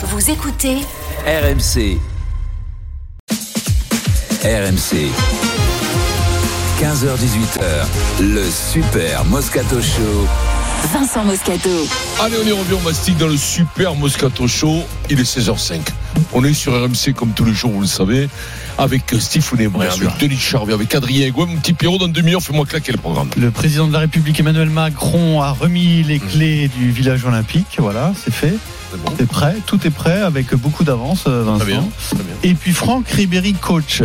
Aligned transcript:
Vous 0.00 0.30
écoutez 0.30 0.76
RMC. 1.26 1.98
RMC. 4.44 5.10
15h18h, 6.80 8.20
le 8.20 8.44
Super 8.48 9.24
Moscato 9.24 9.82
Show. 9.82 10.28
Vincent 10.92 11.24
Moscato. 11.24 11.68
Allez, 12.20 12.36
on 12.40 12.46
y 12.46 12.52
revient, 12.52 12.74
on 12.74 12.82
mastique 12.82 13.16
dans 13.16 13.26
le 13.26 13.36
super 13.36 13.96
Moscato 13.96 14.46
Show. 14.46 14.84
Il 15.10 15.18
est 15.18 15.24
16h05. 15.24 15.80
On 16.32 16.44
est 16.44 16.54
sur 16.54 16.80
RMC 16.80 17.12
comme 17.16 17.32
tous 17.32 17.44
les 17.44 17.52
jours, 17.52 17.72
vous 17.72 17.80
le 17.80 17.88
savez, 17.88 18.28
avec 18.78 19.02
Stephen 19.18 19.62
Ebré, 19.62 19.88
avec 19.88 20.16
Denis 20.20 20.36
Charvet, 20.36 20.74
avec 20.74 20.94
Adrien 20.94 21.28
Gouin. 21.30 21.46
Mon 21.46 21.56
petit 21.56 21.72
Pierrot, 21.72 21.98
dans 21.98 22.06
une 22.06 22.12
demi-heure, 22.12 22.40
fais-moi 22.40 22.66
claquer 22.66 22.92
le 22.92 22.98
programme. 22.98 23.30
Le 23.36 23.50
président 23.50 23.88
de 23.88 23.92
la 23.92 23.98
République 23.98 24.38
Emmanuel 24.38 24.70
Macron 24.70 25.42
a 25.42 25.50
remis 25.50 26.04
les 26.04 26.20
clés 26.20 26.68
du 26.68 26.92
village 26.92 27.24
olympique. 27.24 27.78
Voilà, 27.78 28.12
c'est 28.16 28.32
fait. 28.32 28.54
C'est 28.90 29.02
bon. 29.02 29.12
C'est 29.18 29.28
prêt, 29.28 29.56
tout 29.66 29.78
est 29.86 29.90
prêt 29.90 30.20
avec 30.22 30.54
beaucoup 30.54 30.84
d'avance, 30.84 31.24
euh, 31.26 31.42
Vincent. 31.44 31.58
Très 31.64 31.72
bien, 31.72 31.84
très 32.10 32.16
bien. 32.22 32.34
Et 32.42 32.54
puis 32.54 32.72
Franck 32.72 33.08
Ribéry, 33.08 33.52
coach. 33.54 34.02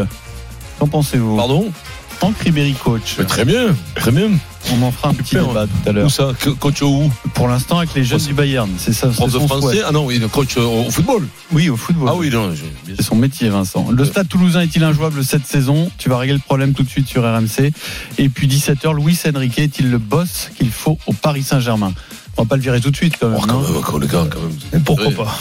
Qu'en 0.80 0.88
pensez-vous 0.88 1.38
Pardon 1.38 1.72
Franck 2.20 2.38
Ribéry, 2.40 2.73
coach. 2.73 3.16
Mais 3.20 3.26
Très 3.26 3.44
bien, 3.44 3.76
très 3.96 4.12
bien. 4.12 4.30
On 4.72 4.82
en 4.82 4.92
fera 4.92 5.09
un 5.09 5.14
petit 5.14 5.30
Super. 5.32 5.48
débat 5.48 5.66
tout 5.68 5.90
à 5.90 5.92
Où 5.92 5.94
l'heure. 5.94 6.12
ça 6.12 6.32
Que- 6.40 6.52
Coach 6.52 6.82
où 6.82 7.12
Pour 7.34 7.50
l'instant, 7.50 7.80
avec 7.80 7.94
les 7.96 8.04
jeunes 8.06 8.20
du 8.22 8.34
Bayern. 8.34 8.70
C'est 8.78 8.94
ça, 8.94 9.09
c'est 9.09 9.16
Prof 9.18 9.34
de 9.34 9.40
français 9.40 9.62
souhait. 9.62 9.82
Ah 9.86 9.92
non, 9.92 10.06
oui, 10.06 10.20
le 10.20 10.30
coach 10.30 10.56
euh, 10.58 10.62
au 10.62 10.90
football. 10.90 11.28
Oui, 11.52 11.70
au 11.70 11.76
football. 11.76 12.08
Ah 12.09 12.16
oui, 12.16 12.30
non, 12.30 12.52
je- 12.56 12.94
C'est 12.95 13.04
son 13.04 13.16
métier, 13.18 13.50
Vincent. 13.50 13.88
Le 13.92 14.06
stade 14.06 14.30
toulousain 14.30 14.62
est-il 14.62 14.84
injouable 14.86 15.23
cette 15.26 15.45
saison 15.45 15.92
Tu 15.98 16.08
vas 16.08 16.18
régler 16.18 16.36
le 16.36 16.40
problème 16.42 16.73
tout 16.73 16.84
de 16.84 16.90
suite 16.90 17.09
sur 17.09 17.23
RMC. 17.23 17.73
Et 18.18 18.30
puis 18.30 18.48
17h, 18.48 18.94
Luis 18.95 19.20
Enrique 19.36 19.59
est-il 19.59 19.92
le 19.92 19.98
boss 19.98 20.50
qu'il 20.58 20.72
faut 20.72 20.98
au 21.08 21.14
Paris 21.14 21.44
Saint-Germain? 21.44 21.92
On 22.38 22.44
va 22.44 22.48
pas 22.50 22.55
le 22.55 22.62
virer 22.62 22.82
tout 22.82 22.92
de 22.92 22.96
suite 22.96 23.16
quand 23.20 23.30
même. 23.30 23.40
Oh, 23.42 23.46
quand 23.48 23.62
même, 23.62 23.82
quand 23.82 24.00
gars, 24.00 24.28
quand 24.30 24.40
même. 24.73 24.84
Pourquoi 24.84 25.08
Ouais. 25.08 25.14
pas 25.14 25.38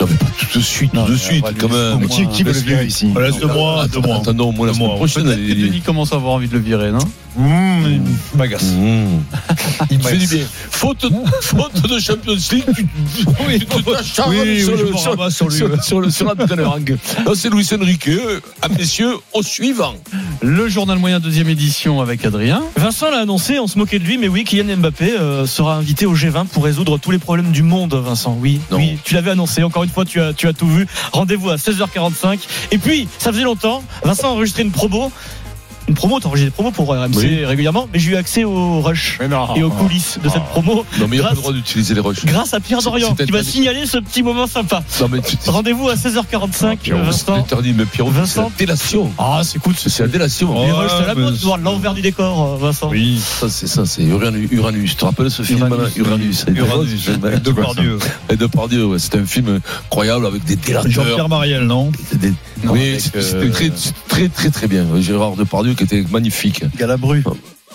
Non, 0.00 0.06
mais 0.10 0.16
pas 0.16 0.26
tout 0.52 0.58
de 0.58 0.64
suite, 0.64 0.92
Non, 0.94 1.06
tout 1.06 1.12
de 1.12 1.16
suite, 1.16 1.44
quand 1.58 1.68
même. 1.68 2.06
Qui, 2.08 2.26
qui 2.28 2.42
veut 2.42 2.52
le 2.52 2.58
virer 2.58 2.84
ici 2.86 3.06
Laisse-moi, 3.18 3.82
Attends, 3.82 4.00
deux 4.00 4.06
mois. 4.06 4.16
attends, 4.18 4.34
non, 4.34 4.52
moi, 4.52 4.66
la 4.66 4.74
semaine 4.74 4.94
prochaine, 4.96 5.24
Denis 5.24 5.80
commence 5.80 6.12
à 6.12 6.16
avoir 6.16 6.34
envie 6.34 6.48
de 6.48 6.52
le 6.54 6.60
virer, 6.60 6.92
non 6.92 6.98
Mmh, 7.38 7.84
il 8.32 8.38
m'agace. 8.38 8.64
Mmh. 8.64 9.06
Il 9.90 9.98
me 9.98 10.02
fait 10.02 10.16
du 10.16 10.26
bien. 10.26 10.44
Faute, 10.70 11.06
faute 11.40 11.82
de 11.88 11.98
Champions 12.00 12.32
League, 12.50 12.64
tu, 12.74 12.86
tu 13.16 13.66
te 13.66 13.80
t'acharnes 13.90 14.30
Oui, 14.30 14.38
oui, 14.42 14.62
sur, 14.64 14.76
le, 14.76 14.84
me 14.90 14.96
sur, 14.96 15.30
sur 15.32 15.48
lui. 15.48 15.56
sur- 15.56 15.84
sur 15.84 16.00
le- 16.00 16.10
sur 16.10 16.26
c'est 17.34 17.48
Luis 17.50 17.68
Enrique. 17.72 18.10
Ah, 18.60 18.68
messieurs, 18.68 19.14
au 19.32 19.42
suivant. 19.42 19.94
Le 20.42 20.68
journal 20.68 20.98
moyen 20.98 21.20
deuxième 21.20 21.48
édition 21.48 22.00
avec 22.00 22.24
Adrien. 22.24 22.62
Vincent 22.76 23.10
l'a 23.10 23.18
annoncé, 23.20 23.58
on 23.60 23.66
se 23.68 23.78
moquait 23.78 23.98
de 24.00 24.04
lui, 24.04 24.18
mais 24.18 24.28
oui, 24.28 24.44
Kylian 24.44 24.76
Mbappé 24.78 25.12
euh, 25.18 25.46
sera 25.46 25.76
invité 25.76 26.06
au 26.06 26.14
G20 26.16 26.46
pour 26.46 26.64
résoudre 26.64 26.98
tous 26.98 27.10
les 27.12 27.18
problèmes 27.18 27.52
du 27.52 27.62
monde, 27.62 27.94
Vincent. 27.94 28.36
Oui, 28.40 28.60
Non. 28.70 28.78
oui, 28.78 28.98
tu 29.04 29.14
l'avais 29.14 29.30
annoncé. 29.30 29.62
Encore 29.62 29.84
une 29.84 29.90
fois, 29.90 30.04
tu 30.04 30.20
as, 30.20 30.32
tu 30.32 30.48
as 30.48 30.52
tout 30.52 30.66
vu. 30.68 30.86
Rendez-vous 31.12 31.50
à 31.50 31.56
16h45. 31.56 32.38
Et 32.72 32.78
puis, 32.78 33.06
ça 33.18 33.30
faisait 33.32 33.44
longtemps. 33.44 33.82
Vincent 34.02 34.28
a 34.28 34.30
enregistré 34.32 34.62
une 34.64 34.70
promo. 34.72 35.12
Une 35.88 35.94
promo, 35.94 36.20
t'as 36.20 36.28
enregistré 36.28 36.50
des 36.50 36.54
promos 36.54 36.70
pour 36.70 36.88
RMC 36.94 37.16
Oui. 37.16 37.44
régulièrement, 37.46 37.88
mais 37.92 37.98
j'ai 37.98 38.10
eu 38.12 38.16
accès 38.16 38.44
au 38.44 38.80
rush 38.82 39.16
Mais 39.20 39.28
non. 39.28 39.54
et 39.56 39.62
aux 39.62 39.70
coulisses 39.70 40.18
de 40.22 40.28
cette 40.28 40.44
promo 40.44 40.84
Non, 41.00 41.08
mais 41.08 41.16
il 41.16 41.20
n'y 41.20 41.24
a 41.24 41.28
pas 41.28 41.34
le 41.34 41.36
droit 41.40 41.52
d'utiliser 41.52 41.94
les 41.94 42.00
rushs. 42.00 42.24
grâce 42.26 42.52
à 42.52 42.60
Pierre 42.60 42.80
C'est- 42.80 42.84
Dorian 42.90 43.14
c'est 43.18 43.24
qui 43.24 43.32
va 43.32 43.42
signaler 43.42 43.86
ce 43.86 43.96
petit 43.98 44.22
moment 44.22 44.46
sympa. 44.46 44.82
Rendez-vous 45.46 45.88
à 45.88 45.96
16h45, 45.96 46.76
Pierrot, 46.78 47.00
c'est 47.00 47.06
Vincent. 47.06 47.34
interdit, 47.36 47.72
mais 47.72 47.84
Pierrot, 47.86 48.10
c'est 48.10 48.16
la 48.16 48.20
Vincent. 48.22 48.52
délation. 48.58 49.10
Ah, 49.18 49.40
c'est 49.44 49.58
cool. 49.58 49.74
C'est 49.76 50.00
la 50.00 50.08
délation. 50.08 50.52
Les 50.66 50.72
rushs, 50.72 50.90
c'est 50.98 51.06
la 51.06 51.14
mode, 51.14 51.36
c'est- 51.36 51.44
voir 51.44 51.58
l'envers 51.58 51.94
du 51.94 52.02
décor, 52.02 52.54
euh, 52.54 52.56
Vincent. 52.66 52.90
Oui, 52.90 53.18
Ça, 53.18 53.48
c'est 53.48 53.66
ça, 53.66 53.86
c'est 53.86 54.02
Uranus. 54.02 54.48
Uranus. 54.52 54.90
Tu 54.90 54.96
te 54.96 55.04
rappelles 55.04 55.30
ce 55.30 55.42
film 55.42 55.58
Uranus, 55.96 56.46
là 56.46 56.52
Uranus. 56.52 57.08
Avec 57.24 57.42
Depardieu. 57.42 57.98
Et 58.30 58.36
Depardieu, 58.36 58.84
ouais. 58.86 58.98
C'était 58.98 59.18
un 59.18 59.26
film 59.26 59.60
incroyable 59.86 60.26
avec 60.26 60.44
des 60.44 60.56
délateurs. 60.56 60.90
Jean-Pierre 60.90 61.28
Mariel, 61.28 61.62
non? 61.64 61.90
Des- 62.12 62.32
Non, 62.64 62.72
oui, 62.72 63.00
c'était 63.00 63.18
euh, 63.18 63.50
très, 63.50 63.70
très, 64.08 64.28
très, 64.28 64.50
très 64.50 64.68
bien. 64.68 64.86
Gérard 65.00 65.36
Depardieu 65.36 65.74
qui 65.74 65.84
était 65.84 66.04
magnifique. 66.10 66.64
Galabru. 66.76 67.22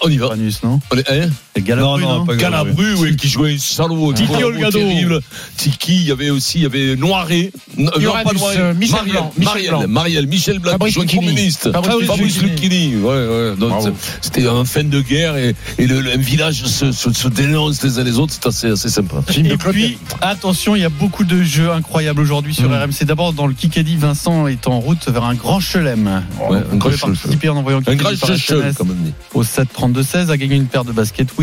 On 0.02 0.10
y 0.10 0.18
va. 0.18 0.28
Uranus, 0.28 0.64
non? 0.64 0.80
On 0.92 0.98
est, 0.98 1.10
hein 1.10 1.30
C'est 1.30 1.43
Galabru, 1.62 2.02
Non, 2.02 2.10
non, 2.20 2.26
non, 2.26 2.36
Galabru, 2.36 2.96
oui, 2.98 3.16
qui 3.16 3.30
jouait 3.30 3.54
un 3.54 3.58
salaud. 3.60 4.12
Tiki 4.14 4.44
Olgado. 4.44 4.80
terrible. 4.80 5.20
Tiki, 5.56 5.96
il 5.98 6.08
y 6.08 6.12
avait 6.12 6.30
aussi, 6.32 6.60
il 6.60 6.64
y 6.64 6.66
avait 6.66 6.94
Uranus, 6.96 7.52
pas 7.78 8.34
Noiret. 8.34 8.58
euh, 8.58 8.74
Michel 8.74 8.96
Marielle, 8.96 9.14
Blanc, 9.14 9.34
Michel 9.38 9.46
Marielle, 9.54 9.70
Blanc. 9.70 9.88
Marielle, 9.88 10.28
Michel 10.28 10.60
Blanc, 10.60 10.78
qui 10.80 10.92
jouait 10.92 11.06
communiste. 11.06 11.72
Fabrice 11.72 12.08
Fabrice 12.08 12.42
Lucchini. 12.42 12.96
Ouais, 12.96 13.56
ouais. 13.58 13.94
C'était 14.22 14.48
en 14.48 14.66
fin 14.66 14.84
de 14.84 15.00
guerre 15.02 15.38
et, 15.38 15.56
et 15.78 15.86
le, 15.88 16.02
le- 16.02 16.14
un 16.14 16.18
village 16.18 16.64
se, 16.66 16.92
se, 16.92 17.12
se 17.14 17.28
dénonce 17.28 17.84
les 17.84 18.00
uns 18.00 18.04
les 18.04 18.18
autres. 18.18 18.34
C'est 18.34 18.48
assez, 18.48 18.68
assez 18.72 18.90
sympa. 18.90 19.18
Et 19.38 19.58
puis, 19.58 19.98
attention, 20.22 20.76
il 20.76 20.82
y 20.82 20.86
a 20.86 20.90
beaucoup 20.90 21.24
de 21.24 21.44
jeux 21.44 21.72
incroyables 21.72 22.22
aujourd'hui 22.22 22.54
sur 22.54 22.70
Mm. 22.70 22.74
RMC. 22.86 23.06
D'abord, 23.06 23.34
dans 23.34 23.46
le 23.48 23.54
Kikadi, 23.54 23.96
Vincent 23.98 24.48
est 24.48 24.68
en 24.68 24.80
route 24.80 25.08
vers 25.08 25.24
un 25.26 25.36
grand 25.36 25.60
chelem. 25.60 26.24
Ouais, 26.50 26.58
un 26.72 26.76
grand 26.78 26.92
chelem. 26.92 27.16
participer 27.16 27.50
en 27.50 27.58
envoyant 27.58 27.82
Un 27.86 27.96
grand 27.96 28.10
SMS 28.12 28.76
comme 28.78 28.92
on 28.92 29.04
dit. 29.06 29.14
au 29.34 29.44
7 29.44 29.68
32 29.72 30.02
16 30.04 30.32
à 30.32 30.38
gagner 30.38 30.56
une 30.56 30.66
paire 30.68 30.86
de 30.86 30.92
basket 30.92 31.28
Wiz. 31.38 31.43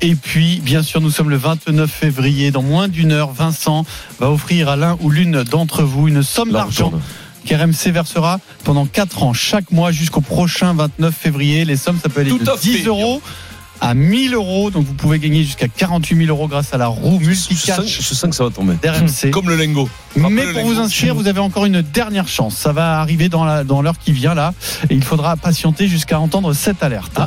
Et 0.00 0.14
puis, 0.14 0.60
bien 0.62 0.82
sûr, 0.82 1.00
nous 1.00 1.10
sommes 1.10 1.30
le 1.30 1.36
29 1.36 1.90
février. 1.90 2.50
Dans 2.50 2.62
moins 2.62 2.88
d'une 2.88 3.12
heure, 3.12 3.32
Vincent 3.32 3.84
va 4.20 4.30
offrir 4.30 4.68
à 4.68 4.76
l'un 4.76 4.96
ou 5.00 5.10
l'une 5.10 5.42
d'entre 5.44 5.82
vous 5.82 6.08
une 6.08 6.22
somme 6.22 6.50
d'argent 6.50 6.92
qu'RMC 7.44 7.90
versera 7.92 8.38
pendant 8.64 8.86
4 8.86 9.22
ans, 9.24 9.32
chaque 9.32 9.70
mois 9.72 9.90
jusqu'au 9.90 10.20
prochain 10.20 10.74
29 10.74 11.14
février. 11.14 11.64
Les 11.64 11.76
sommes, 11.76 11.98
ça 12.00 12.08
peut 12.08 12.20
aller 12.20 12.30
Tout 12.30 12.38
de 12.38 12.48
à 12.48 12.56
fait. 12.56 12.78
10 12.78 12.86
euros 12.86 13.20
à 13.80 13.94
1000 13.94 14.34
euros. 14.34 14.70
Donc, 14.70 14.86
vous 14.86 14.94
pouvez 14.94 15.18
gagner 15.18 15.42
jusqu'à 15.42 15.66
48 15.68 16.16
000 16.26 16.28
euros 16.28 16.46
grâce 16.48 16.72
à 16.72 16.78
la 16.78 16.86
roue 16.86 17.18
multicatch 17.18 18.00
je 18.00 18.14
sens 18.14 18.30
que 18.30 18.36
ça 18.36 18.44
va 18.44 18.50
tomber. 18.50 18.74
d'RMC. 18.80 19.30
Comme 19.32 19.48
le 19.48 19.56
lingot. 19.56 19.88
Mais 20.14 20.22
Rappelez 20.22 20.52
pour 20.52 20.68
le 20.68 20.74
vous 20.74 20.80
inscrire, 20.80 21.14
vous 21.14 21.26
avez 21.26 21.40
encore 21.40 21.66
une 21.66 21.82
dernière 21.82 22.28
chance. 22.28 22.54
Ça 22.54 22.72
va 22.72 23.00
arriver 23.00 23.28
dans 23.28 23.82
l'heure 23.82 23.98
qui 23.98 24.12
vient 24.12 24.34
là, 24.34 24.54
et 24.88 24.94
il 24.94 25.02
faudra 25.02 25.36
patienter 25.36 25.88
jusqu'à 25.88 26.20
entendre 26.20 26.52
cette 26.52 26.82
alerte. 26.82 27.20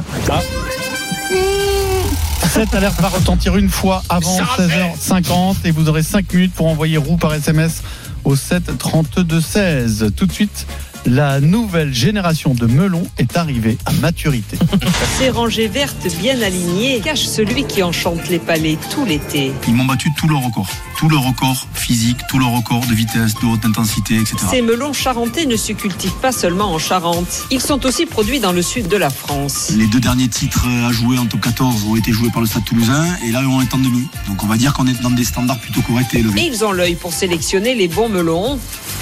Cette 2.55 2.73
alerte 2.73 3.01
va 3.01 3.09
retentir 3.09 3.57
une 3.57 3.67
fois 3.67 4.01
avant 4.07 4.39
16h50 4.39 5.55
et 5.65 5.71
vous 5.71 5.89
aurez 5.89 6.03
5 6.03 6.33
minutes 6.33 6.53
pour 6.53 6.67
envoyer 6.67 6.95
roue 6.95 7.17
par 7.17 7.33
SMS 7.33 7.83
au 8.23 8.37
7 8.37 8.77
32 8.77 9.41
16. 9.41 10.13
Tout 10.15 10.25
de 10.25 10.31
suite, 10.31 10.65
la 11.05 11.41
nouvelle 11.41 11.93
génération 11.93 12.53
de 12.53 12.65
melons 12.65 13.05
est 13.17 13.35
arrivée 13.35 13.77
à 13.85 13.91
maturité. 13.91 14.57
Ces 15.17 15.31
rangées 15.31 15.67
vertes 15.67 16.07
bien 16.21 16.41
alignées 16.41 17.01
cachent 17.01 17.27
celui 17.27 17.65
qui 17.65 17.83
enchante 17.83 18.29
les 18.29 18.39
palais 18.39 18.77
tout 18.89 19.03
l'été. 19.03 19.51
Ils 19.67 19.73
m'ont 19.73 19.83
battu 19.83 20.09
tous 20.17 20.29
leurs 20.29 20.41
records. 20.41 20.69
Tous 20.97 21.09
leurs 21.09 21.23
records 21.23 21.67
physiques, 21.73 22.19
tous 22.29 22.39
leurs 22.39 22.51
records 22.51 22.85
de 22.87 22.93
vitesse, 22.93 23.33
de 23.41 23.45
haute 23.47 23.65
intensité, 23.65 24.15
etc. 24.15 24.37
Ces 24.49 24.61
melons 24.61 24.93
charentais 24.93 25.45
ne 25.45 25.57
se 25.57 25.73
cultivent 25.73 26.19
pas 26.21 26.31
seulement 26.31 26.71
en 26.73 26.79
Charente. 26.79 27.43
Ils 27.51 27.61
sont 27.61 27.85
aussi 27.85 28.05
produits 28.05 28.39
dans 28.39 28.53
le 28.53 28.61
sud 28.61 28.87
de 28.87 28.95
la 28.95 29.09
France. 29.09 29.71
Les 29.75 29.87
deux 29.87 29.99
derniers 29.99 30.29
titres 30.29 30.65
à 30.87 30.91
jouer 30.93 31.17
en 31.17 31.25
top 31.25 31.41
14 31.41 31.83
ont 31.89 31.95
été 31.97 32.11
joués 32.13 32.29
par 32.29 32.41
le 32.41 32.47
Stade 32.47 32.63
toulousain 32.63 33.05
et 33.27 33.31
là 33.31 33.41
on 33.45 33.61
est 33.61 33.73
en 33.73 33.77
demi. 33.77 34.07
Donc 34.27 34.41
on 34.43 34.47
va 34.47 34.55
dire 34.55 34.73
qu'on 34.73 34.87
est 34.87 34.99
dans 35.01 35.11
des 35.11 35.25
standards 35.25 35.59
plutôt 35.59 35.81
corrects 35.81 36.13
et 36.13 36.17
Et 36.17 36.19
élevés. 36.21 36.49
ils 36.51 36.63
ont 36.63 36.71
l'œil 36.71 36.95
pour 36.95 37.11
sélectionner 37.13 37.75
les 37.75 37.89
bons 37.89 38.07
melons 38.09 38.57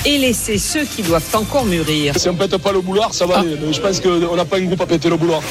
et 0.06 0.18
laisser 0.18 0.58
ceux 0.58 0.86
qui 0.86 1.03
doivent 1.03 1.24
encore 1.34 1.66
mûrir. 1.66 2.18
Si 2.18 2.28
on 2.28 2.34
pète 2.36 2.58
pas 2.58 2.72
le 2.72 2.82
boulard, 2.82 3.14
ça 3.14 3.26
va 3.28 3.40
aller. 3.40 3.56
Je 3.72 3.80
pense 3.80 4.00
qu'on 4.00 4.36
n'a 4.36 4.46
pas 4.46 4.58
un 4.58 4.64
groupe 4.66 4.82
à 4.82 4.88
péter 4.88 5.09
le 5.09 5.18
boulard. 5.18 5.42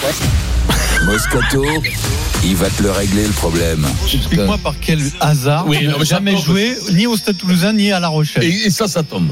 Moscato, 1.05 1.65
il 2.45 2.57
va 2.57 2.69
te 2.71 2.83
le 2.83 2.91
régler 2.91 3.25
le 3.27 3.33
problème. 3.33 3.85
Explique-moi 4.13 4.59
par 4.59 4.75
quel 4.81 5.01
hasard 5.21 5.67
Oui, 5.67 5.89
jamais 6.03 6.37
joué 6.37 6.77
ni 6.93 7.07
au 7.07 7.17
Stade 7.17 7.37
Toulousain 7.37 7.73
ni 7.73 7.91
à 7.93 7.99
La 8.01 8.09
Rochelle. 8.09 8.45
Et, 8.45 8.67
et 8.67 8.71
ça, 8.71 8.87
ça 8.87 9.03
tombe. 9.03 9.31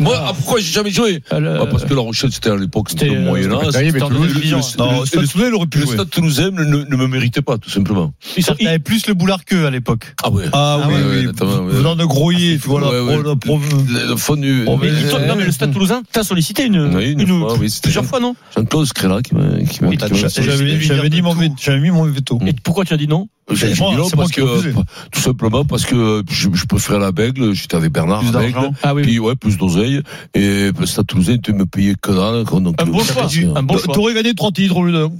Moi, 0.00 0.16
ah, 0.18 0.32
pourquoi 0.34 0.58
j'ai 0.60 0.72
jamais 0.72 0.90
joué 0.90 1.22
Euh, 1.32 1.58
Bah, 1.58 1.66
Parce 1.70 1.84
que 1.84 1.94
La 1.94 2.00
Rochelle, 2.00 2.32
c'était 2.32 2.50
à 2.50 2.56
l'époque, 2.56 2.88
c'était 2.90 3.10
euh, 3.10 3.20
Moyen 3.24 3.52
Âge. 3.52 3.66
c'était 3.72 4.02
en 4.02 4.08
Le- 4.08 4.18
le- 4.18 4.26
le- 4.26 4.50
Non, 4.50 5.00
le- 5.00 5.06
Stade 5.06 5.20
le- 5.22 5.28
Toulousain, 5.28 5.48
il 5.48 5.54
aurait 5.54 5.66
pu 5.66 5.78
Le. 5.80 5.86
Stade 5.86 6.10
Toulousain 6.10 6.50
ne, 6.50 6.64
ne 6.64 6.96
me 6.96 7.06
méritait 7.06 7.42
pas, 7.42 7.58
tout 7.58 7.70
simplement. 7.70 8.12
Il 8.36 8.64
y 8.64 8.68
avait 8.68 8.78
plus 8.78 9.06
le 9.06 9.14
boulard 9.14 9.44
qu'eux 9.44 9.66
à 9.66 9.70
l'époque. 9.70 10.14
Ah 10.22 10.30
ouais. 10.30 10.44
Ah 10.52 10.80
Ah 10.82 10.88
oui, 10.88 10.94
ouais, 10.94 11.26
oui. 11.26 11.68
Venant 11.70 11.94
de 11.96 12.04
Grouilly, 12.04 12.58
tu 12.60 12.68
vois, 12.68 12.80
la 12.80 12.88
Ouais, 12.90 13.00
ouais. 13.00 13.14
pro- 13.18 13.28
la 13.30 13.36
pro- 13.36 13.58
Le, 13.58 14.08
le 14.08 14.16
fond 14.16 14.36
du. 14.36 14.64
Oh, 14.66 14.78
non 15.26 15.36
mais 15.36 15.44
le 15.44 15.52
Stade 15.52 15.72
Toulousain 15.72 16.02
t'as 16.10 16.24
sollicité 16.24 16.64
une, 16.66 16.90
plusieurs 17.82 18.04
fois 18.04 18.20
non 18.20 18.34
Jean-Claude 18.56 18.86
Scrella 18.86 19.20
qui 19.22 19.34
m'a. 19.34 19.42
qui 19.68 19.82
m'a- 19.82 19.88
Oui, 19.88 19.96
qui 19.96 20.04
m'a 20.04 20.08
t'as- 20.08 20.08
sollicité. 20.08 20.42
J'avais 20.42 20.80
j'avais 20.80 21.10
dit 21.10 21.22
mon 21.22 21.34
veto- 21.34 21.54
j'avais 21.60 21.80
mis 21.80 21.90
mon 21.90 22.04
veto. 22.04 22.38
Et 22.46 22.52
pourquoi 22.62 22.84
tu 22.84 22.94
as 22.94 22.96
dit 22.96 23.08
non 23.08 23.28
C'est 23.56 23.78
moi 23.78 23.94
parce 24.16 24.30
que, 24.30 24.72
tout 25.10 25.20
simplement 25.20 25.64
parce 25.64 25.84
que 25.84 26.22
je, 26.30 26.48
je 26.52 26.66
préférais 26.66 26.98
la 26.98 27.12
Bègle, 27.12 27.52
j'étais 27.54 27.76
avec 27.76 27.92
Bernard 27.92 28.20
Plus 28.20 28.32
Bègle. 28.32 28.70
Ah 28.82 28.94
oui, 28.94 29.02
Puis 29.02 29.18
ouais, 29.18 29.34
plus 29.34 29.56
d'oseille. 29.58 30.00
Et 30.34 30.70
le 30.78 30.86
Stade 30.86 31.06
Toulousain, 31.06 31.36
tu 31.38 31.52
me 31.52 31.66
payais 31.66 31.94
que 32.00 32.10
dalle. 32.10 32.44
Donc, 32.62 32.80
Un 32.80 32.86
bon 32.86 33.00
euh, 33.00 33.04
choix, 33.04 33.28
c'est- 33.28 33.44
un 33.54 33.62
bon 33.62 33.78
choix. 33.78 33.94
T'aurais 33.94 34.14
gagné 34.14 34.34
trois 34.34 34.50
titres 34.52 34.76
au 34.76 34.84
lieu 34.84 34.92
d'un. 34.92 35.10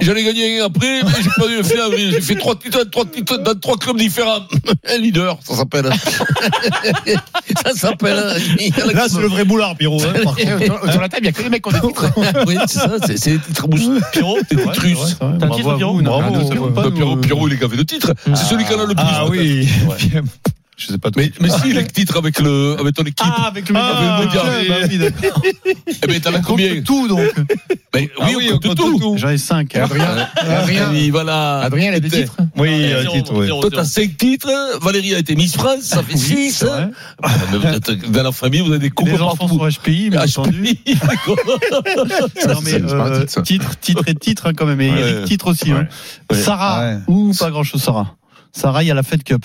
J'en 0.00 0.14
ai 0.14 0.24
gagné 0.24 0.60
un 0.60 0.66
après, 0.66 1.02
mais 1.02 1.10
j'ai 1.22 1.30
perdu 1.36 1.56
le 1.56 1.62
fin 1.62 1.80
avril. 1.86 2.10
J'ai 2.12 2.20
fait 2.20 2.34
trois 2.36 2.56
titres, 2.56 2.84
trois 2.90 3.04
titres 3.04 3.38
dans 3.38 3.54
trois 3.54 3.76
clubs 3.76 3.96
différents. 3.96 4.40
Un 4.94 4.98
leader, 4.98 5.38
ça 5.42 5.54
s'appelle. 5.56 5.90
ça 7.64 7.72
s'appelle. 7.74 8.16
Là, 8.94 9.08
c'est 9.08 9.20
le 9.20 9.28
vrai 9.28 9.44
boulard, 9.44 9.76
Pierrot. 9.76 10.00
hein. 10.02 10.12
Sur 10.92 11.00
la 11.00 11.08
table, 11.08 11.22
il 11.22 11.26
y 11.26 11.28
a 11.28 11.32
que 11.32 11.42
les 11.42 11.48
mecs 11.48 11.62
qui 11.62 11.68
ont 11.74 11.80
des 11.80 11.86
titres. 11.88 12.06
Oui, 12.46 12.56
c'est 12.66 12.78
ça, 12.78 12.96
c'est 13.16 13.30
des 13.32 13.38
titres. 13.38 13.66
Pierrot, 14.12 14.38
c'est 14.48 14.54
vrai. 14.56 14.74
T'as 15.18 15.46
un 15.46 15.50
titre, 15.50 15.76
Pierrot 15.76 16.00
bravo. 16.02 17.16
Pierrot, 17.16 17.46
Il 17.54 17.58
est 17.58 17.60
gavé 17.60 17.76
de 17.76 17.82
titres. 17.84 18.12
C'est 18.24 18.36
celui 18.36 18.64
qui 18.64 18.74
en 18.74 18.80
a 18.80 18.86
le 18.86 18.94
plus. 18.94 19.04
Ah 19.06 19.26
oui. 19.28 19.68
Je 20.76 20.86
sais 20.88 20.98
pas 20.98 21.10
trop. 21.10 21.20
Mais, 21.20 21.30
mais 21.40 21.50
si, 21.50 21.72
le 21.72 21.86
titre 21.86 22.16
avec, 22.18 22.40
le, 22.40 22.76
avec 22.80 22.94
ton 22.96 23.04
équipe. 23.04 23.20
Ah, 23.22 23.46
avec 23.46 23.68
le 23.68 23.76
Ah, 23.76 24.16
avec 24.18 24.32
le 24.34 24.40
ah, 24.40 24.44
ah 24.82 24.86
oui, 24.90 24.98
d'accord. 24.98 25.42
Eh 26.02 26.06
ben, 26.06 26.20
t'en 26.20 26.30
as 26.30 26.38
On 26.38 26.42
compte 26.42 26.46
combien 26.46 26.82
tout 26.82 27.06
donc. 27.06 27.32
Ben, 27.92 28.08
Ah 28.20 28.26
oui, 28.36 28.50
on 28.52 28.58
compte 28.58 28.76
tout. 28.76 29.14
J'en 29.16 29.28
ai 29.28 29.38
5. 29.38 29.76
Adrien, 29.76 30.28
Adrien, 30.36 30.92
voilà. 31.12 31.60
Adrien, 31.60 31.90
il 31.92 31.94
a 31.94 32.00
des 32.00 32.10
titres 32.10 32.36
Oui, 32.56 32.70
il 32.72 32.88
y 32.88 32.92
a 32.92 33.00
un 33.00 33.04
titre, 33.06 33.44
zéro, 33.44 33.60
Toi, 33.60 33.70
t'as 33.72 33.84
5 33.84 34.16
titres. 34.16 34.50
Valérie 34.82 35.14
a 35.14 35.18
été 35.18 35.36
Miss 35.36 35.54
France, 35.56 35.82
ça 35.82 36.02
fait 36.02 36.16
6. 36.16 36.64
Dans 38.08 38.22
la 38.22 38.32
famille, 38.32 38.60
vous 38.60 38.70
avez 38.70 38.78
des 38.80 38.90
coupes 38.90 39.06
Les 39.08 39.20
enfants 39.20 39.46
partout. 39.48 39.58
sont 39.70 39.80
HPI, 39.80 40.10
bien 40.10 40.22
entendu. 40.24 40.62
HPI, 40.64 40.94
d'accord. 40.96 41.36
Non, 42.48 42.60
mais 42.62 42.70
c'est 42.70 42.80
pas 42.86 42.94
un 42.94 43.12
euh, 43.12 43.20
titre, 43.20 43.32
ça. 43.32 43.42
titre, 43.42 43.78
titre 43.80 44.02
et 44.06 44.14
titre 44.14 44.46
hein, 44.48 44.52
quand 44.54 44.66
même. 44.66 44.80
Et. 44.80 44.88
Eric 44.88 45.24
titre 45.26 45.48
aussi. 45.48 45.70
hein. 45.70 45.86
Sarah 46.32 46.96
ou 47.06 47.32
pas 47.38 47.50
grand 47.50 47.62
chose 47.64 47.82
Sarah. 47.82 48.16
Sarah, 48.52 48.82
il 48.82 48.86
y 48.86 48.90
a 48.90 48.94
la 48.94 49.02
Fed 49.02 49.22
Cup. 49.22 49.44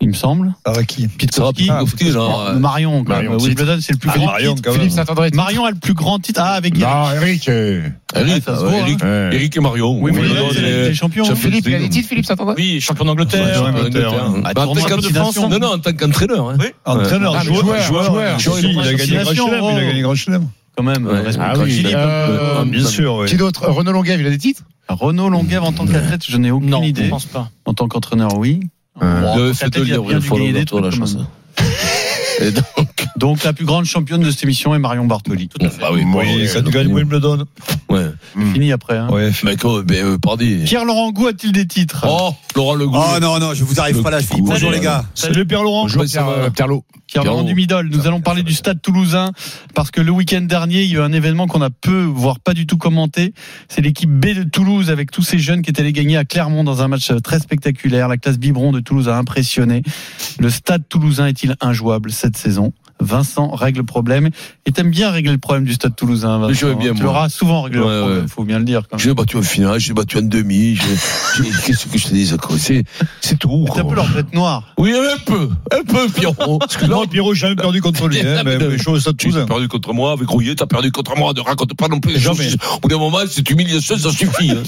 Il 0.00 0.08
me 0.08 0.12
semble. 0.14 0.54
Avec 0.66 0.86
qui 0.88 1.08
Pitkowski. 1.08 1.66
Genre, 2.10 2.40
euh, 2.48 2.58
Marion, 2.58 3.04
quand 3.04 3.14
même. 3.16 3.26
Marion, 3.30 3.42
Wimbledon, 3.42 3.78
c'est 3.80 3.92
le 3.92 3.98
plus 3.98 4.10
Ah, 4.12 4.16
grand 4.18 4.26
Marion, 4.26 4.54
titre. 4.54 4.62
quand 4.66 4.72
même. 4.72 4.80
Philippe 4.80 4.96
Saint-André. 4.96 5.30
Marion 5.32 5.64
a 5.64 5.70
le 5.70 5.76
plus 5.76 5.94
grand 5.94 6.18
titre. 6.18 6.40
Ah, 6.44 6.52
avec 6.54 6.74
Eric. 6.78 6.84
Non, 6.84 7.10
Eric. 7.22 7.48
euh, 7.48 7.88
Eric, 8.14 8.44
ah 8.46 8.62
ouais, 8.64 8.78
Eric, 8.80 9.02
hein. 9.02 9.30
Eric 9.32 9.56
et 9.56 9.60
Marion. 9.60 9.98
Oui, 10.00 10.10
mais 10.12 10.20
Oui, 10.20 10.28
mais- 10.60 10.88
les 10.88 10.94
champions. 10.94 11.24
hein. 11.30 11.34
Philippe, 11.34 11.66
il 11.68 11.74
a 11.74 11.78
des 11.78 11.88
titres, 11.88 12.08
Philippe 12.08 12.26
Saint-André 12.26 12.54
Oui, 12.58 12.80
champion 12.80 13.04
d'Angleterre. 13.06 13.44
Ouais. 13.44 13.70
Ah, 14.44 14.52
Bah, 14.54 14.64
tant 14.66 14.74
de 14.74 14.80
qu'en- 14.80 15.48
Non, 15.48 15.58
non, 15.58 15.68
en 15.74 15.78
tant 15.78 15.92
qu'entraîneur. 15.92 16.50
hein. 16.50 16.56
Entraîneur, 16.84 17.36
Ah, 17.38 17.44
joueur, 17.44 17.60
joueur, 17.82 18.38
joueur, 18.38 18.58
il 18.60 18.78
a 18.78 18.94
gagné 18.94 19.16
Grand 19.22 19.34
Chelem, 19.34 19.64
il 19.72 19.78
a 19.78 19.84
gagné 19.86 20.02
Grand 20.02 20.14
Chelem. 20.14 20.48
Quand 20.76 20.82
même. 20.82 21.06
Ouais. 21.06 21.20
respect. 21.20 21.42
Ah 21.46 21.54
oui. 21.56 21.70
Philippe, 21.70 21.94
Euh, 21.96 22.56
Ah, 22.60 22.64
Bien 22.64 22.84
sûr, 22.84 23.14
oui. 23.14 23.28
Qui 23.28 23.36
d'autre 23.36 23.64
Renaud 23.70 23.92
Longuet, 23.92 24.16
il 24.18 24.26
a 24.26 24.30
des 24.30 24.38
titres 24.38 24.62
Renaud 24.88 25.28
Longuev 25.30 25.62
en 25.62 25.72
tant 25.72 25.86
qu'athlète, 25.86 26.24
je 26.28 26.36
n'ai 26.36 26.50
aucune 26.50 26.68
Non, 26.68 26.82
je 26.82 26.88
idée. 26.88 27.08
pense 27.08 27.24
pas. 27.26 27.48
En 27.64 27.72
tant 27.74 27.86
qu'entraîneur, 27.88 28.36
oui. 28.36 28.60
Euh, 29.02 29.52
fait 29.54 29.70
de 29.70 29.84
il 29.84 30.80
la 30.80 30.90
chance. 30.90 31.16
Et 32.40 32.50
donc, 32.50 33.06
Donc 33.24 33.42
la 33.42 33.54
plus 33.54 33.64
grande 33.64 33.86
championne 33.86 34.20
de 34.20 34.30
cette 34.30 34.42
émission 34.44 34.74
est 34.74 34.78
Marion 34.78 35.06
Bartoli. 35.06 35.48
bah 35.80 35.88
oui, 35.94 36.04
bon, 36.04 36.18
Oui, 36.18 36.26
ouais, 36.42 36.46
quand 36.52 36.58
tu 36.58 36.64
donc, 36.64 36.74
gagnes 36.74 36.92
Wimbledon. 36.92 37.46
Ouais. 37.88 38.10
Fini 38.52 38.70
après. 38.70 38.98
Hein. 38.98 39.08
Ouais, 39.08 39.30
oh, 39.64 39.82
ben, 39.82 40.04
euh, 40.04 40.18
pardi. 40.18 40.58
Pierre-Laurent 40.66 41.10
Gou 41.10 41.28
a-t-il 41.28 41.52
des 41.52 41.66
titres? 41.66 42.04
Oh, 42.06 42.34
Laurent 42.54 42.74
Le 42.74 42.86
Goût. 42.86 42.98
Oh 42.98 43.18
non, 43.22 43.38
non, 43.38 43.54
je 43.54 43.64
vous 43.64 43.80
arrive 43.80 43.96
Le 43.96 44.02
pas 44.02 44.18
coup. 44.18 44.26
Philippe. 44.26 44.44
Bonjour 44.44 44.68
Salut. 44.68 44.74
les 44.74 44.80
gars. 44.84 45.06
Salut 45.14 45.46
Pierre 45.46 45.62
Laurent. 45.62 45.82
Bonjour, 45.84 46.02
ça 46.02 46.08
Pierre, 46.08 46.26
va. 46.26 46.32
euh, 46.32 46.50
Pierre 46.50 46.68
Pierrot. 47.22 47.44
du 47.44 47.54
Midol. 47.54 47.88
Nous 47.88 48.06
allons 48.06 48.20
parler 48.20 48.42
du 48.42 48.52
stade 48.52 48.82
toulousain 48.82 49.32
parce 49.74 49.90
que 49.90 50.02
le 50.02 50.10
week-end 50.10 50.42
dernier, 50.42 50.82
il 50.82 50.90
y 50.90 50.96
a 50.96 50.98
eu 50.98 51.02
un 51.02 51.12
événement 51.12 51.46
qu'on 51.46 51.62
a 51.62 51.70
peu, 51.70 52.02
voire 52.04 52.40
pas 52.40 52.52
du 52.52 52.66
tout 52.66 52.76
commenté. 52.76 53.32
C'est 53.70 53.80
l'équipe 53.80 54.10
B 54.10 54.34
de 54.34 54.42
Toulouse 54.42 54.90
avec 54.90 55.10
tous 55.10 55.22
ces 55.22 55.38
jeunes 55.38 55.62
qui 55.62 55.70
étaient 55.70 55.80
allés 55.80 55.94
gagner 55.94 56.18
à 56.18 56.26
Clermont 56.26 56.62
dans 56.62 56.82
un 56.82 56.88
match 56.88 57.10
très 57.22 57.38
spectaculaire. 57.38 58.08
La 58.08 58.18
classe 58.18 58.36
biberon 58.38 58.70
de 58.72 58.80
Toulouse 58.80 59.08
a 59.08 59.16
impressionné. 59.16 59.82
Le 60.38 60.50
stade 60.50 60.82
toulousain 60.90 61.26
est-il 61.26 61.56
injouable 61.62 62.12
cette 62.12 62.36
saison? 62.36 62.74
Vincent 63.00 63.50
règle 63.50 63.78
le 63.78 63.84
problème. 63.84 64.30
Et 64.66 64.72
t'aimes 64.72 64.90
bien 64.90 65.10
régler 65.10 65.32
le 65.32 65.38
problème 65.38 65.64
du 65.64 65.74
stade 65.74 65.94
toulousain, 65.96 66.38
Vincent. 66.38 66.48
Mais 66.48 66.54
je 66.54 66.66
veux 66.66 66.74
bien, 66.74 66.92
Tu 66.94 67.02
moi. 67.02 67.12
l'auras 67.12 67.28
souvent 67.28 67.62
réglé 67.62 67.80
Ouais, 67.80 67.86
le 67.86 67.98
problème, 68.00 68.20
ouais. 68.22 68.28
faut 68.28 68.44
bien 68.44 68.58
le 68.58 68.64
dire. 68.64 68.82
J'ai 68.96 69.12
battu 69.14 69.36
en 69.36 69.42
finale, 69.42 69.78
j'ai 69.80 69.92
battu 69.92 70.18
en 70.18 70.22
demi. 70.22 70.78
Qu'est-ce 71.66 71.86
que 71.86 71.98
je 71.98 72.06
te 72.08 72.14
dis, 72.14 72.26
C'est 72.58 72.84
c'est 73.20 73.38
tout. 73.38 73.66
C'est 73.74 73.80
un 73.80 73.84
peu 73.84 73.94
leur 73.94 74.12
tête 74.12 74.32
noire. 74.32 74.64
Oui, 74.78 74.92
un 74.94 75.18
peu. 75.24 75.48
Un 75.72 75.82
peu, 75.84 76.08
Pierrot. 76.08 76.58
Parce 76.60 76.76
que 76.76 76.82
là, 76.82 76.88
Non, 76.96 77.06
Pierrot, 77.06 77.34
j'ai 77.34 77.40
jamais 77.40 77.56
perdu 77.56 77.80
contre 77.82 78.08
lui, 78.08 78.20
hein, 78.20 78.42
mais 78.44 78.58
mais 78.58 78.78
chose, 78.78 79.02
ça 79.04 79.12
Tu 79.16 79.30
tout. 79.30 79.36
as 79.38 79.46
perdu 79.46 79.68
contre 79.68 79.92
moi 79.92 80.12
avec 80.12 80.28
Rouillet, 80.28 80.54
t'as 80.54 80.66
perdu 80.66 80.90
contre 80.92 81.16
moi. 81.16 81.32
Ne 81.34 81.40
raconte 81.40 81.74
pas 81.76 81.88
non 81.88 82.00
plus 82.00 82.12
les 82.14 82.20
Jamais. 82.20 82.48
Au 82.76 82.80
bout 82.80 82.88
d'un 82.88 82.98
moment, 82.98 83.18
cette 83.28 83.50
humiliation, 83.50 83.98
ça 83.98 84.10
suffit. 84.10 84.52
Hein. 84.52 84.62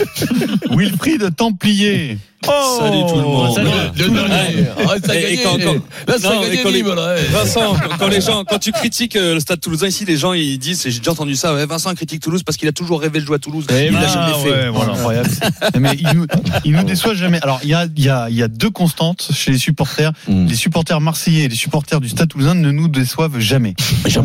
Wilfried 0.71 1.35
Templier. 1.37 2.19
Salut 2.45 2.99
tout 3.09 3.17
le 3.17 3.23
monde. 3.23 3.55
Salut. 3.55 3.69
Le 3.97 4.09
dernier. 4.11 4.67
Ah, 4.79 4.95
ça 5.05 5.13
a 5.13 5.17
Et- 5.17 5.19
et 5.19 5.23
gagné. 5.37 5.43
quand- 5.43 5.59
quand- 5.59 6.13
Là, 6.13 6.19
ça 6.19 6.31
a 6.31 6.43
gagné 6.43 6.83
là. 6.83 7.15
Vincent, 7.33 7.77
quand 7.99 8.09
les 8.09 8.21
gens, 8.27 8.45
quand 8.45 8.59
tu 8.59 8.73
critiques 8.73 9.17
euh, 9.17 9.35
le 9.35 9.41
Stade 9.41 9.61
Toulousain 9.61 9.89
ici, 9.89 10.05
les 10.05 10.17
gens 10.17 10.33
ils 10.33 10.59
disent, 10.59 10.87
et 10.87 10.91
j'ai 10.91 10.99
déjà 10.99 11.13
entendu 11.13 11.35
ça, 11.37 11.55
ouais, 11.55 11.67
Vincent 11.67 11.95
critique 11.95 12.21
Toulouse 12.21 12.43
parce 12.43 12.57
qu'il 12.57 12.69
a 12.69 12.73
toujours 12.73 13.01
rêvé 13.01 13.21
de 13.21 13.27
jouer 13.27 13.37
à 13.37 13.39
Toulouse. 13.39 13.67
Eh 13.71 13.87
il 13.87 13.93
l'a 13.93 14.01
ben, 14.01 14.09
jamais 14.09 14.33
fait. 14.43 14.51
ouais, 14.51 14.69
voilà. 14.69 14.93
Incroyable. 14.93 15.31
Mais 15.79 15.97
il 15.99 16.09
nous, 16.15 16.27
il 16.65 16.73
nous 16.73 16.85
déçoit 16.85 17.15
jamais. 17.15 17.41
Alors, 17.43 17.61
il 17.63 17.71
y 17.71 17.75
a, 17.75 17.87
il 17.97 18.05
y, 18.05 18.09
a, 18.09 18.29
il 18.31 18.37
y 18.37 18.43
a 18.43 18.49
deux 18.49 18.71
constantes 18.71 19.29
chez 19.33 19.53
les 19.53 19.59
supporters. 19.59 20.13
Mm. 20.29 20.47
Les 20.47 20.55
supporters 20.55 21.01
marseillais 21.01 21.45
et 21.45 21.49
les 21.49 21.57
supporters 21.57 22.01
du 22.01 22.09
Stade 22.09 22.29
Toulousain 22.29 22.55
ne 22.55 22.71
nous 22.71 22.89
déçoivent 22.89 23.39
jamais. 23.39 23.75
Ils 24.05 24.13
sont 24.13 24.25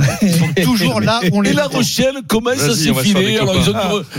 toujours 0.64 1.02
là 1.02 1.20
on 1.32 1.42
les 1.42 1.52
Et 1.52 1.54
La. 1.54 1.68
Rochelle 1.68 2.16
commence 2.28 2.62
à 2.62 2.72
on 2.72 2.76
s'effiler. 2.76 3.40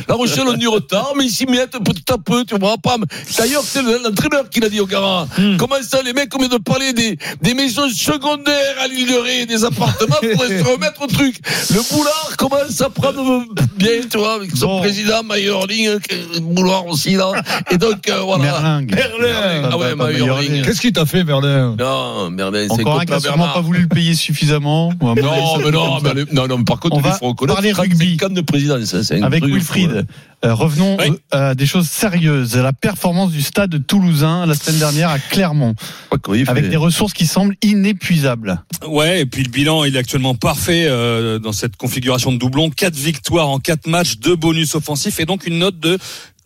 La 0.08 0.14
Rochelle 0.14 0.49
ont 0.49 0.56
du 0.56 0.69
retard, 0.69 1.12
mais 1.17 1.25
ils 1.25 1.31
s'y 1.31 1.46
mettent 1.46 1.79
petit 1.84 2.05
à 2.11 2.19
peu, 2.19 2.44
tu 2.44 2.56
vois 2.58 2.76
pas. 2.79 2.96
D'ailleurs, 3.38 3.62
c'est 3.64 3.82
l'entraîneur 3.82 4.49
qui 4.50 4.61
l'a 4.61 4.69
dit 4.69 4.81
au 4.81 4.87
Gara. 4.87 5.26
Comment 5.58 5.76
ça, 5.82 6.02
les 6.02 6.12
mecs, 6.12 6.29
combien 6.29 6.49
de 6.49 6.58
parler 6.58 6.93
des, 6.93 7.19
des 7.43 7.55
maisons 7.55 7.88
secondaires 7.88 8.76
à 8.82 8.88
l'île 8.88 9.08
de 9.08 9.17
Ré, 9.17 9.46
des 9.46 9.61
appartements 9.64 10.16
pour 10.20 10.44
se 10.44 10.62
remettre 10.72 11.02
au 11.02 11.06
truc. 11.06 11.36
Le 11.70 11.94
boulard 11.94 12.36
commence 12.38 12.80
à 12.80 12.90
prendre 12.90 13.44
bien, 13.76 14.00
tu 14.10 14.18
vois, 14.18 14.34
avec 14.34 14.50
son 14.56 14.66
Bon. 14.66 14.80
président, 14.80 15.22
Mayorling, 15.22 15.90
le 16.34 16.40
boulard 16.40 16.86
aussi, 16.86 17.14
là. 17.14 17.32
Et 17.70 17.78
donc, 17.78 18.08
euh, 18.08 18.20
voilà. 18.20 18.44
Merlingue. 18.44 18.94
Merlin. 18.94 19.68
Ah 19.72 19.76
ouais, 19.78 19.94
Mayorling. 19.94 20.62
Qu'est-ce 20.62 20.80
qu'il 20.80 20.92
t'a 20.92 21.06
fait, 21.06 21.24
Merlin? 21.24 21.76
Non, 21.78 22.30
Merlin, 22.30 22.66
c'est 22.68 22.80
Encore 22.82 23.00
un 23.00 23.04
qui 23.04 23.12
a 23.12 23.20
sûrement 23.20 23.48
pas 23.48 23.60
voulu 23.60 23.82
le 23.82 23.88
payer 23.88 24.14
suffisamment. 24.14 24.92
Non, 25.02 25.14
mais 25.14 25.22
non, 25.22 25.98
mais 26.02 26.24
non, 26.48 26.58
mais 26.58 26.64
par 26.64 26.78
contre, 26.80 26.96
On 26.96 27.00
il 27.00 27.04
va 27.04 27.12
faut 27.12 27.28
reconnaître 27.28 27.54
parler 27.54 27.72
35 27.72 27.90
rugby. 27.92 28.18
ans 28.24 28.28
de 28.30 28.40
présidence. 28.40 28.84
ça, 28.84 29.02
c'est 29.04 29.20
un 29.20 29.24
Avec. 29.24 29.44
Wilfried. 29.44 30.06
Euh, 30.44 30.54
revenons 30.54 30.96
Oui. 30.98 31.06
euh, 31.34 31.50
à 31.50 31.54
des 31.54 31.66
choses 31.66 31.88
sérieuses. 31.88 32.56
La 32.56 32.72
performance 32.72 33.30
du 33.30 33.42
stade 33.42 33.86
toulousain 33.86 34.44
la 34.44 34.54
semaine 34.54 34.80
dernière 34.80 35.10
à 35.10 35.18
Clermont, 35.20 35.74
avec 36.10 36.64
fait. 36.64 36.68
des 36.68 36.76
ressources 36.76 37.12
qui 37.12 37.26
semblent 37.26 37.54
inépuisables. 37.62 38.60
Ouais, 38.86 39.20
et 39.20 39.26
puis 39.26 39.44
le 39.44 39.50
bilan, 39.50 39.84
il 39.84 39.94
est 39.94 39.98
actuellement 40.00 40.34
parfait 40.34 40.86
euh, 40.88 41.38
dans 41.38 41.52
cette 41.52 41.76
configuration 41.76 42.32
de 42.32 42.38
doublon. 42.38 42.70
Quatre 42.70 42.96
victoires 42.96 43.48
en 43.48 43.60
quatre 43.60 43.86
matchs, 43.86 44.18
deux 44.18 44.34
bonus 44.34 44.74
offensifs 44.74 45.20
et 45.20 45.26
donc 45.26 45.46
une 45.46 45.58
note 45.58 45.78
de 45.78 45.96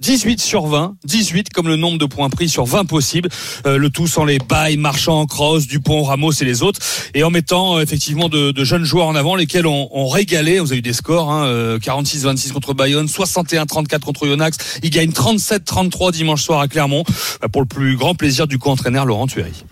18 0.00 0.40
sur 0.40 0.66
20, 0.66 0.96
18 1.04 1.50
comme 1.52 1.68
le 1.68 1.76
nombre 1.76 1.98
de 1.98 2.04
points 2.06 2.28
pris 2.30 2.48
sur 2.48 2.64
20 2.66 2.84
possibles, 2.84 3.28
Euh, 3.66 3.78
le 3.78 3.90
tout 3.90 4.06
sans 4.06 4.24
les 4.24 4.38
bails, 4.38 4.76
Marchand, 4.76 5.24
Cross, 5.26 5.66
Dupont, 5.66 6.02
Ramos 6.02 6.32
et 6.32 6.44
les 6.44 6.62
autres, 6.62 6.80
et 7.14 7.24
en 7.24 7.30
mettant 7.30 7.76
euh, 7.78 7.80
effectivement 7.82 8.28
de, 8.28 8.50
de 8.52 8.64
jeunes 8.64 8.84
joueurs 8.84 9.06
en 9.06 9.14
avant, 9.14 9.34
lesquels 9.36 9.66
ont, 9.66 9.88
ont 9.92 10.08
régalé, 10.08 10.60
vous 10.60 10.72
avez 10.72 10.78
eu 10.78 10.82
des 10.82 10.92
scores, 10.92 11.30
hein, 11.32 11.46
euh, 11.46 11.78
46-26 11.78 12.52
contre 12.52 12.74
Bayonne, 12.74 13.06
61-34 13.06 14.00
contre 14.00 14.26
Yonax, 14.26 14.56
ils 14.82 14.90
gagnent 14.90 15.10
37-33 15.12 16.12
dimanche 16.12 16.42
soir 16.42 16.60
à 16.60 16.68
Clermont, 16.68 17.04
bah, 17.40 17.48
pour 17.48 17.62
le 17.62 17.66
plus 17.66 17.96
grand 17.96 18.14
plaisir 18.14 18.46
du 18.46 18.58
co-entraîneur 18.58 19.06
Laurent 19.06 19.26
Thuéry. 19.26 19.64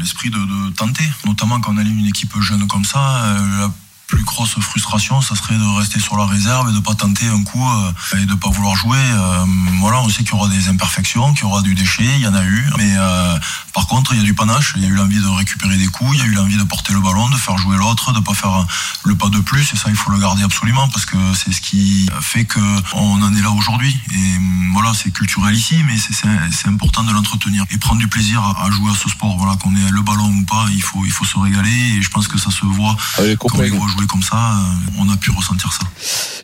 l'esprit 0.00 0.30
de, 0.30 0.36
de 0.36 0.74
tenter, 0.76 1.04
notamment 1.26 1.60
quand 1.60 1.72
on 1.74 1.78
aligne 1.78 1.98
une 1.98 2.06
équipe 2.06 2.32
jeune 2.40 2.66
comme 2.68 2.84
ça. 2.84 2.98
euh, 3.26 3.68
plus 4.08 4.24
grosse 4.24 4.58
frustration, 4.58 5.20
ça 5.20 5.36
serait 5.36 5.56
de 5.58 5.76
rester 5.78 6.00
sur 6.00 6.16
la 6.16 6.24
réserve 6.24 6.70
et 6.70 6.72
de 6.72 6.80
pas 6.80 6.94
tenter 6.94 7.28
un 7.28 7.42
coup 7.44 7.62
euh, 7.68 8.16
et 8.18 8.24
de 8.24 8.34
pas 8.34 8.48
vouloir 8.48 8.74
jouer. 8.74 8.98
Euh, 8.98 9.44
voilà, 9.80 10.00
on 10.00 10.08
sait 10.08 10.24
qu'il 10.24 10.32
y 10.32 10.34
aura 10.34 10.48
des 10.48 10.68
imperfections, 10.68 11.32
qu'il 11.34 11.42
y 11.42 11.44
aura 11.44 11.60
du 11.60 11.74
déchet, 11.74 12.06
il 12.16 12.22
y 12.22 12.26
en 12.26 12.34
a 12.34 12.42
eu, 12.42 12.66
mais 12.78 12.94
euh, 12.96 13.38
par 13.74 13.86
contre, 13.86 14.14
il 14.14 14.18
y 14.18 14.22
a 14.22 14.24
du 14.24 14.32
panache, 14.34 14.72
il 14.76 14.82
y 14.82 14.86
a 14.86 14.88
eu 14.88 14.94
l'envie 14.94 15.20
de 15.20 15.26
récupérer 15.28 15.76
des 15.76 15.88
coups, 15.88 16.10
il 16.14 16.18
y 16.20 16.22
a 16.22 16.24
eu 16.24 16.32
l'envie 16.32 16.56
de 16.56 16.64
porter 16.64 16.94
le 16.94 17.00
ballon, 17.00 17.28
de 17.28 17.36
faire 17.36 17.58
jouer 17.58 17.76
l'autre, 17.76 18.12
de 18.12 18.20
pas 18.20 18.32
faire 18.34 18.64
le 19.04 19.14
pas 19.14 19.28
de 19.28 19.40
plus, 19.40 19.72
et 19.74 19.76
ça, 19.76 19.90
il 19.90 19.96
faut 19.96 20.10
le 20.10 20.18
garder 20.18 20.42
absolument 20.42 20.88
parce 20.88 21.04
que 21.04 21.18
c'est 21.34 21.52
ce 21.52 21.60
qui 21.60 22.08
fait 22.22 22.46
que 22.46 22.60
on 22.94 23.22
en 23.22 23.34
est 23.34 23.42
là 23.42 23.50
aujourd'hui. 23.50 23.94
Et 24.14 24.36
hum, 24.38 24.70
voilà, 24.72 24.92
c'est 24.94 25.10
culturel 25.10 25.54
ici, 25.54 25.76
mais 25.86 25.96
c'est- 25.98 26.26
important 26.68 27.02
de 27.02 27.12
l'entretenir 27.12 27.64
et 27.70 27.78
prendre 27.78 27.98
du 27.98 28.08
plaisir 28.08 28.42
à, 28.42 28.70
jouer 28.70 28.90
à 28.90 28.94
ce 28.94 29.08
sport. 29.08 29.36
Voilà, 29.38 29.56
qu'on 29.56 29.74
ait 29.74 29.90
le 29.90 30.02
ballon 30.02 30.28
ou 30.28 30.44
pas, 30.44 30.66
il 30.70 30.82
faut 30.82 31.04
il 31.06 31.10
faut 31.10 31.24
se 31.24 31.38
régaler, 31.38 31.96
et 31.96 32.02
je 32.02 32.10
pense 32.10 32.28
que 32.28 32.36
ça 32.38 32.50
se 32.50 32.64
voit 32.66 32.94
Ah, 33.18 33.22
les 33.22 33.36
quand 33.36 33.48
on 33.54 33.60
les 33.62 33.70
voit 33.70 33.88
jouer 33.88 33.97
comme 34.06 34.22
ça. 34.22 34.36
euh, 34.36 35.00
On 35.00 35.08
a 35.08 35.16
pu 35.16 35.30
ressentir 35.30 35.70
ça. 35.72 35.86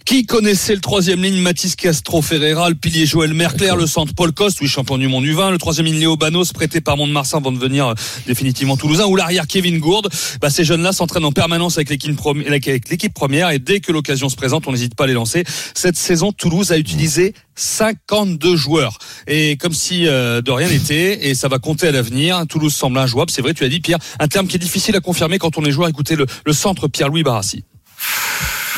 Qui 0.04 0.26
connaissait 0.26 0.74
le 0.74 0.80
troisième 0.80 1.22
ligne? 1.22 1.40
Mathis 1.40 1.76
Castro 1.76 2.20
Ferreira, 2.20 2.68
le 2.68 2.74
pilier 2.74 3.06
Joël 3.06 3.32
Mercler, 3.32 3.72
le 3.76 3.86
centre 3.86 4.12
Paul 4.14 4.32
Coste, 4.32 4.60
oui 4.60 4.68
champion 4.68 4.98
du 4.98 5.08
monde 5.08 5.24
U20, 5.24 5.50
le 5.50 5.58
troisième 5.58 5.86
ligne 5.86 5.98
Léo 5.98 6.16
Banos, 6.16 6.52
prêté 6.52 6.80
par 6.80 6.96
Mont-de-Marsan 6.96 7.38
avant 7.38 7.52
de 7.52 7.56
devenir 7.58 7.88
euh, 7.88 7.94
définitivement 8.26 8.76
toulousain, 8.76 9.06
ou 9.06 9.16
l'arrière 9.16 9.46
Kevin 9.46 9.78
Gourde. 9.78 10.08
Bah, 10.40 10.50
ces 10.50 10.64
jeunes-là 10.64 10.92
s'entraînent 10.92 11.24
en 11.24 11.32
permanence 11.32 11.76
avec 11.78 11.88
l'équipe 11.90 12.14
premi- 12.16 12.46
avec 12.46 12.66
l'équipe 12.66 13.14
première 13.14 13.50
et 13.50 13.58
dès 13.58 13.80
que 13.80 13.92
l'occasion 13.92 14.28
se 14.28 14.36
présente, 14.36 14.66
on 14.68 14.72
n'hésite 14.72 14.94
pas 14.94 15.04
à 15.04 15.06
les 15.06 15.14
lancer. 15.14 15.44
Cette 15.74 15.96
saison, 15.96 16.32
Toulouse 16.32 16.70
a 16.72 16.78
utilisé 16.78 17.34
52 17.56 18.56
joueurs. 18.56 18.98
Et 19.26 19.56
comme 19.56 19.72
si 19.72 20.06
euh, 20.06 20.40
de 20.42 20.50
rien 20.50 20.68
n'était, 20.68 21.28
et 21.28 21.34
ça 21.34 21.48
va 21.48 21.58
compter 21.58 21.88
à 21.88 21.92
l'avenir, 21.92 22.42
Toulouse 22.48 22.74
semble 22.74 22.98
injouable. 22.98 23.30
C'est 23.30 23.42
vrai, 23.42 23.54
tu 23.54 23.64
as 23.64 23.68
dit 23.68 23.80
Pierre, 23.80 23.98
un 24.18 24.28
terme 24.28 24.46
qui 24.46 24.56
est 24.56 24.58
difficile 24.58 24.96
à 24.96 25.00
confirmer 25.00 25.38
quand 25.38 25.56
on 25.58 25.64
est 25.64 25.70
joueur. 25.70 25.88
Écoutez 25.88 26.16
le, 26.16 26.26
le 26.44 26.52
centre 26.52 26.88
Pierre-Louis 26.88 27.22
Barassi. 27.22 27.64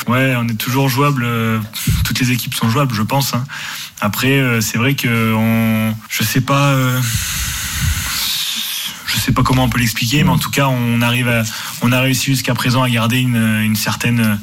Ouais, 0.08 0.34
on 0.36 0.46
est 0.48 0.54
toujours 0.58 0.88
jouable. 0.88 1.24
euh, 1.24 1.58
Toutes 2.04 2.20
les 2.20 2.30
équipes 2.30 2.54
sont 2.54 2.70
jouables, 2.70 2.94
je 2.94 3.02
pense. 3.02 3.34
hein. 3.34 3.44
Après, 4.00 4.38
euh, 4.38 4.60
c'est 4.60 4.78
vrai 4.78 4.94
que 4.94 5.32
on, 5.34 5.94
je 6.08 6.22
sais 6.22 6.40
pas, 6.42 6.68
euh, 6.74 7.00
je 9.06 9.18
sais 9.18 9.32
pas 9.32 9.42
comment 9.42 9.64
on 9.64 9.68
peut 9.68 9.78
l'expliquer, 9.80 10.22
mais 10.22 10.30
en 10.30 10.38
tout 10.38 10.50
cas, 10.50 10.68
on 10.68 11.00
arrive, 11.02 11.28
à, 11.28 11.42
on 11.82 11.90
a 11.92 12.00
réussi 12.00 12.26
jusqu'à 12.26 12.54
présent 12.54 12.82
à 12.82 12.90
garder 12.90 13.18
une, 13.18 13.36
une 13.64 13.74
certaine 13.76 14.38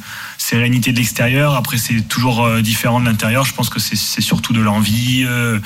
sérénité 0.53 0.91
de 0.91 0.98
l'extérieur. 0.98 1.55
Après, 1.55 1.77
c'est 1.79 2.07
toujours 2.07 2.45
euh, 2.45 2.62
différent 2.62 3.00
de 3.00 3.05
l'intérieur. 3.05 3.43
Je 3.43 3.55
pense 3.55 3.69
que 3.72 3.79
c'est 3.79 4.22
surtout 4.22 4.53
de 4.53 4.62
l'envie. 4.62 5.24
euh, 5.25 5.60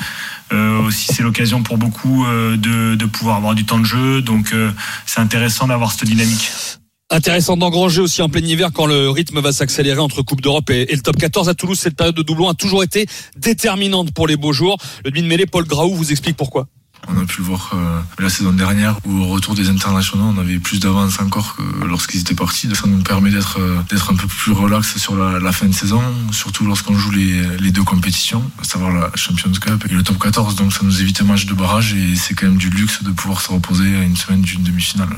Euh, 0.53 0.79
aussi, 0.87 1.07
c'est 1.13 1.23
l'occasion 1.23 1.61
pour 1.61 1.77
beaucoup 1.77 2.25
euh, 2.25 2.55
de, 2.55 2.95
de 2.95 3.05
pouvoir 3.05 3.35
avoir 3.35 3.53
du 3.53 3.65
temps 3.65 3.79
de 3.79 3.85
jeu. 3.85 4.21
Donc, 4.21 4.55
c'est 5.05 5.19
intéressant 5.19 5.67
d'avoir 5.67 5.91
cette 5.91 6.05
dynamique. 6.07 6.49
Intéressant 7.09 7.57
d'engranger 7.57 7.99
aussi 7.99 8.21
en 8.21 8.29
plein 8.29 8.39
hiver 8.41 8.69
quand 8.73 8.85
le 8.85 9.09
rythme 9.09 9.41
va 9.41 9.51
s'accélérer 9.51 9.99
entre 9.99 10.21
Coupe 10.21 10.39
d'Europe 10.39 10.69
et, 10.69 10.83
et 10.89 10.95
le 10.95 11.01
top 11.01 11.17
14 11.17 11.49
à 11.49 11.53
Toulouse. 11.53 11.77
Cette 11.77 11.97
période 11.97 12.15
de 12.15 12.23
doublon 12.23 12.47
a 12.47 12.53
toujours 12.53 12.81
été 12.81 13.07
déterminante 13.35 14.13
pour 14.13 14.25
les 14.25 14.37
beaux 14.37 14.53
jours. 14.53 14.77
Le 15.03 15.11
demi 15.11 15.21
de 15.23 15.27
mêlée, 15.27 15.45
Paul 15.47 15.65
Graou, 15.65 15.93
vous 15.93 16.11
explique 16.11 16.37
pourquoi. 16.37 16.67
On 17.07 17.17
a 17.21 17.25
pu 17.25 17.37
le 17.39 17.45
voir 17.45 17.71
euh, 17.73 17.99
la 18.19 18.29
saison 18.29 18.51
dernière 18.51 18.97
où 19.05 19.11
au 19.21 19.27
retour 19.27 19.55
des 19.55 19.69
internationaux, 19.69 20.25
on 20.35 20.37
avait 20.39 20.59
plus 20.59 20.79
d'avance 20.79 21.19
encore 21.19 21.55
que 21.55 21.85
lorsqu'ils 21.85 22.19
étaient 22.21 22.35
partis. 22.35 22.67
Ça 22.75 22.87
nous 22.87 23.01
permet 23.03 23.29
d'être 23.31 23.59
euh, 23.59 23.77
d'être 23.89 24.11
un 24.11 24.15
peu 24.15 24.27
plus 24.27 24.51
relax 24.51 24.97
sur 24.97 25.15
la, 25.15 25.39
la 25.39 25.51
fin 25.51 25.67
de 25.67 25.73
saison, 25.73 26.01
surtout 26.31 26.65
lorsqu'on 26.65 26.97
joue 26.97 27.11
les, 27.11 27.41
les 27.59 27.71
deux 27.71 27.83
compétitions, 27.83 28.43
à 28.61 28.63
savoir 28.65 28.91
la 28.91 29.11
Champions 29.15 29.51
Cup 29.51 29.85
et 29.89 29.93
le 29.93 30.03
top 30.03 30.19
14. 30.19 30.55
Donc 30.55 30.73
ça 30.73 30.79
nous 30.83 31.01
évite 31.01 31.21
un 31.21 31.25
match 31.25 31.45
de 31.45 31.53
barrage 31.53 31.93
et 31.93 32.15
c'est 32.15 32.33
quand 32.33 32.47
même 32.47 32.57
du 32.57 32.69
luxe 32.69 33.03
de 33.03 33.11
pouvoir 33.11 33.41
se 33.41 33.51
reposer 33.51 33.95
à 33.95 34.01
une 34.03 34.17
semaine 34.17 34.41
d'une 34.41 34.63
demi-finale. 34.63 35.09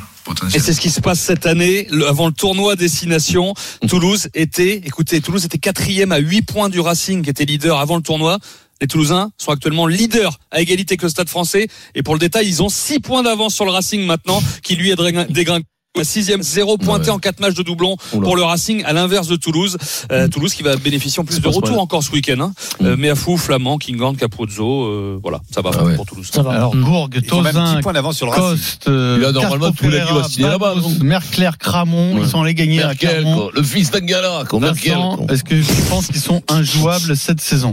Et 0.54 0.60
c'est 0.60 0.74
ce 0.74 0.82
qui 0.82 0.92
se 0.92 1.02
passe 1.02 1.20
cette 1.20 1.48
année. 1.48 1.88
Le- 1.90 2.08
avant 2.08 2.28
le 2.28 2.34
tournoi 2.34 2.76
Destination, 2.76 3.56
Toulouse 3.88 4.28
était, 4.36 4.76
écoutez, 4.86 5.22
Toulouse 5.22 5.44
était 5.46 5.58
quatrième 5.58 6.12
à 6.12 6.20
8 6.20 6.44
points 6.44 6.70
du 6.70 6.80
Racing, 6.80 7.24
qui 7.24 7.30
était 7.32 7.46
leader 7.46 7.80
avant 7.80 7.96
le 7.96 8.04
tournoi. 8.04 8.38
Les 8.82 8.88
Toulousains 8.88 9.30
sont 9.38 9.52
actuellement 9.52 9.88
leaders 9.88 10.38
à 10.52 10.62
égalité 10.62 10.96
que 10.98 11.04
le 11.04 11.10
Stade 11.10 11.28
français. 11.30 11.68
Et 11.96 12.04
pour 12.04 12.14
le 12.14 12.20
détail, 12.20 12.48
ils 12.48 12.64
ont 12.64 12.70
6 12.70 13.00
points 13.02 13.24
d'avance 13.24 13.54
sur 13.54 13.66
le 13.66 13.72
Racing 13.72 14.06
maintenant, 14.06 14.42
qui 14.64 14.76
lui 14.76 14.92
est 14.92 14.96
dégringolé. 15.30 15.66
Sixième, 16.04 16.42
zéro 16.44 16.78
pointé 16.78 17.06
Ouais. 17.06 17.10
en 17.10 17.20
quatre 17.20 17.42
matchs 17.42 17.56
de 17.56 17.64
doublon 17.64 17.98
Oula. 18.14 18.24
pour 18.24 18.38
le 18.38 18.44
Racing, 18.44 18.84
à 18.86 18.94
l'inverse 18.94 19.28
de 19.28 19.36
Toulouse. 19.36 19.76
Euh, 20.14 20.30
Toulouse 20.30 20.54
qui 20.54 20.64
va 20.64 20.78
bénéficier 20.78 21.20
en 21.20 21.26
plus 21.26 21.42
de 21.42 21.48
retour 21.50 21.78
encore 21.82 22.04
ce 22.04 22.12
week-end. 22.12 22.40
Hein. 22.40 22.54
Euh, 22.84 22.96
Meafou, 22.96 23.36
Flamand, 23.36 23.78
Kinghorn, 23.78 24.16
Capuzzo, 24.16 24.84
euh, 24.86 25.20
voilà, 25.22 25.42
ça 25.54 25.62
va 25.62 25.72
Ah 25.78 25.84
ouais. 25.84 25.96
pour 25.96 26.06
Toulouse. 26.06 26.30
Ça 26.32 26.42
va. 26.42 26.52
Alors, 26.52 26.74
ont 26.74 27.08
même 27.10 27.22
Tozin, 27.52 27.76
10 27.76 27.82
points 27.82 27.92
d'avance 27.92 28.16
sur 28.16 28.28
le 28.28 28.32
Racing. 28.32 28.48
Coste, 28.50 28.88
euh, 28.88 29.18
Il 29.20 29.26
a 29.26 29.32
normalement 29.34 29.72
Castro 29.72 29.86
tous 29.88 29.92
les 29.92 29.98
gars 29.98 30.24
signer 30.30 30.48
là-bas, 30.48 30.76
Merclair, 31.02 31.58
Cramon, 31.58 32.14
Ouais. 32.16 32.22
ils 32.24 32.30
sont 32.30 32.42
allés 32.44 32.54
gagner 32.54 32.82
à 32.82 32.88
Merkel, 32.90 33.10
Clermont. 33.10 33.36
quoi. 33.38 33.52
le 33.54 33.64
fils 33.64 33.92
d'Angala. 33.92 34.44
Merkel, 34.54 34.98
est-ce 35.30 35.44
que 35.44 35.56
tu 35.56 35.82
penses 35.90 36.08
qu'ils 36.08 36.22
sont 36.22 36.42
injouables 36.48 37.18
cette 37.18 37.42
saison? 37.42 37.72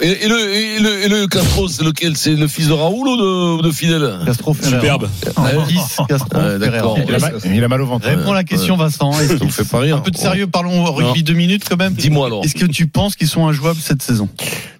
Et, 0.00 0.24
et 0.24 0.28
le, 0.28 0.54
et 0.54 0.78
le, 0.78 1.02
et 1.04 1.08
le 1.08 1.26
Castro, 1.26 1.66
c'est 1.68 1.82
lequel? 1.82 2.16
C'est 2.16 2.36
le 2.36 2.46
fils 2.46 2.68
de 2.68 2.72
Raoul 2.72 3.08
ou 3.08 3.16
de, 3.16 3.62
de 3.62 3.70
Fidel? 3.72 4.18
Castro 4.24 4.54
Ferreira. 4.54 4.80
Superbe. 4.80 5.08
En 5.36 5.66
10, 5.66 5.78
Castro 6.08 6.38
Ouais, 6.38 6.58
d'accord. 6.58 6.96
Ferreira. 6.96 7.04
Il 7.08 7.14
a, 7.14 7.18
mal, 7.18 7.40
il 7.56 7.64
a 7.64 7.68
mal 7.68 7.82
au 7.82 7.86
ventre. 7.86 8.06
Réponds 8.06 8.30
à 8.30 8.34
la 8.34 8.44
question, 8.44 8.76
Vincent. 8.76 9.12
Ça 9.12 9.22
me 9.44 9.50
fait 9.50 9.68
pas 9.68 9.80
rire. 9.80 9.96
Un 9.96 10.00
peu 10.00 10.12
de 10.12 10.16
sérieux, 10.16 10.46
parlons 10.46 10.84
rugby 10.84 11.22
deux 11.24 11.34
minutes 11.34 11.64
quand 11.68 11.76
même. 11.76 11.94
Dis-moi 11.94 12.26
alors. 12.26 12.44
Est-ce 12.44 12.54
que 12.54 12.66
tu 12.66 12.86
penses 12.86 13.16
qu'ils 13.16 13.28
sont 13.28 13.46
injouables 13.48 13.80
cette 13.80 14.02
saison? 14.02 14.28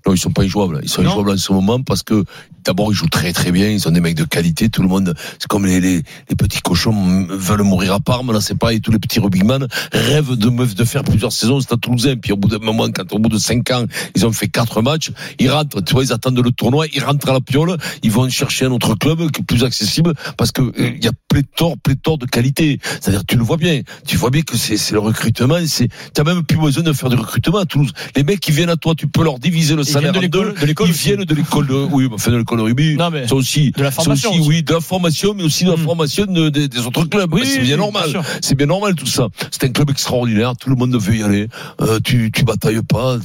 Non, 0.06 0.12
ils 0.14 0.18
sont 0.18 0.30
pas 0.30 0.42
injouables. 0.42 0.80
Ils 0.82 0.88
sont 0.88 1.02
Non. 1.02 1.11
injouables 1.11 1.30
en 1.32 1.37
ce 1.37 1.52
moment 1.52 1.82
parce 1.82 2.02
que 2.02 2.25
d'abord 2.64 2.90
ils 2.92 2.94
jouent 2.94 3.09
très 3.09 3.33
très 3.33 3.52
bien. 3.52 3.68
Ils 3.68 3.87
ont 3.88 3.90
des 3.90 4.00
mecs 4.00 4.14
de 4.16 4.25
qualité. 4.25 4.68
Tout 4.68 4.83
le 4.83 4.88
monde, 4.88 5.14
c'est 5.38 5.47
comme 5.49 5.66
les, 5.66 5.80
les, 5.80 6.02
les 6.28 6.37
petits 6.37 6.61
cochons 6.61 7.26
veulent 7.30 7.62
mourir 7.62 7.92
à 7.94 8.00
Parme. 8.00 8.33
Là, 8.33 8.40
c'est 8.40 8.56
pareil. 8.59 8.80
Tous 8.80 8.90
les 8.90 8.99
petits 8.99 9.21
rugbyman 9.21 9.66
rêvent 9.92 10.37
de 10.37 10.49
de 10.75 10.85
faire 10.85 11.04
plusieurs 11.04 11.33
saisons 11.33 11.56
au 11.56 11.61
Stade 11.61 11.80
Toulousain. 11.80 12.16
Puis 12.16 12.33
au 12.33 12.37
bout 12.37 12.49
d'un 12.49 12.59
moment, 12.59 12.87
quand 12.94 13.12
au 13.12 13.18
bout 13.18 13.28
de 13.28 13.38
cinq 13.38 13.71
ans, 13.71 13.85
ils 14.14 14.25
ont 14.26 14.33
fait 14.33 14.49
quatre 14.49 14.83
matchs, 14.83 15.11
ils 15.38 15.50
rentrent. 15.50 15.80
Tu 15.83 15.92
vois, 15.94 16.04
ils 16.04 16.12
attendent 16.12 16.38
le 16.38 16.50
tournoi. 16.52 16.87
Ils 16.94 17.02
rentrent 17.02 17.28
à 17.28 17.33
la 17.33 17.40
piole. 17.40 17.76
Ils 18.02 18.11
vont 18.11 18.28
chercher 18.28 18.66
un 18.66 18.71
autre 18.71 18.94
club 18.94 19.30
qui 19.30 19.40
est 19.40 19.44
plus 19.44 19.64
accessible 19.64 20.14
parce 20.37 20.52
que 20.52 20.62
euh, 20.62 20.73
il 20.97 21.04
y 21.04 21.09
a 21.09 21.12
pléthore 21.28 21.76
pléthore 21.83 22.18
de 22.18 22.26
qualité. 22.26 22.78
C'est-à-dire, 23.00 23.25
tu 23.26 23.37
le 23.37 23.42
vois 23.42 23.56
bien. 23.56 23.80
Tu 24.06 24.16
vois 24.16 24.30
bien 24.30 24.42
que 24.42 24.56
c'est 24.56 24.76
c'est 24.76 24.92
le 24.94 25.00
recrutement. 25.00 25.59
C'est 25.66 25.88
t'as 26.12 26.25
même 26.25 26.44
plus 26.44 26.59
besoin 26.59 26.83
de 26.85 26.92
faire 26.92 27.09
du 27.11 27.16
recrutement 27.16 27.59
à 27.59 27.64
Toulouse. 27.66 27.92
Les 28.16 28.23
mecs 28.25 28.40
qui 28.40 28.52
viennent 28.52 28.71
à 28.71 28.76
toi, 28.76 28.94
tu 28.97 29.06
peux 29.06 29.25
leur 29.25 29.38
diviser 29.38 29.75
le 29.75 29.83
Ils 29.83 29.87
salaire 29.87 30.12
viennent 30.12 30.23
de 30.23 30.26
l'école- 30.26 30.54
Ils 30.88 30.92
viennent 30.94 31.25
de 31.25 31.35
l'école 31.35 31.66
de, 31.66 31.75
oui, 31.75 32.09
enfin 32.12 32.30
de 32.30 32.37
l'école 32.37 32.53
rugby. 32.62 32.96
Non, 32.96 33.11
mais 33.11 33.26
Ça 33.28 33.34
aussi, 33.34 33.70
de 33.73 33.82
la 33.82 33.90
formation 33.90 34.30
aussi, 34.30 34.40
aussi. 34.40 34.49
oui, 34.49 34.62
de 34.62 34.73
la 34.73 34.80
formation, 34.80 35.34
mais 35.34 35.42
aussi 35.42 35.64
de 35.64 35.70
la 35.70 35.76
Mm. 35.76 35.80
formation 35.84 36.26
de- 36.26 36.49
des- 36.49 36.68
des 36.68 36.78
autres 36.87 37.04
clubs. 37.04 37.32
Oui, 37.32 37.42
c'est 37.44 37.61
bien 37.61 37.75
oui, 37.75 37.80
normal. 37.80 38.11
bien. 38.11 38.23
C'est 38.40 38.54
bien 38.54 38.66
normal 38.66 38.94
tout 38.94 39.06
ça. 39.06 39.28
C'est 39.50 39.64
un 39.64 39.68
club 39.70 39.90
extraordinaire. 39.90 40.54
Tout 40.56 40.70
le 40.70 40.76
monde 40.76 40.94
veut 40.96 41.16
y 41.16 41.23
aller. 41.23 41.49
Euh, 41.80 41.99
tu, 42.02 42.30
tu 42.32 42.44
batailles 42.44 42.82
pas. 42.82 43.16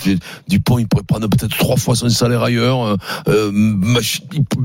Dupont, 0.47 0.79
il 0.79 0.87
pourrait 0.87 1.03
prendre 1.03 1.27
peut-être 1.27 1.57
trois 1.57 1.77
fois 1.77 1.95
son 1.95 2.09
salaire 2.09 2.43
ailleurs. 2.43 2.83
Euh, 2.85 2.95
euh, 3.27 3.51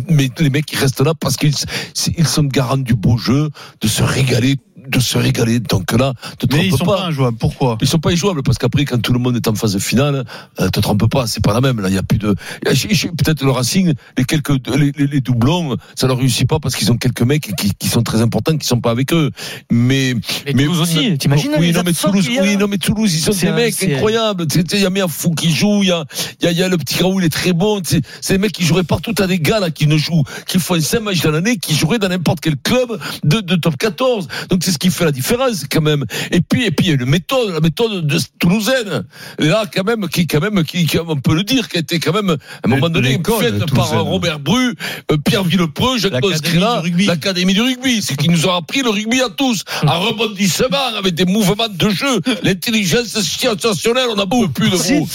mais 0.08 0.30
les 0.38 0.50
mecs, 0.50 0.70
ils 0.72 0.78
restent 0.78 1.00
là 1.00 1.14
parce 1.18 1.36
qu'ils 1.36 1.54
c'est- 1.94 2.12
ils 2.16 2.26
sont 2.26 2.44
garants 2.44 2.76
du 2.76 2.94
beau 2.94 3.16
jeu, 3.16 3.50
de 3.80 3.88
se 3.88 4.02
régaler, 4.02 4.56
de 4.88 5.00
se 5.00 5.18
régaler. 5.18 5.60
Donc 5.60 5.92
là, 5.92 6.12
te 6.38 6.46
Mais 6.54 6.66
ils 6.66 6.68
trompe 6.68 6.80
sont 6.80 6.84
pas 6.86 7.06
injouables. 7.06 7.36
Pourquoi? 7.38 7.78
Ils 7.80 7.88
sont 7.88 7.98
pas 7.98 8.10
injouables 8.10 8.42
parce 8.42 8.58
qu'après, 8.58 8.84
quand 8.84 9.00
tout 9.00 9.12
le 9.12 9.18
monde 9.18 9.36
est 9.36 9.48
en 9.48 9.54
phase 9.54 9.78
finale, 9.78 10.24
euh, 10.60 10.68
te 10.68 10.80
trompe 10.80 11.08
pas, 11.10 11.26
c'est 11.26 11.42
pas 11.42 11.52
la 11.54 11.60
même. 11.60 11.80
Là, 11.80 11.88
il 11.88 11.94
y 11.94 11.98
a 11.98 12.02
plus 12.02 12.18
de. 12.18 12.34
je- 12.70 12.88
je- 12.90 13.08
Peut-être 13.08 13.42
le 13.42 13.50
Racing, 13.50 13.94
les 14.18 14.24
quelques 14.24 14.50
les, 14.76 14.92
les, 14.96 15.06
les 15.06 15.20
doublons, 15.20 15.76
ça 15.94 16.06
leur 16.06 16.18
réussit 16.18 16.48
pas 16.48 16.58
parce 16.60 16.74
qu'ils 16.76 16.90
ont 16.92 16.96
quelques 16.96 17.22
mecs 17.22 17.50
qui, 17.56 17.72
qui 17.78 17.88
sont 17.88 18.02
très 18.02 18.20
importants, 18.20 18.56
qui 18.56 18.66
sont 18.66 18.80
pas 18.80 18.90
avec 18.90 19.12
eux. 19.12 19.30
Mais 19.70 20.14
Mais 20.46 20.52
Toulouse 20.64 20.80
aussi, 20.80 21.16
t'imagines 21.18 21.52
Oui, 21.58 21.72
non 21.72 21.82
mais 21.84 21.92
Toulouse, 21.92 22.28
a 22.38 22.42
oui, 22.42 22.56
non 22.56 22.66
mais 22.68 22.78
Toulouse, 22.78 23.14
ils 23.14 23.20
sont 23.20 23.30
des 23.32 23.48
un- 23.48 23.54
mecs 23.54 23.74
c'est- 23.74 23.94
incroyables. 23.94 24.46
Tu 24.46 24.60
sais, 24.60 24.76
Il 24.76 24.82
y 24.82 24.86
a 24.86 24.90
Miafou 24.90 25.30
qui 25.30 25.50
joue, 25.52 25.82
il 25.82 25.88
y 25.88 25.92
a, 25.92 26.04
il 26.42 26.50
y 26.50 26.54
y 26.54 26.62
a 26.62 26.68
le 26.68 26.76
petit 26.78 27.02
Raoul, 27.02 27.22
il 27.22 27.26
est 27.26 27.30
très 27.30 27.52
bon. 27.52 27.80
tu 27.80 27.96
sais, 27.96 28.00
C'est 28.20 28.34
des 28.34 28.38
mecs 28.38 28.52
qui 28.52 28.64
joueraient 28.64 28.84
partout 28.84 29.14
à 29.18 29.26
des 29.26 29.38
gars 29.38 29.60
là 29.60 29.70
qui 29.70 29.86
ne 29.86 29.96
jouent, 29.96 30.24
qui 30.46 30.58
font 30.58 30.78
5 30.80 31.00
matchs 31.00 31.20
dans 31.22 31.30
l'année, 31.30 31.56
qui 31.56 31.74
joueraient 31.74 31.98
dans 31.98 32.08
n'importe 32.08 32.40
quel 32.40 32.56
club 32.56 32.98
de, 33.24 33.40
de 33.40 33.54
top 33.56 33.76
14. 33.76 34.28
Donc 34.50 34.62
c'est 34.64 34.72
ce 34.74 34.78
qui 34.78 34.90
fait 34.90 35.04
la 35.04 35.12
différence 35.12 35.64
quand 35.70 35.80
même. 35.80 36.04
Et 36.30 36.40
puis 36.40 36.64
et 36.66 36.70
puis 36.70 36.86
il 36.86 36.90
y 36.90 36.92
a 36.92 36.96
une 37.02 37.08
méthode, 37.08 37.50
la 37.54 37.60
méthode 37.60 38.06
de 38.06 38.18
toulousaine. 38.38 39.04
Là 39.38 39.64
quand 39.72 39.84
même 39.84 40.08
qui 40.08 40.26
quand 40.26 40.40
même 40.40 40.62
qui, 40.64 40.86
qui- 40.86 40.98
on 40.98 41.16
peut 41.16 41.34
le 41.34 41.44
dire 41.44 41.68
qui 41.68 41.78
a 41.78 41.80
été 41.80 41.98
quand 42.00 42.12
même 42.12 42.30
à 42.30 42.36
un 42.64 42.68
moment 42.68 42.88
donné 42.90 43.18
faite 43.40 43.72
par 43.74 43.88
Robert 44.04 44.38
Bru, 44.40 44.74
euh, 45.10 45.16
Pierre 45.24 45.44
Villepreux, 45.44 45.98
Jacques 45.98 46.12
rugby. 46.22 47.06
l'Académie 47.06 47.54
du 47.54 47.62
rugby, 47.62 48.02
c'est 48.02 48.16
qui 48.16 48.28
nous 48.28 48.46
a 48.48 48.56
appris 48.56 48.82
le 48.82 48.90
rugby 48.90 49.20
à 49.22 49.28
tous, 49.30 49.64
un 49.82 49.92
rebondissement 50.08 50.96
avec 50.98 51.14
des 51.14 51.24
mouvements 51.24 51.68
de 51.72 51.88
jeu, 51.90 52.20
l'intelligence 52.42 53.18
situationnelle, 53.20 54.06
on 54.10 54.16
n'en 54.16 54.26
peut 54.26 54.48
plus 54.48 54.70
de 54.70 54.76
vous. 54.76 55.08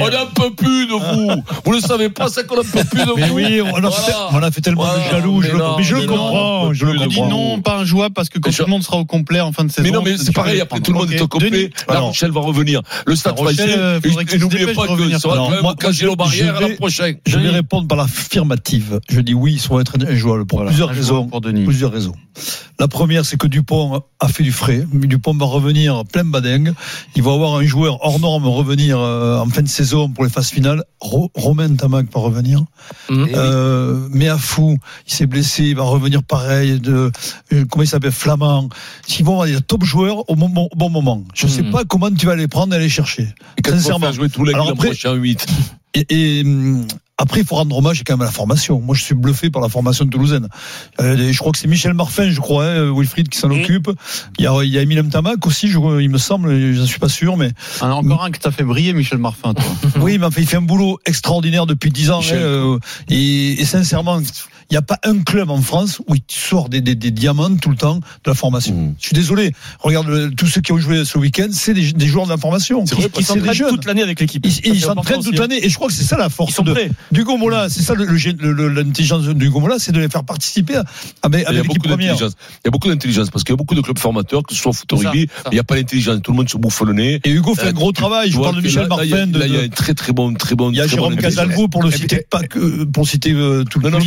On 0.00 0.10
n'en 0.10 0.26
peut 0.34 0.54
plus 0.56 0.86
de 0.86 0.92
vous. 0.92 1.42
Vous 1.64 1.74
ne 1.74 1.80
savez 1.80 2.08
pas 2.10 2.28
ça 2.28 2.42
qu'on 2.44 2.56
n'en 2.56 2.62
peut 2.62 2.84
plus 2.84 3.04
de 3.04 3.12
Mais 3.16 3.28
vous. 3.28 3.34
oui, 3.34 3.60
on 3.62 3.76
a, 3.84 3.90
fait, 3.90 4.12
Voilà. 4.12 4.28
on 4.32 4.42
a 4.42 4.50
fait 4.50 4.60
tellement 4.60 4.84
Voilà, 4.84 5.04
de 5.06 5.10
jaloux. 5.10 5.40
mais 5.40 5.82
je 5.84 5.94
le, 5.94 6.00
mais 6.00 6.00
mais 6.00 6.06
comprends. 6.06 6.72
Je 6.72 6.86
le 6.86 6.98
comprends. 6.98 7.28
non, 7.28 7.60
pas 7.60 7.78
injouable 7.78 8.14
parce 8.14 8.28
que 8.28 8.38
quand 8.38 8.50
Je- 8.50 8.58
tout 8.58 8.64
le 8.64 8.70
monde 8.76 8.84
sera 8.84 8.96
au 8.98 9.04
complet 9.04 9.40
en 9.40 9.52
fin 9.52 9.64
de 9.64 9.70
saison. 9.70 9.82
Mais 9.86 9.90
non, 9.90 10.02
mais 10.02 10.16
c'est 10.16 10.32
pareil, 10.34 10.60
après 10.60 10.80
tout 10.80 10.92
le 10.92 10.98
monde 10.98 11.12
est 11.12 11.20
au 11.20 11.28
complet. 11.28 11.70
La 11.88 11.94
alors- 11.94 12.08
Rochelle 12.08 12.30
va 12.30 12.40
revenir. 12.40 12.82
Le 13.06 13.16
Stade 13.16 13.36
La 13.36 13.42
Rochelle, 13.44 13.70
euh, 13.78 14.00
Et 14.02 14.10
se 14.10 14.36
n'oubliez 14.36 14.66
pas 14.66 14.82
de 14.82 14.86
que 14.86 14.92
revenir. 14.92 15.20
ça 15.20 15.28
va 15.28 15.34
je 16.14 16.16
Barrière 16.16 16.58
vais- 16.58 16.68
la 16.70 16.76
prochaine. 16.76 17.16
Je 17.26 17.38
vais 17.38 17.50
répondre 17.50 17.88
par 17.88 17.98
l'affirmative. 17.98 19.00
Je 19.08 19.20
dis 19.20 19.34
oui, 19.34 19.54
ils 19.54 19.60
sont 19.60 19.78
être 19.80 19.94
injouables 20.06 20.46
pour 20.46 20.64
plusieurs 20.64 20.88
raisons. 20.90 21.26
pour 21.26 21.40
Denis. 21.40 21.64
Plusieurs 21.64 21.92
raisons. 21.92 22.14
La 22.78 22.88
première, 22.88 23.24
c'est 23.24 23.36
que 23.38 23.46
Dupont 23.46 24.02
a 24.20 24.28
fait 24.28 24.42
du 24.42 24.52
frais. 24.52 24.86
Dupont 24.92 25.34
va 25.34 25.46
revenir 25.46 26.04
plein 26.04 26.24
badingue. 26.24 26.74
Il 27.14 27.22
va 27.22 27.32
avoir 27.32 27.54
un 27.56 27.64
joueur 27.64 27.98
hors 28.04 28.20
norme 28.20 28.46
revenir 28.46 28.98
euh, 28.98 29.38
en 29.38 29.46
fin 29.48 29.62
de 29.62 29.68
saison 29.68 30.08
pour 30.10 30.24
les 30.24 30.30
phases 30.30 30.50
finales. 30.50 30.84
Ro- 31.00 31.30
Romain 31.34 31.74
Tamac 31.74 32.06
va 32.12 32.20
revenir. 32.20 32.62
Mhm. 33.08 33.28
Euh, 33.34 34.08
Meafou, 34.10 34.78
il 35.06 35.12
s'est 35.12 35.26
blessé, 35.26 35.64
il 35.64 35.76
va 35.76 35.84
revenir 35.84 36.22
pareil. 36.22 36.78
De, 36.80 37.10
euh, 37.52 37.64
comment 37.70 37.82
il 37.84 37.88
s'appelle 37.88 38.12
Flamand. 38.12 38.68
Ils 39.18 39.24
vont 39.24 39.32
avoir 39.40 39.46
des 39.46 39.60
top 39.62 39.84
joueurs 39.84 40.28
au, 40.28 40.36
bon 40.36 40.90
moment. 40.90 41.24
Je 41.34 41.46
ne 41.46 41.50
sais 41.50 41.62
Mhm. 41.62 41.70
pas 41.72 41.84
comment 41.84 42.10
tu 42.10 42.26
vas 42.26 42.36
les 42.36 42.48
prendre 42.48 42.74
et 42.74 42.78
les 42.78 42.88
chercher. 42.90 43.28
Et 43.64 43.68
Sincèrement. 43.68 44.12
jouer 44.12 44.28
tous 44.28 44.44
les 44.44 44.54
après- 44.54 44.74
prochain 44.88 45.14
8. 45.14 45.46
Et, 45.94 46.06
et, 46.10 46.42
hum, 46.44 46.86
après, 47.18 47.40
il 47.40 47.46
faut 47.46 47.54
rendre 47.54 47.76
hommage 47.76 48.02
quand 48.06 48.14
même 48.14 48.22
à 48.22 48.26
la 48.26 48.30
formation. 48.30 48.80
Moi, 48.80 48.94
je 48.94 49.02
suis 49.02 49.14
bluffé 49.14 49.48
par 49.48 49.62
la 49.62 49.68
formation 49.70 50.06
toulousaine. 50.06 50.48
Euh, 51.00 51.32
je 51.32 51.38
crois 51.38 51.50
que 51.52 51.58
c'est 51.58 51.66
Michel 51.68 51.94
Marfin, 51.94 52.28
je 52.30 52.40
crois, 52.40 52.66
hein, 52.66 52.92
Wilfried, 52.94 53.28
qui 53.30 53.38
s'en 53.38 53.48
Mhm. 53.48 53.60
occupe. 53.62 53.90
Il 54.38 54.44
y 54.44 54.46
a, 54.46 54.62
il 54.62 54.70
y 54.70 54.98
a 54.98 55.02
Tamac 55.04 55.46
aussi, 55.46 55.68
je, 55.68 55.78
il 56.00 56.10
me 56.10 56.18
semble, 56.18 56.50
je 56.50 56.78
ne 56.80 56.86
suis 56.86 56.98
pas 56.98 57.08
sûr, 57.08 57.36
mais 57.38 57.52
Ah, 57.80 57.94
encore 57.94 58.22
un 58.24 58.30
que 58.30 58.38
t'as 58.38 58.50
fait 58.50 58.64
briller, 58.64 58.92
Michel 58.92 59.18
Marfin. 59.18 59.54
Toi. 59.54 59.64
oui, 60.00 60.18
mais 60.18 60.26
enfin, 60.26 60.40
il 60.42 60.46
fait 60.46 60.58
un 60.58 60.62
boulot 60.62 60.98
extraordinaire 61.06 61.64
depuis 61.66 61.90
dix 61.90 62.10
ans. 62.10 62.20
Hein, 62.20 62.34
euh, 62.34 62.78
et, 63.08 63.60
et 63.60 63.64
sincèrement, 63.64 64.20
il 64.70 64.74
n'y 64.74 64.78
a 64.78 64.82
pas 64.82 64.98
un 65.04 65.18
club 65.18 65.50
en 65.50 65.60
France 65.62 66.00
où 66.08 66.14
il 66.14 66.22
sort 66.28 66.68
des, 66.68 66.80
des, 66.80 66.94
des 66.94 67.10
diamants 67.10 67.54
tout 67.56 67.70
le 67.70 67.76
temps 67.76 67.96
de 67.96 68.02
la 68.26 68.34
formation. 68.34 68.74
Mhm. 68.74 68.94
Je 69.00 69.06
suis 69.06 69.14
désolé. 69.14 69.52
Regarde 69.80 70.08
le- 70.08 70.30
tous 70.30 70.46
ceux 70.46 70.60
qui 70.60 70.72
ont 70.72 70.78
joué 70.78 71.04
ce 71.04 71.18
week-end, 71.18 71.48
c'est 71.52 71.74
des, 71.74 71.92
des 71.92 72.06
joueurs 72.06 72.24
de 72.26 72.30
la 72.30 72.36
formation. 72.36 72.84
Vrai, 72.84 73.08
Qui- 73.08 73.20
ils 73.20 73.24
s'entraînent 73.24 73.68
toute 73.68 73.84
l'année 73.84 74.02
avec 74.02 74.20
l'équipe. 74.20 74.44
Ils, 74.64 74.80
s'entraînent 74.80 75.22
toute 75.22 75.34
hein. 75.34 75.42
l'année 75.42 75.64
et 75.64 75.68
je 75.68 75.74
crois 75.76 75.88
que 75.88 75.94
c'est 75.94 76.02
ça 76.04 76.16
la 76.16 76.28
force 76.28 76.62
de, 76.62 76.74
du 77.12 77.24
Gomola. 77.24 77.68
C'est 77.68 77.82
ça 77.82 77.94
le 77.94 78.04
le- 78.06 78.68
l'intelligence 78.68 79.22
du 79.24 79.50
Gomola, 79.50 79.76
c'est 79.78 79.92
de 79.92 80.00
les 80.00 80.08
faire 80.08 80.24
participer 80.24 80.76
à- 80.76 80.84
avec, 81.22 81.40
Il 81.40 81.42
y 81.42 81.46
a 81.46 81.48
avec 81.50 81.62
l'équipe 81.62 81.82
beaucoup 81.82 81.88
première. 81.88 82.12
d'intelligence. 82.14 82.32
Il 82.64 82.66
y 82.66 82.68
a 82.68 82.70
beaucoup 82.70 82.88
d'intelligence 82.88 83.30
parce 83.30 83.44
qu'il 83.44 83.52
y 83.52 83.54
a 83.54 83.56
beaucoup 83.56 83.74
de 83.74 83.80
clubs 83.80 83.98
formateurs, 83.98 84.42
que 84.42 84.54
ce 84.54 84.60
soit 84.60 84.72
foot 84.72 84.90
rugby, 84.92 85.28
il 85.50 85.54
n'y 85.54 85.58
a 85.58 85.64
pas 85.64 85.76
d'intelligence. 85.76 86.20
Tout 86.22 86.32
le 86.32 86.36
monde 86.38 86.48
se 86.50 86.56
bouffe 86.56 86.80
le 86.82 86.92
nez. 86.92 87.20
Et 87.24 87.30
Hugo 87.30 87.54
fait 87.54 87.66
Euh, 87.66 87.70
un 87.70 87.72
gros 87.72 87.92
tu- 87.92 88.00
travail. 88.00 88.30
Je 88.30 88.38
parle 88.40 88.56
de 88.56 88.60
Michel 88.62 88.88
là, 88.88 88.96
là, 88.96 89.04
il 89.04 89.10
y 89.10 89.14
a- 89.14 89.16
Martin. 89.26 89.38
Là, 89.38 89.46
il 89.46 89.54
y 89.54 89.58
a 89.58 89.62
un 89.62 89.68
très 89.68 89.94
très 89.94 90.12
bon, 90.12 90.34
très 90.34 90.54
bon. 90.54 90.70
Il 90.70 90.76
y 90.76 90.80
a 90.80 90.86
Jérôme 90.86 91.14
bonne 91.14 91.22
Casalvo 91.22 91.68
pour 91.68 91.82
le 91.82 91.92
Et- 91.92 91.96
citer 91.96 92.16
et- 92.16 92.26
pas 92.28 92.42
que 92.42 92.84
pour 92.84 93.06
citer 93.06 93.32
euh, 93.32 93.64
tout 93.64 93.78
le 93.80 93.90
monde. 93.90 94.02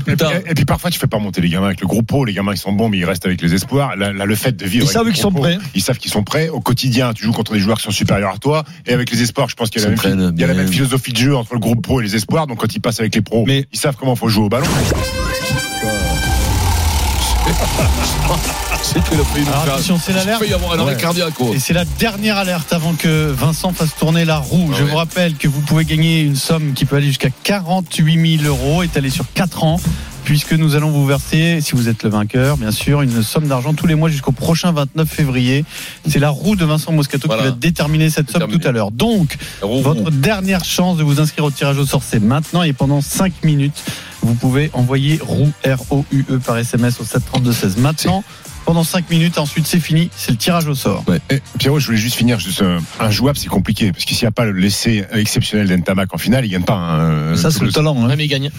Plus 0.00 0.16
tard. 0.16 0.32
Et, 0.32 0.50
et 0.50 0.54
puis 0.54 0.64
parfois, 0.64 0.90
tu 0.90 0.98
fais 0.98 1.06
pas 1.06 1.18
monter 1.18 1.40
les 1.40 1.48
gamins 1.48 1.66
avec 1.66 1.80
le 1.80 1.86
groupe 1.86 2.06
pro. 2.06 2.24
Les 2.24 2.32
gamins, 2.32 2.52
ils 2.52 2.58
sont 2.58 2.72
bons, 2.72 2.88
mais 2.88 2.98
ils 2.98 3.04
restent 3.04 3.26
avec 3.26 3.40
les 3.40 3.54
espoirs. 3.54 3.96
Là, 3.96 4.12
là, 4.12 4.24
le 4.24 4.34
fait 4.34 4.56
de 4.56 4.66
vivre. 4.66 4.84
Ils 4.84 4.88
savent 4.88 5.06
qu'ils 5.06 5.16
sont 5.16 5.32
prêts. 5.32 5.58
Ils 5.74 5.82
savent 5.82 5.98
qu'ils 5.98 6.10
sont 6.10 6.24
prêts. 6.24 6.48
Au 6.48 6.60
quotidien, 6.60 7.12
tu 7.12 7.24
joues 7.24 7.32
contre 7.32 7.52
des 7.52 7.60
joueurs 7.60 7.78
qui 7.78 7.84
sont 7.84 7.90
supérieurs 7.90 8.34
à 8.34 8.38
toi. 8.38 8.64
Et 8.86 8.92
avec 8.92 9.10
les 9.10 9.22
espoirs, 9.22 9.48
je 9.48 9.56
pense 9.56 9.70
qu'il 9.70 9.80
y 9.80 9.84
a, 9.84 9.90
la 9.90 9.96
même, 9.96 10.32
il 10.34 10.40
y 10.40 10.44
a 10.44 10.46
la 10.46 10.54
même 10.54 10.68
philosophie 10.68 11.12
de 11.12 11.18
jeu 11.18 11.36
entre 11.36 11.54
le 11.54 11.60
groupe 11.60 11.82
pro 11.82 12.00
et 12.00 12.04
les 12.04 12.16
espoirs. 12.16 12.46
Donc 12.46 12.58
quand 12.58 12.74
ils 12.74 12.80
passent 12.80 13.00
avec 13.00 13.14
les 13.14 13.22
pros, 13.22 13.44
Mais- 13.46 13.66
ils 13.72 13.78
savent 13.78 13.96
comment 13.98 14.16
faut 14.16 14.28
jouer 14.28 14.44
au 14.44 14.48
ballon. 14.48 14.66
C'est 18.82 19.02
que 19.04 19.14
le 19.14 19.22
fait- 19.24 19.48
attention, 19.52 19.98
c'est 20.02 20.12
l'alerte. 20.12 20.40
Il 20.40 20.46
peut 20.46 20.50
y 20.50 20.54
avoir 20.54 20.72
un 20.72 20.78
arrêt 20.78 20.94
Ouais. 20.94 21.00
cardiaque. 21.00 21.34
quoi. 21.34 21.48
Et 21.54 21.58
c'est 21.58 21.74
la 21.74 21.84
dernière 21.84 22.36
alerte 22.38 22.72
avant 22.72 22.94
que 22.94 23.30
Vincent 23.30 23.72
fasse 23.72 23.94
tourner 23.98 24.24
la 24.24 24.38
roue. 24.38 24.70
Ah 24.72 24.76
Je 24.78 24.84
ouais. 24.84 24.90
vous 24.90 24.96
rappelle 24.96 25.34
que 25.34 25.46
vous 25.48 25.60
pouvez 25.60 25.84
gagner 25.84 26.20
une 26.20 26.36
somme 26.36 26.72
qui 26.72 26.84
peut 26.84 26.96
aller 26.96 27.06
jusqu'à 27.08 27.28
48 27.44 28.38
000 28.38 28.44
euros, 28.48 28.82
étalée 28.82 29.10
sur 29.10 29.26
4 29.34 29.64
ans, 29.64 29.78
puisque 30.24 30.52
nous 30.52 30.74
allons 30.74 30.90
vous 30.90 31.04
verser, 31.04 31.60
si 31.60 31.72
vous 31.72 31.88
êtes 31.88 32.02
le 32.02 32.08
vainqueur, 32.10 32.56
bien 32.56 32.70
sûr, 32.70 33.02
une 33.02 33.22
somme 33.22 33.46
d'argent 33.48 33.74
tous 33.74 33.86
les 33.86 33.94
mois 33.94 34.08
jusqu'au 34.08 34.32
prochain 34.32 34.72
29 34.72 35.08
février. 35.08 35.64
C'est 36.08 36.18
la 36.20 36.30
roue 36.30 36.56
de 36.56 36.64
Vincent 36.64 36.92
Moscato 36.92 37.26
Voilà. 37.26 37.42
qui 37.42 37.48
va 37.50 37.54
déterminer 37.56 38.08
cette 38.10 38.30
somme 38.30 38.48
tout 38.50 38.66
à 38.66 38.72
l'heure. 38.72 38.90
Donc, 38.90 39.36
Roux, 39.60 39.82
votre 39.82 40.02
roux. 40.04 40.10
dernière 40.10 40.64
chance 40.64 40.96
de 40.96 41.02
vous 41.02 41.20
inscrire 41.20 41.44
au 41.44 41.50
tirage 41.50 41.76
au 41.78 41.84
sort, 41.84 42.02
c'est 42.08 42.20
maintenant 42.22 42.62
et 42.62 42.72
pendant 42.72 43.00
5 43.02 43.32
minutes. 43.44 43.82
Vous 44.22 44.34
pouvez 44.34 44.70
envoyer 44.72 45.20
roue 45.22 45.50
R-O-U-E 45.64 46.38
par 46.44 46.58
SMS 46.58 47.00
au 47.00 47.04
732-16 47.04 47.76
maintenant. 47.78 48.24
Pendant 48.68 48.84
5 48.84 49.08
minutes, 49.08 49.38
ensuite 49.38 49.66
c'est 49.66 49.80
fini, 49.80 50.10
c'est 50.14 50.30
le 50.30 50.36
tirage 50.36 50.66
au 50.68 50.74
sort. 50.74 51.02
Eh, 51.30 51.40
Pierrot, 51.58 51.80
je 51.80 51.86
voulais 51.86 51.96
juste 51.96 52.16
finir. 52.16 52.38
Juste, 52.38 52.60
euh, 52.60 52.78
un 53.00 53.10
jouable, 53.10 53.38
c'est 53.38 53.48
compliqué. 53.48 53.92
Parce 53.92 54.04
que 54.04 54.10
s'il 54.12 54.24
n'y 54.24 54.28
a 54.28 54.30
pas 54.30 54.44
l'essai 54.44 55.06
exceptionnel 55.14 55.68
d'Entamac 55.68 56.12
en 56.12 56.18
finale, 56.18 56.44
il 56.44 56.50
gagne 56.50 56.64
pas. 56.64 56.74
un 56.74 57.34
Ça, 57.34 57.50
c'est 57.50 57.64
le 57.64 57.72
talent. 57.72 57.96
hein. 57.98 58.06
Ouais, 58.10 58.16
mais 58.16 58.26
il 58.26 58.28
gagne. 58.28 58.50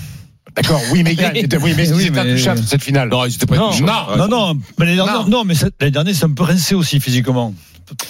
D'accord, 0.56 0.82
oui, 0.92 1.04
mais 1.04 1.12
il 1.14 1.16
gagne. 1.16 1.34
Oui, 1.62 1.74
mais 1.78 1.92
Oui, 1.94 2.06
c'est 2.06 2.10
mais- 2.10 2.38
cette 2.66 2.82
finale. 2.84 3.10
Non, 3.10 3.24
ils 3.24 3.36
étaient 3.36 3.46
pas 3.46 3.56
Non. 3.56 3.70
Non, 4.18 4.28
non, 4.28 4.56
mais 4.80 4.86
l'année 4.86 4.96
dernière, 4.98 5.28
non, 5.28 5.44
mais 5.46 5.54
cette- 5.54 5.76
l'année 5.80 5.92
dernière, 5.92 6.16
c'est 6.16 6.26
un 6.26 6.32
peu 6.32 6.42
rincé 6.42 6.74
aussi 6.74 7.00
physiquement. 7.00 7.54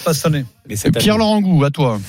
Pas 0.02 0.14
cette 0.14 0.24
année. 0.24 0.46
Mais 0.70 0.76
cette 0.76 0.96
année- 0.96 1.02
Pierre-Laurent 1.04 1.42
Gou, 1.42 1.64
à 1.64 1.70
toi. 1.70 2.00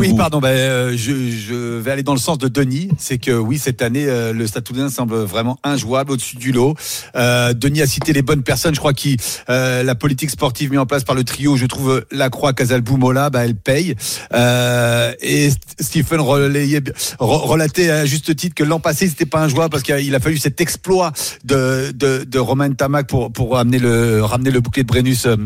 Oui, 0.00 0.14
pardon. 0.16 0.40
Ben, 0.40 0.48
euh, 0.48 0.96
je, 0.96 1.30
je 1.30 1.78
vais 1.78 1.90
aller 1.90 2.02
dans 2.02 2.14
le 2.14 2.18
sens 2.20 2.38
de 2.38 2.48
Denis. 2.48 2.88
C'est 2.98 3.18
que 3.18 3.30
oui, 3.32 3.58
cette 3.58 3.82
année, 3.82 4.06
euh, 4.06 4.32
le 4.32 4.46
Stade 4.46 4.64
Toulousain 4.64 4.88
semble 4.90 5.16
vraiment 5.16 5.58
injouable 5.64 6.12
au-dessus 6.12 6.36
du 6.36 6.52
lot. 6.52 6.74
Euh, 7.16 7.52
Denis 7.54 7.82
a 7.82 7.86
cité 7.86 8.12
les 8.12 8.22
bonnes 8.22 8.42
personnes. 8.42 8.74
Je 8.74 8.80
crois 8.80 8.92
que 8.92 9.08
la 9.48 9.94
politique 9.94 10.30
sportive 10.30 10.70
mise 10.70 10.78
en 10.78 10.86
place 10.86 11.04
par 11.04 11.14
le 11.14 11.24
trio, 11.24 11.56
je 11.56 11.66
trouve 11.66 11.90
euh, 11.90 12.00
Lacroix, 12.10 12.52
Casalbou, 12.52 12.96
Mola, 12.96 13.30
bah, 13.30 13.44
elle 13.44 13.54
paye. 13.56 13.94
Euh, 14.32 15.12
et 15.20 15.48
St- 15.50 15.58
Stephen 15.80 16.20
relayait- 16.20 16.80
re- 17.18 17.46
relatait 17.46 17.90
à 17.90 18.04
juste 18.06 18.34
titre 18.36 18.54
que 18.54 18.64
l'an 18.64 18.80
passé, 18.80 19.08
c'était 19.08 19.26
pas 19.26 19.40
injouable 19.42 19.70
parce 19.70 19.82
qu'il 19.82 20.14
a 20.14 20.20
fallu 20.20 20.38
cet 20.38 20.60
exploit 20.60 21.12
de, 21.44 21.92
de, 21.94 22.24
de 22.24 22.38
Romain 22.38 22.72
Tamac 22.72 23.06
pour, 23.06 23.32
pour 23.32 23.58
amener 23.58 23.78
le, 23.78 24.22
ramener 24.24 24.50
le 24.50 24.60
bouclier 24.60 24.82
de 24.82 24.88
Brennus 24.88 25.26
euh, 25.26 25.36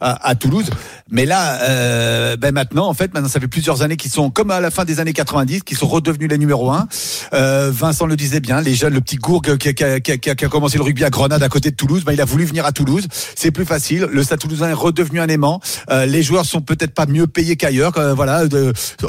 à, 0.00 0.28
à 0.28 0.34
Toulouse. 0.34 0.70
Mais 1.10 1.26
là, 1.26 1.60
euh, 1.62 2.36
ben 2.36 2.52
maintenant, 2.52 2.88
en 2.88 2.94
fait, 2.94 3.12
maintenant, 3.14 3.28
ça 3.28 3.38
fait 3.40 3.48
plusieurs 3.48 3.82
années 3.82 3.91
qu'ils 3.96 4.10
sont 4.10 4.30
comme 4.30 4.50
à 4.50 4.60
la 4.60 4.70
fin 4.70 4.84
des 4.84 5.00
années 5.00 5.12
90, 5.12 5.62
qui 5.62 5.74
sont 5.74 5.86
redevenus 5.86 6.28
les 6.28 6.38
numéros 6.38 6.70
un. 6.70 6.88
Euh, 7.32 7.70
Vincent 7.72 8.06
le 8.06 8.16
disait 8.16 8.40
bien, 8.40 8.60
les 8.60 8.74
jeunes, 8.74 8.94
le 8.94 9.00
petit 9.00 9.16
Gourgue 9.16 9.56
qui 9.56 9.68
a, 9.68 9.72
qui 10.00 10.00
qui 10.00 10.18
qui 10.18 10.34
qui 10.36 10.48
commencé 10.48 10.76
le 10.78 10.84
rugby 10.84 11.04
à 11.04 11.10
Grenade 11.10 11.42
à 11.42 11.48
côté 11.48 11.70
de 11.70 11.76
Toulouse, 11.76 12.04
ben, 12.04 12.12
il 12.12 12.20
a 12.20 12.24
voulu 12.24 12.44
venir 12.44 12.64
à 12.66 12.72
Toulouse. 12.72 13.06
C'est 13.34 13.50
plus 13.50 13.64
facile. 13.64 14.08
Le 14.10 14.22
Stade 14.22 14.38
Toulousain 14.40 14.68
est 14.70 14.74
redevenu 14.74 15.20
un 15.20 15.28
aimant. 15.28 15.60
Euh, 15.90 16.06
les 16.06 16.22
joueurs 16.22 16.44
sont 16.46 16.60
peut-être 16.60 16.94
pas 16.94 17.06
mieux 17.06 17.26
payés 17.26 17.56
qu'ailleurs. 17.56 17.96
euh, 17.98 18.14
voilà, 18.14 18.44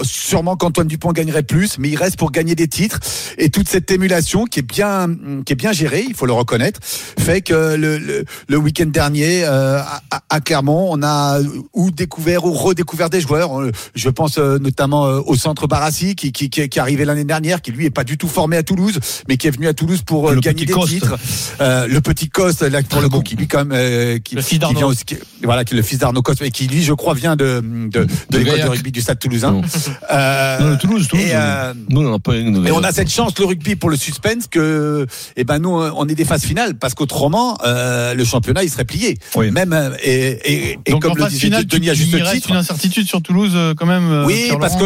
sûrement 0.04 0.56
qu'Antoine 0.56 0.88
Dupont 0.88 1.12
gagnerait 1.12 1.44
plus, 1.44 1.78
mais 1.80 1.90
il 1.90 1.96
reste 1.96 2.18
pour 2.18 2.32
gagner 2.32 2.56
des 2.56 2.68
titres. 2.68 3.00
Et 3.38 3.50
toute 3.50 3.68
cette 3.70 3.92
émulation 3.92 4.46
qui 4.46 4.60
est 4.60 4.64
bien, 4.68 5.08
qui 5.46 5.54
est 5.54 5.56
bien 5.58 5.72
gérée, 5.72 6.06
il 6.08 6.16
faut 6.16 6.26
le 6.26 6.34
reconnaître, 6.34 6.80
fait 6.84 7.42
que 7.42 7.76
le, 7.76 8.58
week-end 8.58 8.86
dernier 8.86 9.44
à, 9.44 10.02
à- 10.30 10.40
Clermont, 10.42 10.88
on 10.92 11.02
a 11.04 11.40
ou 11.74 11.92
découvert 11.92 12.46
ou 12.46 12.52
redécouvert 12.54 13.10
des 13.10 13.22
joueurs. 13.22 13.52
Je 13.96 14.10
pense 14.10 14.38
notamment 14.64 15.06
euh, 15.08 15.20
au 15.26 15.36
centre 15.36 15.68
Barassi 15.68 16.16
qui, 16.16 16.32
qui, 16.32 16.50
qui, 16.50 16.62
est- 16.62 16.78
arrivé 16.78 17.06
l'année 17.06 17.24
dernière, 17.24 17.62
qui 17.62 17.72
lui 17.72 17.86
est 17.86 17.90
pas 17.92 18.04
du 18.04 18.18
tout 18.18 18.28
formé 18.28 18.58
à 18.58 18.64
Toulouse, 18.64 19.00
mais 19.28 19.38
qui 19.38 19.48
est 19.48 19.52
venu 19.52 19.68
à 19.68 19.74
Toulouse 19.74 20.02
pour 20.04 20.30
euh, 20.30 20.34
Le 20.34 20.42
gagner 20.42 20.66
des 20.66 20.74
Coste. 20.74 20.94
titres. 20.94 21.16
Euh, 21.62 21.88
le 21.88 22.02
petit 22.02 22.30
Coste, 22.30 22.62
là, 22.64 22.82
pour 22.84 23.02
le 23.02 23.10
coup, 23.10 23.22
qui 23.22 23.36
lui 23.36 23.48
quand 23.48 23.64
même, 23.66 24.20
qui, 24.22 24.36
Le 24.36 24.42
fils 24.42 24.60
qui 24.60 24.74
vient 24.74 24.88
aussi, 24.88 25.04
voilà, 25.44 25.64
qui 25.66 25.74
est 25.74 25.78
le 25.78 25.84
fils 25.84 26.00
d'Arnaud 26.00 26.22
Coste, 26.24 26.42
et 26.42 26.52
qui 26.52 26.68
lui, 26.68 26.82
je 26.84 26.94
crois, 26.94 27.14
vient 27.14 27.36
de 27.36 27.62
de, 27.64 28.08
de, 28.30 28.38
l'école 28.38 28.62
de 28.62 28.68
rugby 28.68 28.92
du 28.92 29.02
Stade 29.02 29.20
Toulousain. 29.20 29.52
Non. 29.52 29.62
Non, 29.62 30.70
le 30.72 30.78
Toulouse, 30.78 31.08
Toulouse, 31.08 31.26
et, 31.26 31.36
oui. 31.36 31.84
Nous, 31.90 32.02
on 32.08 32.14
a 32.14 32.20
pas 32.20 32.34
un. 32.34 32.52
de 32.52 32.68
et 32.68 32.72
on 32.72 32.84
a 32.84 32.92
cette 32.92 33.10
chance, 33.12 33.38
le 33.40 33.46
rugby, 33.46 33.76
pour 33.76 33.90
le 33.90 33.98
suspense, 33.98 34.48
que, 34.50 35.06
eh 35.36 35.44
ben, 35.44 35.60
nous, 35.60 35.70
on 35.70 36.08
est 36.08 36.16
des 36.16 36.26
phases 36.26 36.44
finales, 36.44 36.76
parce 36.76 36.94
qu'autrement, 36.94 37.58
euh, 37.66 38.14
le 38.14 38.24
championnat, 38.26 38.64
il 38.64 38.70
serait 38.70 38.86
plié. 38.86 39.18
Oui. 39.36 39.52
Même, 39.52 39.74
et, 40.04 40.12
et, 40.44 40.80
et 40.86 40.92
Donc 40.92 41.02
comme 41.04 41.12
en 41.14 41.16
le 41.16 41.26
disait 41.30 41.40
finale, 41.48 41.66
Denis 41.66 41.90
à 41.90 41.94
juste 41.94 42.12
titre. 42.32 42.50
une 42.50 42.56
incertitude 42.58 43.08
sur 43.08 43.22
Toulouse 43.22 43.56
quand 43.78 43.86
même. 43.86 44.10
euh, 44.12 44.26
Oui, 44.54 44.60
parce 44.60 44.76
que 44.76 44.86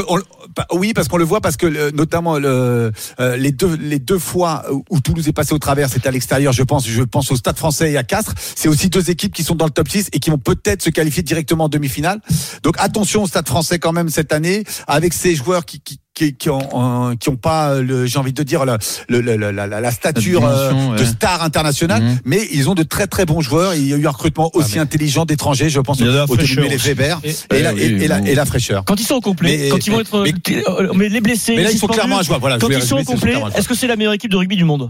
oui, 0.74 0.94
parce 0.94 1.08
qu'on 1.08 1.18
le 1.18 1.24
voit, 1.24 1.42
parce 1.42 1.58
que 1.58 1.92
notamment 1.92 2.38
euh, 2.42 2.92
les 3.38 3.52
deux 3.52 3.76
les 3.76 4.00
deux 4.00 4.20
fois 4.20 4.66
où 4.90 5.00
Toulouse 5.00 5.28
est 5.28 5.34
passé 5.34 5.54
au 5.54 5.60
travers, 5.60 5.90
c'était 5.90 6.08
à 6.08 6.12
l'extérieur, 6.12 6.54
je 6.54 6.64
pense. 6.64 6.88
Je 6.88 7.04
pense 7.04 7.32
au 7.32 7.36
Stade 7.36 7.58
Français 7.58 7.92
et 7.92 7.98
à 7.98 8.04
Castres. 8.04 8.34
C'est 8.56 8.70
aussi 8.70 8.90
deux 8.90 9.10
équipes 9.10 9.34
qui 9.34 9.44
sont 9.44 9.56
dans 9.56 9.66
le 9.66 9.72
top 9.72 9.90
6 9.90 10.10
et 10.14 10.20
qui 10.20 10.30
vont 10.30 10.38
peut-être 10.38 10.82
se 10.82 10.90
qualifier 10.90 11.24
directement 11.24 11.66
en 11.66 11.70
demi-finale. 11.70 12.22
Donc 12.64 12.76
attention 12.80 13.24
au 13.24 13.28
Stade 13.28 13.48
Français 13.48 13.80
quand 13.80 13.94
même 13.94 14.10
cette 14.10 14.34
année, 14.34 14.64
avec 14.88 15.14
ces 15.14 15.36
joueurs 15.36 15.66
qui 15.66 15.80
qui 15.80 16.00
qui, 16.18 16.34
qui 16.34 16.50
ont, 16.50 16.68
euh, 17.12 17.16
qui 17.16 17.30
ont 17.30 17.36
pas 17.36 17.80
le 17.80 18.08
j'ai 18.08 18.18
envie 18.18 18.34
de 18.34 18.42
dire 18.42 18.66
la, 18.66 18.80
le- 19.08 19.22
le- 19.22 19.36
la, 19.36 19.52
la, 19.68 19.80
la 19.80 19.92
stature 19.92 20.44
euh, 20.46 20.96
de 20.98 21.06
star 21.06 21.44
internationale 21.44 22.02
Mhm. 22.02 22.18
mais 22.26 22.48
ils 22.52 22.70
ont 22.70 22.74
de 22.76 22.82
très 22.84 23.06
très 23.06 23.26
bons 23.26 23.42
joueurs 23.42 23.76
il 23.76 23.88
y 23.88 23.94
a 23.94 23.98
eu 23.98 24.08
un 24.08 24.10
recrutement 24.10 24.50
aussi 24.56 24.80
intelligent 24.80 25.26
d'étrangers 25.26 25.70
je 25.70 25.80
pense 25.80 26.02
au 26.02 26.34
fraîcheur 26.36 26.64
les. 26.68 26.78
Weber 26.78 27.20
Et- 27.24 27.36
et, 27.56 27.62
la, 27.62 27.74
Eh 27.78 27.86
et, 27.86 27.94
oui, 28.00 28.08
la, 28.08 28.20
bon. 28.20 28.26
et 28.26 28.34
la 28.36 28.46
fraîcheur 28.46 28.84
Quand 28.86 29.00
ils 29.00 29.04
sont 29.06 29.16
au 29.16 29.22
complet, 29.22 29.58
Mais- 29.58 29.70
quand 29.70 29.86
ils 29.86 29.94
vont 29.94 30.00
être. 30.00 30.24
mais- 30.24 30.64
euh, 30.68 30.92
mais 30.96 31.10
les 31.10 31.22
blessés. 31.22 31.56
mais 31.56 31.64
là 31.64 31.70
clairement 31.88 32.20
voilà 32.40 32.58
Quand 32.58 32.70
ils 32.70 32.82
sont 32.82 32.98
au 32.98 33.04
complet, 33.04 33.36
est-ce 33.56 33.68
que 33.68 33.76
c'est 33.76 33.88
la 33.88 33.96
meilleure 33.96 34.14
équipe 34.14 34.32
de 34.32 34.38
rugby 34.38 34.56
du 34.56 34.64
monde? 34.64 34.90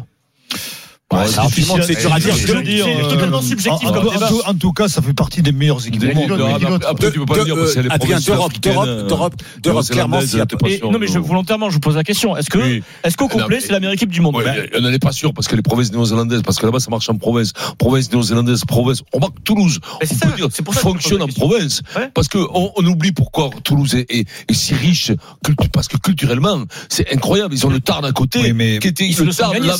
Ouais, 1.13 1.19
alors, 1.19 1.49
c'est 1.49 1.61
c'est 1.61 2.01
dur 2.01 2.13
à 2.13 2.19
dire. 2.19 2.35
c'est 2.35 3.07
totalement 3.07 3.41
subjectif 3.41 3.87
en, 3.87 3.93
comme 3.93 4.09
en- 4.09 4.11
débat. 4.11 4.25
en 4.25 4.29
tout- 4.29 4.41
en 4.45 4.53
tout 4.55 4.73
cas, 4.73 4.89
ça 4.89 5.01
fait 5.01 5.13
partie 5.13 5.41
des 5.41 5.53
meilleures 5.53 5.79
équipes 5.87 6.01
du 6.01 6.13
monde. 6.13 6.31
après- 6.85 7.11
tu 7.13 7.19
peux 7.19 7.25
pas 7.25 7.37
le 7.37 7.45
dire 7.45 7.55
parce 7.55 7.67
que 7.69 7.73
c'est 7.75 7.83
les 7.83 7.89
Adrien, 7.89 7.97
provinces 8.19 8.25
d'Europe, 8.25 8.51
d'Europe, 8.61 8.87
euh, 8.89 9.07
d'Europe, 9.07 9.33
d'Europe, 9.63 9.85
clairement, 9.89 10.19
Non, 10.19 10.99
mais 10.99 11.07
je, 11.07 11.17
non. 11.17 11.21
volontairement, 11.25 11.69
je 11.69 11.75
vous 11.75 11.79
pose 11.79 11.95
la 11.95 12.03
question. 12.03 12.35
Est-ce 12.35 12.49
que, 12.49 12.81
est-ce 13.05 13.15
qu'au 13.15 13.29
complet, 13.29 13.61
c'est 13.61 13.71
la 13.71 13.79
meilleure 13.79 13.93
équipe 13.93 14.09
du 14.11 14.19
monde? 14.19 14.35
Ouais, 14.35 14.69
on 14.77 14.81
n'en 14.81 14.89
est 14.91 14.99
pas 14.99 15.13
sûr 15.13 15.33
parce 15.33 15.47
que 15.47 15.55
les 15.55 15.61
provinces 15.61 15.93
néo-zélandaises, 15.93 16.41
parce 16.41 16.57
que 16.59 16.65
là-bas 16.65 16.81
ça 16.81 16.89
marche 16.91 17.09
en 17.09 17.15
province, 17.17 17.53
province 17.77 18.11
néo-zélandaise, 18.11 18.65
province. 18.65 19.01
On 19.13 19.19
voit 19.19 19.29
que 19.29 19.39
Toulouse, 19.45 19.79
on 20.01 20.05
ça, 20.05 20.27
peut 20.27 20.35
dire, 20.35 20.49
fonctionne 20.73 21.21
en 21.21 21.27
province, 21.27 21.83
Ouais. 21.95 22.09
parce 22.13 22.27
que 22.27 22.37
on, 22.53 22.71
oublie 22.85 23.13
pourquoi 23.13 23.49
Toulouse 23.63 23.95
est, 23.95 24.11
est- 24.13 24.27
est 24.49 24.53
si 24.53 24.73
riche, 24.73 25.13
parce 25.71 25.87
que 25.87 25.95
culturellement 25.97 26.63
c'est 26.89 27.13
incroyable. 27.13 27.53
Ils 27.53 27.65
ont 27.65 27.69
le 27.69 27.79
Tarn 27.79 28.03
à 28.03 28.11
côté, 28.11 28.39
qui 28.81 28.87
était 28.89 29.07
le 29.07 29.33
Tarn, 29.33 29.57
la- 29.63 29.73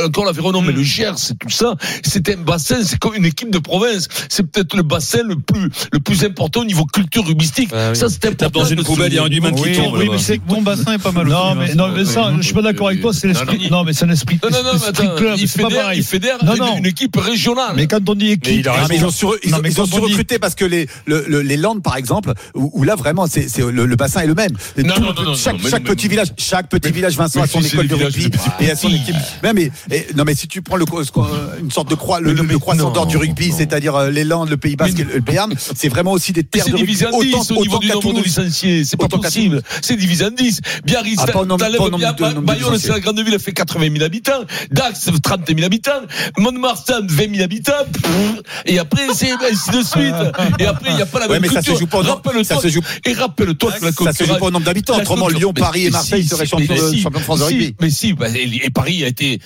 euh, 0.00 0.08
l'Aveyron, 0.36 0.62
mais 0.62 0.72
le 0.72 0.82
Gers, 0.82 1.12
c'est 1.18 1.38
tout 1.38 1.50
ça. 1.50 1.74
C'est 2.02 2.28
un 2.28 2.36
bassin, 2.42 2.76
c'est 2.84 2.98
comme 2.98 3.14
une 3.14 3.24
équipe 3.24 3.50
de 3.50 3.58
province. 3.58 4.08
C'est 4.28 4.42
peut-être 4.44 4.76
le 4.76 4.82
bassin 4.82 5.20
le 5.26 5.36
plus 5.36 5.68
le 5.92 6.00
plus 6.00 6.24
important 6.24 6.60
au 6.60 6.64
niveau 6.64 6.84
culture 6.84 7.24
rugbyistique. 7.26 7.70
Ah 7.72 7.90
oui. 7.90 7.96
Ça 7.96 8.08
c'est 8.08 8.24
important. 8.26 8.60
dans 8.60 8.66
une 8.66 8.82
poubelle, 8.82 9.12
il 9.12 9.16
y 9.16 9.18
a 9.18 9.24
un 9.24 9.28
humain 9.28 9.52
qui 9.52 9.72
tombe. 9.72 9.94
oui, 9.96 10.08
mais 10.10 10.18
c'est 10.18 10.38
Ton 10.46 10.62
bassin 10.62 10.94
est 10.94 10.98
pas 10.98 11.12
mal. 11.12 11.26
Non, 11.26 11.50
aussi, 11.50 11.58
mais, 11.58 11.66
Vincent. 11.66 11.76
non, 11.76 11.92
mais 11.96 12.04
ça, 12.04 12.32
je 12.38 12.42
suis 12.42 12.54
pas 12.54 12.62
d'accord 12.62 12.88
avec 12.88 13.00
toi, 13.00 13.12
c'est 13.12 13.28
l'esprit. 13.28 13.68
Non, 13.70 13.84
mais 13.84 13.92
c'est 13.92 14.04
un 14.04 14.10
esprit. 14.10 14.38
Non, 14.42 14.50
non, 14.50 14.62
non, 14.62 14.70
mais 14.72 14.76
esprit 14.88 15.06
attends, 15.06 15.16
club, 15.16 15.34
il 15.38 15.48
fédère, 15.48 15.92
il 15.94 16.02
fédère 16.04 16.44
Non, 16.44 16.54
une, 16.54 16.58
non. 16.60 16.78
une 16.78 16.86
équipe 16.86 17.16
régionale. 17.16 17.72
Mais 17.76 17.86
quand 17.86 18.08
on 18.08 18.14
dit 18.14 18.32
équipe, 18.32 18.66
ils 18.92 19.04
ont 19.04 19.10
su, 19.10 19.26
ils 19.44 19.50
Non, 19.50 19.58
ont, 19.58 19.60
mais 19.62 19.70
ils 19.70 19.80
ont 19.80 19.84
quand 19.84 19.90
su 19.90 19.94
on 20.00 20.06
dit- 20.06 20.12
recruter 20.12 20.38
parce 20.38 20.54
que 20.54 20.64
les, 20.64 20.86
le, 21.06 21.24
le- 21.28 21.42
les 21.42 21.56
Landes, 21.56 21.82
par 21.82 21.96
exemple, 21.96 22.32
où, 22.54 22.82
là 22.84 22.94
vraiment, 22.96 23.26
c'est, 23.26 23.48
le, 23.58 23.96
bassin 23.96 24.20
est 24.20 24.26
le 24.26 24.34
même. 24.34 24.52
Chaque 25.36 25.84
petit 25.84 26.08
village, 26.08 26.28
chaque 26.36 26.68
petit 26.68 26.90
village, 26.92 27.16
Vincent 27.16 27.42
a 27.42 27.46
son 27.46 27.60
école 27.60 27.88
de 27.88 27.94
rugby 27.94 28.30
et 28.60 28.70
a 28.70 28.76
son 28.76 28.88
équipe. 28.88 29.14
Mais, 29.42 29.70
mais 30.26 30.34
si 30.34 30.48
tu 30.48 30.60
prends 30.60 30.76
le, 30.76 30.84
qu'on- 30.84 31.26
une 31.60 31.70
sorte 31.70 31.88
de 31.88 31.94
croix, 31.94 32.20
le, 32.20 32.32
le 32.32 32.58
croissant 32.58 32.90
d'or 32.90 33.06
du 33.06 33.16
rugby, 33.16 33.52
c'est-à-dire 33.52 33.94
euh, 33.94 34.10
les 34.10 34.24
Landes, 34.24 34.50
le 34.50 34.56
Pays 34.56 34.76
Basque, 34.76 34.98
et 35.00 35.04
le, 35.04 35.20
Béarn, 35.20 35.54
c'est 35.56 35.88
vraiment 35.88 36.12
aussi 36.12 36.32
des 36.32 36.42
terres 36.44 36.64
c'est 36.64 36.70
de 36.70 36.76
rugby 36.76 36.92
divisé 36.92 37.06
en 37.06 37.18
10 37.20 37.34
autant, 37.34 37.54
au 37.56 37.62
niveau 37.62 37.78
du 37.78 37.88
nombre 37.88 38.12
de 38.14 38.22
licenciés. 38.22 38.84
C'est 38.84 38.96
pas 38.96 39.08
possible. 39.08 39.62
C'est 39.82 39.96
divisé 39.96 40.26
en 40.26 40.30
10. 40.30 40.60
Biarritz, 40.84 41.20
Ah, 41.20 41.26
Bayonne, 42.42 42.78
c'est 42.78 42.88
la 42.88 43.00
grande 43.00 43.20
ville, 43.20 43.34
elle 43.34 43.40
fait 43.40 43.52
80 43.52 43.92
000 43.92 44.04
habitants. 44.04 44.44
Dax, 44.70 45.08
30 45.22 45.40
000 45.48 45.62
habitants. 45.64 46.02
Mont-de-Marsan, 46.38 47.06
20 47.08 47.30
000 47.34 47.42
habitants. 47.44 47.72
Et 48.64 48.78
après, 48.78 49.06
c'est 49.14 49.30
ainsi 49.32 49.70
de 49.70 49.82
suite. 49.82 50.14
Et 50.58 50.66
après, 50.66 50.90
il 50.90 50.96
n'y 50.96 51.02
a 51.02 51.06
pas 51.06 51.20
la 51.20 51.28
même 51.28 51.42
mais 51.42 51.48
ça 51.48 51.62
se 51.62 51.70
culture. 51.70 51.78
joue 51.78 51.86
pas 51.86 52.02
et 53.04 53.12
rappelle-toi 53.12 53.72
que 53.72 53.84
la 53.84 53.92
Ça 53.92 54.12
se 54.12 54.24
joue 54.24 54.36
pas 54.38 54.46
au 54.46 54.50
nombre 54.50 54.64
d'habitants. 54.64 54.96
Autrement, 54.98 55.28
Lyon, 55.28 55.52
Paris 55.52 55.86
et 55.86 55.90
Marseille 55.90 56.24
seraient 56.26 56.46
champions 56.46 56.74
de 57.10 57.18
France 57.18 57.38
de 57.40 57.44
rugby. 57.44 57.74
Mais 57.80 57.90
si, 57.90 58.12
bah, 58.12 58.26
et 58.34 58.70
Paris 58.70 59.04
a 59.04 59.08
été 59.08 59.40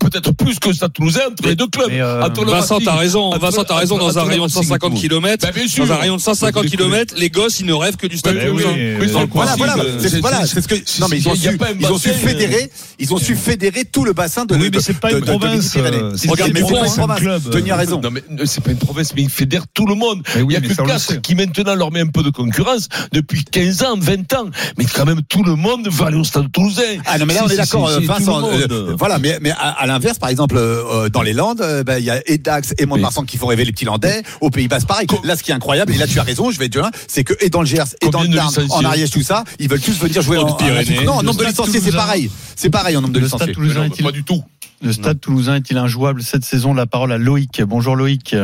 peut-être 0.00 0.25
peut-être 0.32 0.36
plus 0.44 0.58
que 0.58 0.72
ça 0.72 0.88
Toulousain 0.88 1.20
entre 1.30 1.46
les 1.48 1.54
deux 1.56 1.66
clubs. 1.68 1.90
Euh, 1.90 2.22
Vincent, 2.46 2.78
t'as 2.84 2.94
raison. 2.96 3.24
entre- 3.24 3.38
Vincent, 3.40 3.64
t'as 3.64 3.74
raison. 3.76 3.96
entre- 3.96 4.06
Dans 4.06 4.18
un 4.18 4.22
entre 4.22 4.26
le 4.28 4.30
rayon 4.32 4.46
de 4.46 4.52
Racing 4.52 4.62
et 4.62 4.66
150 4.66 4.90
Toulouse. 4.90 5.00
km, 5.02 5.46
Bah, 5.46 5.84
dans 5.86 5.92
un 5.92 5.96
rayon 5.96 6.16
de 6.16 6.20
150 6.20 6.64
Mais- 6.64 6.70
km, 6.70 7.14
les 7.16 7.30
gosses, 7.30 7.60
ils 7.60 7.66
ne 7.66 7.72
rêvent 7.74 7.96
que 7.96 8.06
du 8.06 8.16
stade 8.18 8.36
Mais 8.36 8.46
toulousain. 8.46 9.26
Voilà, 9.32 9.54
voilà, 9.56 9.76
euh, 9.78 9.98
c'est 10.00 10.20
voilà, 10.20 10.46
c'est 10.46 10.60
ce 10.60 10.68
que 10.68 10.74
non 11.00 11.08
mais 11.10 11.18
ils 11.18 11.28
ont 11.28 11.34
su, 11.34 11.56
pas 11.56 11.66
un 11.68 11.74
ils 11.78 11.86
ont 11.86 11.98
su 11.98 12.08
bassin, 12.08 12.20
fédérer, 12.26 12.70
ils 12.98 13.12
ont 13.14 13.18
su 13.18 13.36
fédérer 13.36 13.84
tout 13.84 14.04
le 14.04 14.12
bassin 14.12 14.44
de 14.44 14.54
Oui, 14.54 14.70
mais 14.72 14.80
c'est 14.80 14.98
pas 14.98 15.12
une 15.12 15.20
province, 15.22 15.74
euh, 15.76 16.12
c'est 16.16 16.28
Regarde, 16.30 16.50
une 16.50 16.54
mais 16.54 16.60
c'est 16.60 16.66
pas 16.66 16.70
une 16.70 16.76
province, 16.76 16.92
un 16.92 16.96
province. 17.06 17.20
club. 17.20 17.50
Tony 17.50 17.70
a 17.70 17.76
raison. 17.76 18.00
Non, 18.00 18.10
mais 18.10 18.22
euh, 18.40 18.44
c'est 18.46 18.62
pas 18.62 18.70
une 18.70 18.78
province, 18.78 19.12
mais 19.14 19.22
ils 19.22 19.30
fédèrent 19.30 19.66
tout 19.74 19.86
le 19.86 19.94
monde. 19.94 20.22
Il 20.36 20.50
y 20.52 20.56
a 20.56 20.60
que 20.60 20.74
Castres 20.86 21.20
qui 21.20 21.34
maintenant 21.34 21.74
leur 21.74 21.90
met 21.92 22.00
un 22.00 22.06
peu 22.06 22.22
de 22.22 22.30
concurrence 22.30 22.88
depuis 23.12 23.44
15 23.44 23.82
ans, 23.82 23.96
20 23.98 24.32
ans. 24.34 24.46
Mais 24.78 24.84
quand 24.84 25.04
même, 25.04 25.20
tout 25.28 25.42
le 25.42 25.54
monde 25.56 25.88
va 25.88 26.06
aller 26.06 26.16
au 26.16 26.24
stade 26.24 26.50
toulousain. 26.52 26.82
Ah 27.06 27.18
non 27.18 27.26
mais 27.26 27.34
là 27.34 27.42
on 27.44 27.48
est 27.48 27.56
d'accord 27.56 27.88
euh, 27.88 28.00
Vincent 28.00 28.48
euh, 28.52 28.94
voilà 28.98 29.18
mais 29.18 29.38
mais 29.40 29.50
à, 29.50 29.70
à 29.80 29.86
par 30.18 30.28
exemple 30.28 30.56
euh, 30.56 30.82
euh, 31.04 31.08
dans 31.08 31.22
les 31.22 31.32
Landes 31.32 31.60
euh, 31.60 31.82
ben, 31.84 31.98
il 31.98 32.04
y 32.04 32.10
a 32.10 32.20
Edax 32.28 32.74
et 32.78 32.86
Mont-de-Marsan 32.86 33.24
qui 33.24 33.36
font 33.36 33.46
rêver 33.46 33.64
les 33.64 33.72
petits 33.72 33.84
Landais 33.84 34.22
au 34.40 34.50
Pays 34.50 34.68
Basque 34.68 34.86
pareil 34.86 35.06
là 35.24 35.36
ce 35.36 35.42
qui 35.42 35.50
est 35.50 35.54
incroyable 35.54 35.92
et 35.92 35.98
là 35.98 36.06
tu 36.06 36.18
as 36.18 36.22
raison 36.22 36.50
je 36.50 36.58
vais 36.58 36.68
te 36.68 36.78
dire 36.78 36.90
c'est 37.08 37.24
que 37.24 37.34
et 37.40 37.50
dans 37.50 37.60
le 37.60 37.66
Gers 37.66 37.84
et 38.00 38.08
dans 38.10 38.22
le 38.22 38.28
Tarn 38.34 38.52
en 38.70 38.84
Ariège 38.84 39.10
tout 39.10 39.22
ça 39.22 39.44
ils 39.58 39.68
veulent 39.68 39.80
tous 39.80 39.98
venir 39.98 40.22
jouer 40.22 40.38
en, 40.38 40.42
en 40.42 40.50
Haute-Pyrénées. 40.50 41.04
non 41.04 41.14
en 41.14 41.22
nombre 41.22 41.38
de 41.38 41.44
Stade 41.44 41.48
licenciés 41.50 41.72
c'est 41.80 41.90
Toulousain. 41.90 41.98
pareil 41.98 42.30
c'est 42.54 42.70
pareil 42.70 42.96
en 42.96 43.00
nombre 43.02 43.14
de 43.14 43.20
Le 43.20 43.28
Stade 43.28 43.48
licenciés 43.58 44.04
pas 44.04 44.12
du 44.12 44.24
tout. 44.24 44.42
Le 44.82 44.92
Stade 44.92 45.20
Toulousain 45.20 45.56
est-il 45.56 45.78
injouable 45.78 46.22
cette 46.22 46.44
saison? 46.44 46.74
La 46.74 46.84
parole 46.86 47.10
à 47.10 47.18
Loïc. 47.18 47.62
Bonjour 47.62 47.96
Loïc. 47.96 48.36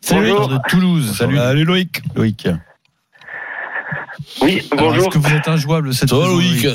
Salut 0.00 0.30
Bonjour. 0.30 0.48
de 0.48 0.58
Toulouse. 0.68 1.14
Salut. 1.18 1.38
Allez, 1.38 1.64
Loïc. 1.64 2.00
Loïc. 2.14 2.48
Oui, 4.40 4.62
bonjour. 4.76 5.04
Est-ce 5.04 5.08
que 5.10 5.18
vous 5.18 5.34
êtes 5.34 5.48
injouable 5.48 5.92
cette 5.92 6.08
saison 6.08 6.28
Loïc? 6.28 6.66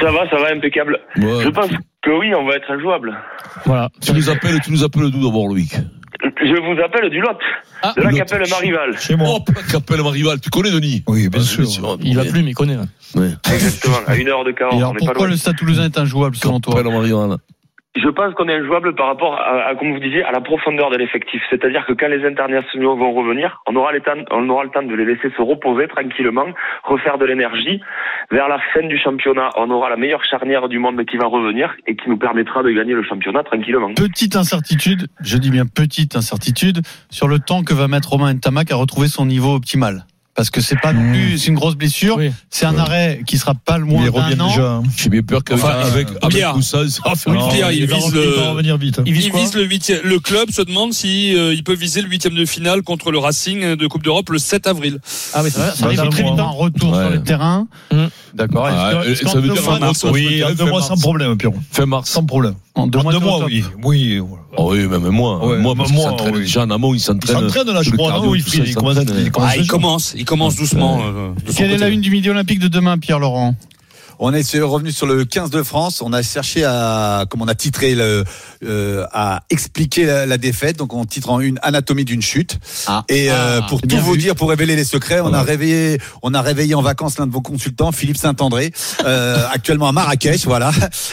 Ça 0.00 0.10
va, 0.10 0.28
ça 0.30 0.36
va, 0.36 0.50
impeccable. 0.54 0.98
Ouais. 1.16 1.42
Je 1.44 1.48
pense 1.50 1.68
que 2.02 2.10
oui, 2.18 2.34
on 2.34 2.46
va 2.46 2.56
être 2.56 2.70
injouable. 2.70 3.14
Voilà. 3.66 3.88
Tu 4.00 4.12
nous 4.12 4.28
appelles, 4.30 4.60
tu 4.60 4.72
nous 4.72 4.82
appelles 4.84 5.10
d'où 5.10 5.24
d'abord, 5.24 5.48
Loïc? 5.48 5.76
Je 6.40 6.54
vous 6.60 6.80
appelle 6.82 7.10
du 7.10 7.20
Lot, 7.20 7.36
de 7.96 8.02
la 8.02 8.10
Lot. 8.10 8.16
Capelle 8.16 8.48
Marival. 8.48 8.98
Chez 8.98 9.14
moi. 9.16 9.28
Oh, 9.30 9.44
Capelle 9.70 10.02
Marival. 10.02 10.40
Tu 10.40 10.48
connais 10.48 10.70
Denis? 10.70 11.02
Oui, 11.06 11.28
bien 11.28 11.40
Ah, 11.42 11.44
sûr. 11.44 11.64
Il 12.02 12.16
va 12.16 12.24
plus, 12.24 12.42
mais 12.42 12.50
il 12.50 12.54
connaît. 12.54 12.76
Ouais. 13.14 13.30
Exactement, 13.52 13.96
à 14.06 14.16
une 14.16 14.28
heure 14.28 14.44
de 14.44 14.50
Et 14.50 14.54
Cahors, 14.54 14.74
alors 14.74 14.90
on 14.90 14.92
n'est 14.94 15.00
pas 15.00 15.06
pourquoi 15.06 15.26
loin. 15.26 15.32
le 15.32 15.36
Stade 15.36 15.56
Toulousain 15.56 15.84
est 15.84 15.98
injouable 15.98 16.36
selon 16.36 16.60
toi? 16.60 16.74
Capelle 16.76 16.92
Marival. 16.92 17.36
Je 17.96 18.08
pense 18.08 18.34
qu'on 18.34 18.48
est 18.48 18.54
injouable 18.54 18.94
par 18.96 19.06
rapport 19.06 19.40
à, 19.40 19.72
comme 19.76 19.92
vous 19.92 20.00
disiez, 20.00 20.24
à 20.24 20.32
la 20.32 20.40
profondeur 20.40 20.90
de 20.90 20.96
l'effectif. 20.96 21.40
C'est-à-dire 21.48 21.86
que 21.86 21.92
quand 21.92 22.08
les 22.08 22.26
internationaux 22.26 22.96
vont 22.96 23.12
revenir, 23.12 23.62
on 23.68 23.76
aura, 23.76 23.92
les 23.92 24.00
temps, 24.00 24.18
on 24.32 24.48
aura 24.48 24.64
le 24.64 24.70
temps 24.70 24.82
de 24.82 24.94
les 24.94 25.04
laisser 25.04 25.30
se 25.36 25.40
reposer 25.40 25.86
tranquillement, 25.86 26.46
refaire 26.82 27.18
de 27.18 27.24
l'énergie. 27.24 27.80
Vers 28.32 28.48
la 28.48 28.58
fin 28.72 28.82
du 28.86 28.98
championnat, 28.98 29.50
on 29.56 29.70
aura 29.70 29.90
la 29.90 29.96
meilleure 29.96 30.24
charnière 30.24 30.68
du 30.68 30.80
monde 30.80 31.04
qui 31.04 31.16
va 31.16 31.26
revenir 31.26 31.72
et 31.86 31.94
qui 31.94 32.08
nous 32.08 32.18
permettra 32.18 32.64
de 32.64 32.70
gagner 32.70 32.94
le 32.94 33.04
championnat 33.04 33.44
tranquillement. 33.44 33.94
Petite 33.94 34.34
incertitude, 34.34 35.06
je 35.22 35.36
dis 35.38 35.50
bien 35.50 35.64
petite 35.66 36.16
incertitude, 36.16 36.78
sur 37.10 37.28
le 37.28 37.38
temps 37.38 37.62
que 37.62 37.74
va 37.74 37.86
mettre 37.86 38.10
Romain 38.10 38.34
Ntamak 38.34 38.72
à 38.72 38.76
retrouver 38.76 39.06
son 39.06 39.26
niveau 39.26 39.54
optimal. 39.54 40.04
Parce 40.34 40.50
que 40.50 40.60
c'est 40.60 40.80
pas 40.80 40.92
non 40.92 41.12
plus, 41.12 41.38
c'est 41.38 41.46
une 41.48 41.54
grosse 41.54 41.76
blessure. 41.76 42.16
Oui. 42.16 42.32
C'est 42.50 42.66
un 42.66 42.76
arrêt 42.76 43.20
qui 43.24 43.38
sera 43.38 43.54
pas 43.54 43.78
le 43.78 43.84
moins 43.84 44.02
Il 44.02 44.10
revient 44.10 44.34
d'un 44.34 44.44
an. 44.46 44.48
déjà. 44.48 44.70
hein. 44.72 44.82
J'ai 44.96 45.08
bien 45.08 45.22
peur 45.22 45.44
qu'avec 45.44 45.62
Enfin, 45.64 45.74
avec, 45.78 46.08
avec 46.08 46.28
Pierre. 46.30 46.54
tout 46.54 46.62
ça, 46.62 46.88
ça 46.88 47.00
va 47.08 47.14
faire 47.14 47.32
Oui, 47.32 47.38
une- 47.40 47.48
Pierre, 47.50 47.70
il 47.70 47.86
va 47.86 47.96
vise 47.96 48.12
le- 48.12 48.24
il 48.36 48.40
va 48.42 48.50
revenir 48.50 48.76
vite. 48.76 48.98
hein. 48.98 49.04
Il 49.06 49.12
vise 49.12 49.26
Il 49.32 49.58
le 49.60 49.64
huitième. 49.64 50.00
Le 50.02 50.18
club 50.18 50.50
se 50.50 50.62
demande 50.62 50.92
si 50.92 51.36
euh, 51.36 51.54
il 51.54 51.62
peut 51.62 51.74
viser 51.76 52.02
le 52.02 52.08
huitième 52.08 52.34
de 52.34 52.44
finale 52.46 52.82
contre 52.82 53.12
le 53.12 53.18
Racing 53.18 53.76
de 53.76 53.86
Coupe 53.86 54.02
d'Europe 54.02 54.28
le 54.30 54.38
7 54.38 54.66
avril. 54.66 54.98
Ah 55.34 55.42
oui, 55.44 55.50
ça, 55.52 55.60
va, 55.60 55.70
ça 55.72 55.86
Bah, 55.86 55.86
arrive 55.96 56.10
très 56.10 56.22
vite. 56.24 56.32
Un 56.32 56.42
hein. 56.42 56.50
retour 56.50 56.94
sur 56.96 57.10
le 57.10 57.22
terrain. 57.22 57.68
Hum. 57.92 58.08
D'accord. 58.34 58.66
Ah, 58.68 58.90
euh, 59.06 59.14
ça 59.14 59.34
veut 59.38 59.42
deux 59.48 59.54
dire 59.54 59.62
mois, 59.62 59.74
fin 59.74 59.78
mars, 59.78 60.04
Oui, 60.10 60.42
en 60.42 60.52
deux 60.52 60.64
mois 60.64 60.82
sans 60.82 60.96
problème, 60.96 61.36
Pierrot. 61.36 61.54
Fin 61.70 61.86
mars. 61.86 62.10
Sans 62.10 62.24
problème. 62.24 62.54
En 62.74 62.88
deux 62.88 62.98
En 62.98 63.04
mois, 63.20 63.44
oui. 63.44 63.64
Oui. 63.84 64.20
Oh 64.56 64.70
oui, 64.72 64.86
même 64.86 65.08
moi. 65.08 65.44
Ouais, 65.46 65.58
moi, 65.58 65.74
parce 65.76 65.90
moi, 65.92 66.10
s'entraîne 66.10 66.34
oui. 66.36 66.42
déjà 66.42 66.62
en 66.62 66.70
amont, 66.70 66.94
il 66.94 66.98
Il 66.98 67.00
s'entraîne. 67.00 67.40
s'entraîne 67.40 67.70
là, 67.72 67.82
je 67.82 67.90
crois, 67.90 68.10
cardio, 68.12 68.28
non 68.30 68.34
Il 68.36 68.42
ça, 68.42 68.58
il 68.64 68.74
commence 68.74 68.94
s'entraîne. 68.96 69.18
il 69.24 69.30
commence 69.32 69.50
Ah, 69.52 69.56
il 69.58 69.66
commence, 69.66 70.14
il 70.16 70.24
commence 70.24 70.56
doucement. 70.56 71.00
euh, 71.04 71.30
Quelle 71.56 71.72
est 71.72 71.78
la 71.78 71.88
une 71.88 72.00
du 72.00 72.10
Midi 72.10 72.30
Olympique 72.30 72.60
de 72.60 72.68
demain, 72.68 72.96
Pierre 72.98 73.18
Laurent 73.18 73.54
On 74.18 74.32
est 74.32 74.58
revenu 74.60 74.92
sur 74.92 75.06
le 75.06 75.24
15 75.24 75.50
de 75.50 75.62
France. 75.62 76.00
On 76.02 76.12
a 76.12 76.22
cherché 76.22 76.64
à, 76.64 77.24
comme 77.28 77.42
on 77.42 77.48
a 77.48 77.54
titré 77.54 77.94
le, 77.94 78.24
euh, 78.64 79.06
à 79.12 79.42
expliquer 79.50 80.06
la, 80.06 80.26
la 80.26 80.38
défaite. 80.38 80.76
Donc 80.76 80.94
on 80.94 81.04
titre 81.04 81.30
en 81.30 81.40
une 81.40 81.58
anatomie 81.62 82.04
d'une 82.04 82.22
chute. 82.22 82.58
Et 83.08 83.30
euh, 83.30 83.60
Ah, 83.62 83.66
pour 83.68 83.80
tout 83.82 83.98
vous 83.98 84.16
dire, 84.16 84.34
pour 84.34 84.48
révéler 84.48 84.76
les 84.76 84.84
secrets, 84.84 85.20
on 85.20 85.32
a 85.32 85.42
réveillé, 85.42 85.98
on 86.22 86.34
a 86.34 86.42
réveillé 86.42 86.74
en 86.74 86.82
vacances 86.82 87.18
l'un 87.18 87.26
de 87.26 87.32
vos 87.32 87.40
consultants, 87.40 87.92
Philippe 87.92 88.16
Saint-André, 88.16 88.72
euh, 89.04 89.44
actuellement 89.52 89.88
à 89.88 89.92
Marrakech, 89.92 90.44
voilà. 90.44 90.72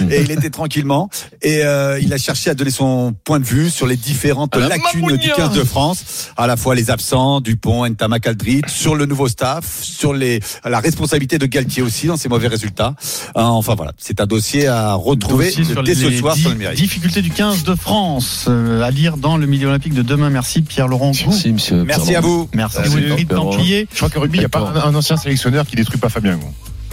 Et 0.09 0.21
il 0.21 0.31
était 0.31 0.49
tranquillement. 0.49 1.09
Et 1.41 1.63
euh, 1.63 1.99
il 2.01 2.13
a 2.13 2.17
cherché 2.17 2.49
à 2.49 2.53
donner 2.53 2.71
son 2.71 3.13
point 3.23 3.39
de 3.39 3.45
vue 3.45 3.69
sur 3.69 3.87
les 3.87 3.97
différentes 3.97 4.55
la 4.55 4.67
lacunes 4.67 5.01
Mamounia. 5.01 5.17
du 5.17 5.31
15 5.31 5.51
de 5.53 5.63
France, 5.63 6.29
à 6.37 6.47
la 6.47 6.57
fois 6.57 6.75
les 6.75 6.89
absents, 6.91 7.41
Dupont, 7.41 7.85
Ntamak 7.87 8.27
Aldrit, 8.27 8.61
sur 8.67 8.95
le 8.95 9.05
nouveau 9.05 9.27
staff, 9.27 9.65
sur 9.81 10.13
les, 10.13 10.39
la 10.65 10.79
responsabilité 10.79 11.37
de 11.37 11.45
Galtier 11.45 11.81
aussi 11.83 12.07
dans 12.07 12.17
ses 12.17 12.29
mauvais 12.29 12.47
résultats. 12.47 12.90
Euh, 13.37 13.41
Enfin 13.41 13.75
voilà, 13.75 13.91
c'est 13.97 14.21
un 14.21 14.25
dossier 14.25 14.67
à 14.67 14.93
retrouver 14.93 15.45
Dossier 15.45 15.63
sur 15.65 15.83
dès 15.83 15.95
ce 15.95 16.11
soir 16.11 16.35
sur 16.35 16.49
le. 16.49 16.73
Difficultés 16.75 17.21
du 17.21 17.29
15 17.31 17.63
de 17.63 17.75
France 17.75 18.45
euh, 18.47 18.81
à 18.83 18.91
lire 18.91 19.17
dans 19.17 19.37
le 19.37 19.45
Midi 19.45 19.65
Olympique 19.65 19.93
de 19.93 20.01
demain. 20.01 20.29
Merci 20.29 20.61
Pierre 20.61 20.87
Laurent. 20.87 21.11
Merci, 21.27 21.51
monsieur. 21.51 21.83
Merci 21.83 22.15
à 22.15 22.21
vous. 22.21 22.49
Merci 22.53 22.79
Wilfried 22.83 23.31
Laurent. 23.31 23.51
Templier. 23.51 23.87
Je 23.91 23.97
crois 23.97 24.09
que 24.09 24.19
rugby, 24.19 24.37
il 24.37 24.41
n'y 24.41 24.45
a 24.45 24.49
pas 24.49 24.59
un, 24.59 24.89
un 24.89 24.95
ancien 24.95 25.17
sélectionneur 25.17 25.65
qui 25.65 25.75
détruit 25.75 25.99
pas 25.99 26.09
Fabien. 26.09 26.37
gros. 26.37 26.49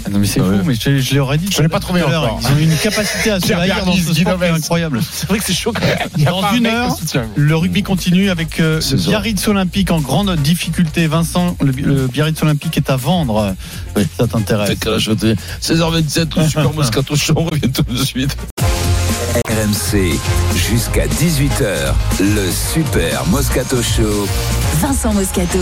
Ah 0.06 0.10
non 0.10 0.18
mais 0.20 0.26
c'est 0.26 0.40
Ah 0.40 0.44
fou, 0.44 0.60
mais 0.64 0.74
je, 0.74 0.98
je 0.98 1.14
l'aurais 1.16 1.38
dit. 1.38 1.48
Je 1.50 1.60
l'ai 1.62 1.68
pas 1.68 1.80
trouvé 1.80 2.02
encore. 2.02 2.40
Ils 2.42 2.46
ont 2.52 2.58
une 2.58 2.76
capacité 2.76 3.30
à 3.30 3.40
se 3.40 3.52
haïr 3.52 3.84
dans 3.84 3.92
ce 3.92 4.00
sport 4.02 4.14
qui 4.14 4.20
est 4.22 4.24
Novès. 4.24 4.50
incroyable. 4.52 5.00
C'est 5.10 5.28
vrai 5.28 5.38
que 5.38 5.44
c'est 5.44 5.52
chaud 5.52 5.72
Dans 6.24 6.52
une 6.52 6.66
heure. 6.66 6.96
Le 7.36 7.56
rugby 7.56 7.82
continue 7.82 8.30
avec 8.30 8.60
euh, 8.60 8.80
le. 8.90 8.96
Biarritz 8.96 9.46
Olympique 9.48 9.90
en 9.90 10.00
grande 10.00 10.34
difficulté. 10.36 11.06
Vincent, 11.06 11.56
le, 11.60 11.72
le 11.72 12.06
Biarritz 12.06 12.42
Olympique 12.42 12.76
est 12.76 12.90
à 12.90 12.96
vendre. 12.96 13.54
Oui. 13.96 14.06
Ça 14.18 14.26
t'intéresse 14.26 14.70
Fait 14.70 14.76
qu'à 14.76 14.90
la 14.90 14.98
chaude- 14.98 15.36
16h27, 15.62 16.38
le 16.40 16.46
Super 16.48 16.72
Moscato 16.72 17.16
Show, 17.16 17.34
on 17.36 17.44
revient 17.44 17.70
tout 17.72 17.82
de 17.82 17.96
suite. 17.96 18.36
RMC, 19.58 20.16
jusqu'à 20.54 21.06
18h, 21.08 21.92
le 22.20 22.48
Super 22.52 23.26
Moscato 23.26 23.82
Show. 23.82 24.28
Vincent 24.80 25.12
Moscato. 25.12 25.58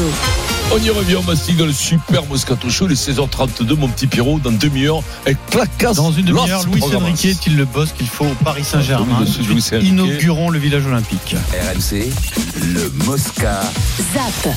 On 0.74 0.78
y 0.78 0.90
revient, 0.90 1.16
on 1.16 1.22
mastique 1.22 1.56
dans 1.56 1.64
le 1.64 1.72
Super 1.72 2.26
Moscato 2.26 2.68
Show, 2.68 2.88
les 2.88 2.94
16h32, 2.94 3.74
mon 3.76 3.88
petit 3.88 4.06
Pierrot, 4.06 4.38
dans 4.40 4.52
demi-heure, 4.52 5.02
avec 5.24 5.38
clacasse. 5.46 5.96
Dans 5.96 6.12
une 6.12 6.26
demi-heure, 6.26 6.66
Louis. 6.66 6.82
Enrique 6.94 7.24
est-il 7.24 7.56
le 7.56 7.64
boss 7.64 7.92
qu'il 7.92 8.08
faut 8.08 8.26
au 8.26 8.34
Paris 8.44 8.64
Saint-Germain. 8.64 9.24
Inaugurons 9.80 10.50
le 10.50 10.58
village 10.58 10.84
olympique. 10.84 11.34
RMC, 11.52 12.10
le 12.74 12.90
Mosca. 13.06 13.62
Zap. 14.12 14.54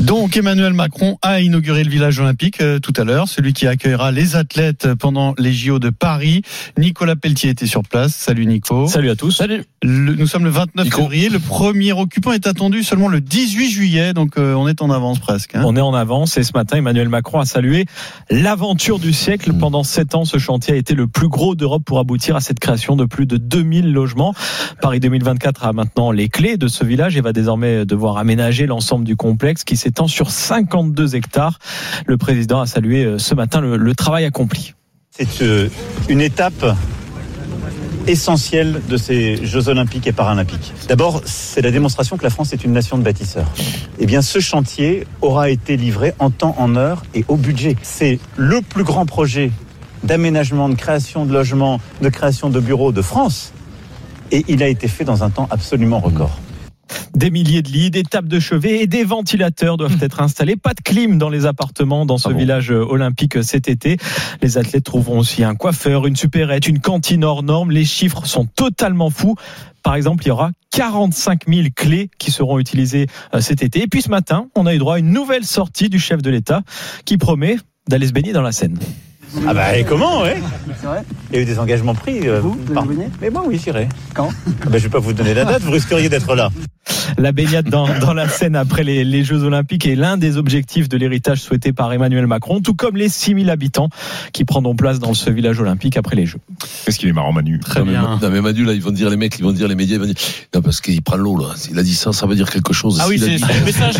Donc 0.00 0.36
Emmanuel 0.36 0.72
Macron 0.72 1.18
a 1.22 1.40
inauguré 1.40 1.84
le 1.84 1.90
village 1.90 2.18
olympique 2.18 2.60
euh, 2.60 2.80
tout 2.80 2.92
à 2.96 3.04
l'heure, 3.04 3.28
celui 3.28 3.52
qui 3.52 3.68
accueillera 3.68 4.10
les 4.10 4.34
athlètes 4.34 4.94
pendant 4.94 5.34
les 5.38 5.52
JO 5.52 5.78
de 5.78 5.90
Paris. 5.90 6.42
Nicolas 6.76 7.14
Pelletier 7.14 7.50
était 7.50 7.66
sur 7.66 7.82
place. 7.82 8.14
Salut 8.14 8.46
Nico. 8.56 8.86
Salut 8.88 9.10
à 9.10 9.16
tous. 9.16 9.30
Salut. 9.32 9.64
Le- 9.82 10.14
nous 10.14 10.26
sommes 10.26 10.44
le 10.44 10.50
29 10.50 10.84
Nico. 10.86 11.02
février. 11.02 11.28
Le 11.28 11.38
premier 11.38 11.92
occupant 11.92 12.32
est 12.32 12.46
attendu 12.46 12.82
seulement 12.82 13.08
le 13.08 13.20
18 13.20 13.68
juillet, 13.70 14.12
donc 14.14 14.38
euh, 14.38 14.54
on 14.54 14.66
est 14.66 14.80
en 14.80 14.90
avance 14.90 15.18
presque. 15.18 15.54
hein. 15.54 15.62
On 15.66 15.76
est 15.76 15.80
en 15.80 15.92
avance 15.94 16.36
et 16.38 16.42
ce 16.42 16.52
matin, 16.54 16.78
Emmanuel 16.78 17.08
Macron 17.10 17.40
a 17.40 17.44
salué 17.44 17.84
l'aventure 18.30 18.98
du 18.98 19.12
siècle. 19.12 19.52
Pendant 19.52 19.82
sept 19.84 20.14
ans, 20.14 20.24
ce 20.24 20.38
chantier 20.38 20.74
a 20.74 20.76
été 20.76 20.94
le 20.94 21.06
plus 21.06 21.28
gros 21.28 21.54
d'Europe 21.54 21.82
pour 21.84 21.98
aboutir 21.98 22.34
à 22.36 22.40
cette 22.40 22.58
création 22.58 22.96
de 22.96 23.04
plus 23.04 23.26
de 23.26 23.36
2000 23.36 23.92
logements. 23.92 24.34
Paris 24.80 25.00
2024 25.00 25.64
a 25.66 25.72
maintenant 25.74 26.10
les 26.10 26.28
clés 26.28 26.56
de 26.56 26.68
ce 26.68 26.84
village 26.84 27.16
et 27.16 27.20
va 27.20 27.32
désormais 27.32 27.84
devoir 27.84 28.16
aménager 28.16 28.66
l'ensemble 28.66 29.04
du 29.04 29.16
complexe 29.16 29.64
qui 29.64 29.76
s'étend 29.76 30.08
sur 30.08 30.30
52 30.30 31.14
hectares. 31.14 31.58
Le 32.06 32.16
président 32.16 32.60
a 32.60 32.66
salué 32.66 33.04
euh, 33.04 33.18
ce 33.18 33.34
matin 33.34 33.60
le, 33.60 33.76
le 33.76 33.94
travail 33.94 34.24
accompli. 34.24 34.72
C'est 35.18 35.42
euh, 35.42 35.68
une 36.08 36.20
étape 36.20 36.64
essentielle 38.06 38.80
de 38.88 38.96
ces 38.96 39.44
Jeux 39.44 39.68
olympiques 39.68 40.06
et 40.06 40.12
paralympiques. 40.12 40.72
D'abord, 40.88 41.22
c'est 41.24 41.62
la 41.62 41.70
démonstration 41.70 42.16
que 42.16 42.22
la 42.22 42.30
France 42.30 42.52
est 42.52 42.64
une 42.64 42.72
nation 42.72 42.98
de 42.98 43.02
bâtisseurs. 43.02 43.50
Eh 43.98 44.06
bien, 44.06 44.22
ce 44.22 44.38
chantier 44.38 45.06
aura 45.22 45.50
été 45.50 45.76
livré 45.76 46.14
en 46.18 46.30
temps, 46.30 46.54
en 46.58 46.76
heure 46.76 47.02
et 47.14 47.24
au 47.28 47.36
budget. 47.36 47.76
C'est 47.82 48.18
le 48.36 48.60
plus 48.62 48.84
grand 48.84 49.06
projet 49.06 49.50
d'aménagement, 50.04 50.68
de 50.68 50.74
création 50.74 51.26
de 51.26 51.32
logements, 51.32 51.80
de 52.02 52.08
création 52.08 52.50
de 52.50 52.60
bureaux 52.60 52.92
de 52.92 53.02
France. 53.02 53.52
Et 54.30 54.44
il 54.48 54.62
a 54.62 54.68
été 54.68 54.88
fait 54.88 55.04
dans 55.04 55.22
un 55.22 55.30
temps 55.30 55.48
absolument 55.50 56.00
record. 56.00 56.38
Des 57.14 57.30
milliers 57.30 57.62
de 57.62 57.70
lits, 57.70 57.90
des 57.90 58.02
tables 58.02 58.28
de 58.28 58.38
chevet 58.38 58.82
et 58.82 58.86
des 58.86 59.04
ventilateurs 59.04 59.76
doivent 59.76 59.98
être 60.00 60.20
installés. 60.20 60.56
Pas 60.56 60.74
de 60.74 60.80
clim 60.82 61.18
dans 61.18 61.28
les 61.28 61.46
appartements 61.46 62.06
dans 62.06 62.18
ce 62.18 62.28
Ah 62.28 62.32
bon 62.32 62.38
village 62.38 62.70
euh, 62.70 62.84
olympique 62.84 63.42
cet 63.42 63.68
été. 63.68 63.96
Les 64.42 64.58
athlètes 64.58 64.84
trouveront 64.84 65.18
aussi 65.18 65.42
un 65.44 65.54
coiffeur, 65.54 66.06
une 66.06 66.16
supérette, 66.16 66.68
une 66.68 66.80
cantine 66.80 67.24
hors 67.24 67.42
norme. 67.42 67.70
Les 67.70 67.84
chiffres 67.84 68.26
sont 68.26 68.44
totalement 68.44 69.10
fous. 69.10 69.34
Par 69.82 69.94
exemple, 69.94 70.24
il 70.24 70.28
y 70.28 70.30
aura 70.30 70.50
45 70.72 71.42
000 71.48 71.68
clés 71.74 72.10
qui 72.18 72.30
seront 72.30 72.58
utilisées 72.58 73.06
euh, 73.34 73.40
cet 73.40 73.62
été. 73.62 73.82
Et 73.82 73.86
puis 73.86 74.02
ce 74.02 74.10
matin, 74.10 74.48
on 74.54 74.66
a 74.66 74.74
eu 74.74 74.78
droit 74.78 74.96
à 74.96 74.98
une 74.98 75.12
nouvelle 75.12 75.44
sortie 75.44 75.88
du 75.88 75.98
chef 75.98 76.22
de 76.22 76.30
l'État 76.30 76.62
qui 77.04 77.18
promet 77.18 77.56
d'aller 77.88 78.06
se 78.06 78.12
baigner 78.12 78.32
dans 78.32 78.42
la 78.42 78.52
Seine. 78.52 78.78
Ah 79.46 79.54
bah 79.54 79.76
et 79.76 79.84
comment, 79.84 80.22
ouais? 80.22 80.40
Il 81.30 81.36
y 81.36 81.38
a 81.38 81.42
eu 81.42 81.44
des 81.44 81.58
engagements 81.58 81.94
pris. 81.94 82.28
euh, 82.28 82.40
par- 82.72 82.86
Mais 83.20 83.30
moi, 83.30 83.42
oui, 83.46 83.60
j'irai. 83.62 83.88
Quand 84.14 84.30
ben, 84.68 84.78
Je 84.78 84.84
vais 84.84 84.88
pas 84.88 84.98
vous 84.98 85.12
donner 85.12 85.34
la 85.34 85.44
date, 85.44 85.62
vous 85.62 85.72
risqueriez 85.72 86.08
d'être 86.08 86.34
là. 86.34 86.50
La 87.18 87.32
baignade 87.32 87.68
dans, 87.68 87.88
dans 87.98 88.12
la 88.14 88.28
Seine 88.28 88.54
après 88.56 88.84
les, 88.84 89.04
les 89.04 89.24
Jeux 89.24 89.42
Olympiques 89.42 89.86
est 89.86 89.94
l'un 89.96 90.16
des 90.16 90.36
objectifs 90.36 90.88
de 90.88 90.96
l'héritage 90.96 91.40
souhaité 91.40 91.72
par 91.72 91.92
Emmanuel 91.92 92.26
Macron, 92.26 92.60
tout 92.60 92.74
comme 92.74 92.96
les 92.96 93.08
6000 93.08 93.48
habitants 93.50 93.88
qui 94.32 94.44
prendront 94.44 94.76
place 94.76 94.98
dans 94.98 95.14
ce 95.14 95.30
village 95.30 95.58
olympique 95.60 95.96
après 95.96 96.14
les 96.14 96.26
Jeux. 96.26 96.38
Qu'est-ce 96.84 96.98
qu'il 96.98 97.08
est 97.08 97.12
marrant, 97.12 97.32
Manu 97.32 97.58
Très 97.60 97.80
non, 97.80 97.86
mais, 97.86 97.92
bien. 97.92 98.18
non, 98.20 98.30
mais 98.30 98.40
Manu, 98.40 98.64
là, 98.64 98.72
ils 98.72 98.82
vont 98.82 98.90
dire, 98.90 99.08
les 99.10 99.16
mecs, 99.16 99.36
ils 99.38 99.44
vont 99.44 99.52
dire, 99.52 99.66
les 99.68 99.74
médias, 99.74 99.96
ils 99.96 100.00
vont 100.00 100.06
dire, 100.06 100.14
non, 100.54 100.62
parce 100.62 100.80
qu'il 100.80 101.00
prend 101.02 101.16
l'eau, 101.16 101.38
là. 101.38 101.54
Il 101.70 101.78
a 101.78 101.82
dit 101.82 101.94
ça, 101.94 102.12
ça 102.12 102.26
veut 102.26 102.34
dire 102.36 102.50
quelque 102.50 102.72
chose. 102.72 102.98
Ah 103.00 103.06
oui, 103.08 103.18
c'est 103.18 103.26
le 103.38 103.64
message. 103.64 103.94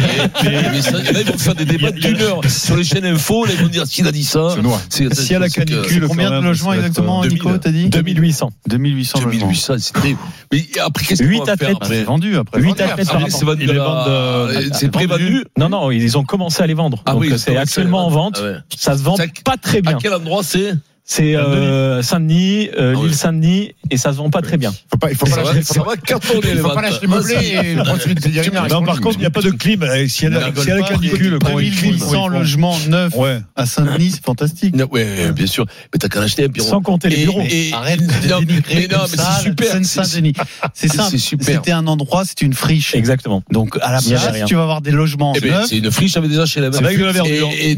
Les 0.45 0.71
messages- 0.71 1.13
Là, 1.13 1.21
ils 1.21 1.27
vont 1.31 1.39
faire 1.39 1.55
des 1.55 1.65
débats 1.65 1.91
d'une 1.91 2.21
heure 2.21 2.41
sur 2.49 2.77
les 2.77 2.85
chaînes 2.85 3.07
info. 3.07 3.45
Là, 3.47 3.53
ils 3.57 3.63
vont 3.63 3.69
dire 3.69 3.87
s'il 3.87 4.07
a 4.07 4.13
dit 4.13 4.25
ça. 4.25 4.55
C'est 4.91 5.35
a 5.35 5.49
canicule, 5.49 6.07
Combien 6.09 6.31
de 6.31 6.45
logements 6.45 6.73
ça 6.73 7.16
exactement, 7.25 7.51
euh, 7.51 7.55
Nico, 7.55 7.59
2000. 7.59 7.61
t'as 7.61 7.71
dit 7.71 7.89
2800. 8.05 8.53
2800 8.69 9.19
logements. 9.21 9.31
2800, 9.33 9.75
c'est 9.79 9.93
terrible. 9.93 10.19
Mais 10.53 10.65
après, 10.85 11.05
qu'est-ce 11.05 11.23
qu'on 11.23 11.29
Huit 11.29 11.39
va 11.39 11.45
faire 11.45 11.53
athlètes. 11.55 11.77
C'est 11.83 11.85
après 11.85 12.05
vendu 12.05 12.37
après. 12.37 12.61
8 12.61 12.69
Vendu. 12.69 12.83
athlètes 12.83 13.09
par 13.09 13.23
Ah, 13.25 13.27
c'est 13.31 13.45
vendu 13.45 13.63
Ils 13.65 13.71
les 13.73 13.79
à- 13.79 13.85
vendent, 13.85 14.73
C'est 14.75 14.91
pré-vendu. 14.91 15.45
Non, 15.59 15.69
non, 15.69 15.91
ils 15.91 16.17
ont 16.19 16.25
commencé 16.25 16.63
à 16.63 16.67
les 16.67 16.75
vendre. 16.75 17.03
Ah 17.07 17.13
Donc 17.13 17.21
oui, 17.23 17.33
c'est 17.39 17.57
actuellement 17.57 18.07
en 18.07 18.11
à 18.11 18.15
vente. 18.15 18.39
Ah 18.41 18.45
ouais. 18.45 18.55
Ça 18.77 18.97
se 18.97 19.03
vend 19.03 19.17
C'est- 19.17 19.43
pas 19.45 19.57
très 19.57 19.79
À 19.79 19.81
bien. 19.83 19.99
quel 20.01 20.15
endroit 20.15 20.43
c'est 20.43 20.75
C'est 21.09 21.37
euh, 21.37 22.03
Saint-Denis, 22.03 22.69
euh, 22.77 22.95
Ah 22.95 22.99
oui. 22.99 23.07
l'île 23.07 23.15
Saint-Denis, 23.17 23.71
et 23.91 23.97
ça 23.97 24.11
se 24.13 24.17
vend 24.17 24.29
pas 24.29 24.43
très 24.43 24.57
bien. 24.57 24.75
Faut 24.91 24.97
pas, 24.99 25.09
il 25.09 25.17
faut 25.17 25.25
Ça 25.27 25.37
pas 25.37 25.43
va, 25.45 25.55
lâcher, 25.55 25.71
cartonner 26.05 26.41
les 26.43 26.51
il 26.51 26.59
faut 26.59 26.69
pas 26.71 26.83
lâcher 26.83 27.07
meublé 27.07 27.35
de 28.15 28.69
Non, 28.75 28.83
par 28.85 29.01
contre, 29.01 29.15
il 29.17 29.21
n'y 29.21 29.27
a 29.27 29.31
pas 29.31 29.41
de 29.41 29.51
clim. 29.51 29.85
Eh, 29.97 30.09
S'il 30.09 30.25
y 30.25 30.27
a 30.27 30.31
la- 30.41 30.53
s'il 30.53 30.69
y 30.69 30.73
a 30.73 30.77
la 30.79 30.83
canicule, 30.83 31.39
font 31.41 31.57
2800 31.61 32.27
logements 32.27 32.77
neufs 32.89 33.15
Ouais. 33.15 33.39
à 33.55 33.67
Saint-Denis, 33.67 34.11
c'est 34.17 34.25
fantastique. 34.25 34.75
Ouais, 34.91 35.31
bien 35.31 35.47
sûr. 35.47 35.65
Mais 35.93 35.99
t'as 36.01 36.09
qu'à 36.09 36.19
l'acheter 36.21 36.45
un 36.45 36.49
Pierrot. 36.49 36.69
Sans 36.71 36.81
compter 36.83 37.09
les 37.09 37.19
bureaux. 37.25 37.43
Arrête 37.73 38.01
de 38.05 38.45
dénigrer 38.45 38.75
mais 38.75 38.89
non, 38.89 39.03
comme 39.03 39.11
mais 39.13 39.17
ça 39.17 39.37
c'est 39.39 39.43
super. 39.45 39.67
la 39.67 39.73
Seine-Saint-Denis. 39.75 40.33
C'est 40.75 40.89
simple. 40.89 41.19
super. 41.19 41.47
C'était 41.47 41.71
un 41.73 41.87
endroit, 41.87 42.25
c'est 42.25 42.43
une 42.43 42.53
friche. 42.53 42.97
Exactement. 42.97 43.45
Donc 43.53 43.79
à 43.81 43.93
la 43.93 44.01
Il 44.01 44.09
place, 44.09 44.45
tu 44.47 44.57
vas 44.57 44.63
avoir 44.63 44.81
des 44.81 44.91
logements 44.91 45.35
Eh 45.37 45.41
ben, 45.41 45.51
neufs. 45.53 45.67
c'est 45.69 45.79
une 45.79 45.91
friche 45.93 46.17
avec 46.17 46.31
des 46.31 46.37
HLM. 46.39 46.75
Avec 46.75 46.99
de 46.99 47.05
la 47.05 47.13
verdure. 47.13 47.49
Et, 47.61 47.77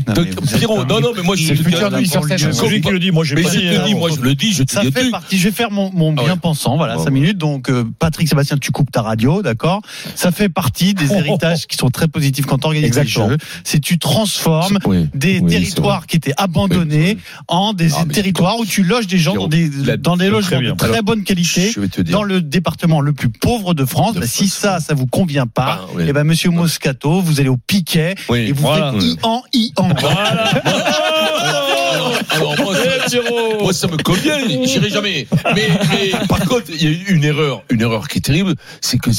Pierrot, 0.57 0.87
non, 0.87 1.01
non, 1.01 1.13
mais 1.15 1.23
moi, 1.23 1.37
je 1.37 1.43
C'est 1.45 1.55
le 1.55 1.63
futur 1.63 1.89
euh, 1.93 3.18
Moi, 3.19 3.25
j'ai 3.25 3.35
Mais 3.35 3.43
pas 3.43 3.51
je 3.51 3.59
dit. 3.59 3.69
te 3.69 3.75
hein. 3.81 3.85
dis, 3.85 3.95
moi, 3.97 4.11
je 4.15 4.21
le 4.21 4.35
dis, 4.37 4.53
je 4.53 4.63
te 4.63 4.71
Ça 4.73 4.83
fait 4.83 5.11
partie. 5.11 5.39
Je 5.39 5.49
vais 5.49 5.53
faire 5.53 5.73
mon, 5.73 5.91
mon 5.93 6.15
Ah 6.17 6.23
bien 6.23 6.33
ouais. 6.35 6.39
pensant. 6.41 6.77
Voilà, 6.77 6.95
Bon, 6.95 7.01
5 7.03 7.07
bon. 7.11 7.15
minutes. 7.15 7.37
Donc, 7.37 7.69
euh, 7.69 7.83
Patrick 7.99 8.29
Sébastien, 8.29 8.59
tu 8.59 8.71
coupes 8.71 8.93
ta 8.93 9.03
radio, 9.03 9.43
d'accord? 9.43 9.83
Ça 10.15 10.31
fait 10.31 10.49
partie 10.49 10.95
des 10.95 11.13
héritages 11.15 11.67
qui 11.67 11.77
sont 11.77 11.91
très 11.91 12.07
positifs 12.07 12.47
quand 12.47 12.65
organises 12.65 12.93
des 12.93 12.99
Exactement. 13.01 13.31
jeux. 13.31 13.39
C'est 13.65 13.81
tu 13.81 13.99
transformes 13.99 14.79
Oui. 14.85 15.09
des 15.15 15.41
Oui, 15.41 15.51
territoires 15.51 16.07
qui 16.07 16.17
étaient 16.17 16.35
abandonnés 16.37 17.15
Oui, 17.17 17.19
en 17.49 17.73
des 17.73 17.89
Ah, 17.97 18.05
territoires 18.13 18.57
où 18.61 18.65
tu 18.65 18.85
loges 18.85 19.09
des 19.09 19.19
gens 19.19 19.35
dans 19.35 19.49
des, 19.49 19.69
La- 19.85 19.97
dans 19.97 20.17
des 20.17 20.31
logements 20.31 20.61
de 20.61 20.71
très 20.71 21.03
bonne 21.03 21.25
qualité. 21.25 21.73
Dans 22.11 22.23
le 22.23 22.41
département 22.41 23.01
le 23.01 23.13
plus 23.13 23.31
pauvre 23.31 23.75
de 23.75 23.85
France, 23.85 24.15
De 24.15 24.21
Bah, 24.21 24.27
si 24.29 24.49
ça, 24.49 24.79
ça 24.79 24.95
vous 24.95 25.09
convient 25.09 25.49
pas, 25.49 25.81
Ah, 25.83 25.87
oui. 25.97 26.05
eh 26.07 26.13
ben 26.13 26.23
Monsieur 26.23 26.51
Moscato, 26.51 27.21
vous 27.21 27.41
allez 27.41 27.49
au 27.49 27.57
piquet 27.57 28.15
et 28.33 28.53
vous 28.53 28.73
faites 28.73 29.03
i 29.03 29.17
en 29.25 29.43
i 29.53 29.73
en. 29.77 29.89
Alors, 32.31 32.57
moi, 32.59 32.75
ça, 32.75 33.19
moi, 33.61 33.73
ça 33.73 33.87
me 33.89 33.97
convient, 33.97 34.39
j'irai 34.65 34.91
jamais. 34.91 35.27
Mais, 35.55 35.69
mais 35.91 36.27
par 36.29 36.41
contre, 36.41 36.67
il 36.69 36.83
y 36.83 36.87
a 36.87 36.91
eu 36.91 37.15
une 37.15 37.25
erreur, 37.25 37.63
une 37.71 37.81
erreur 37.81 38.09
qui 38.09 38.19
est 38.19 38.23
terrible, 38.23 38.55
c'est 38.81 38.99
que 38.99 39.11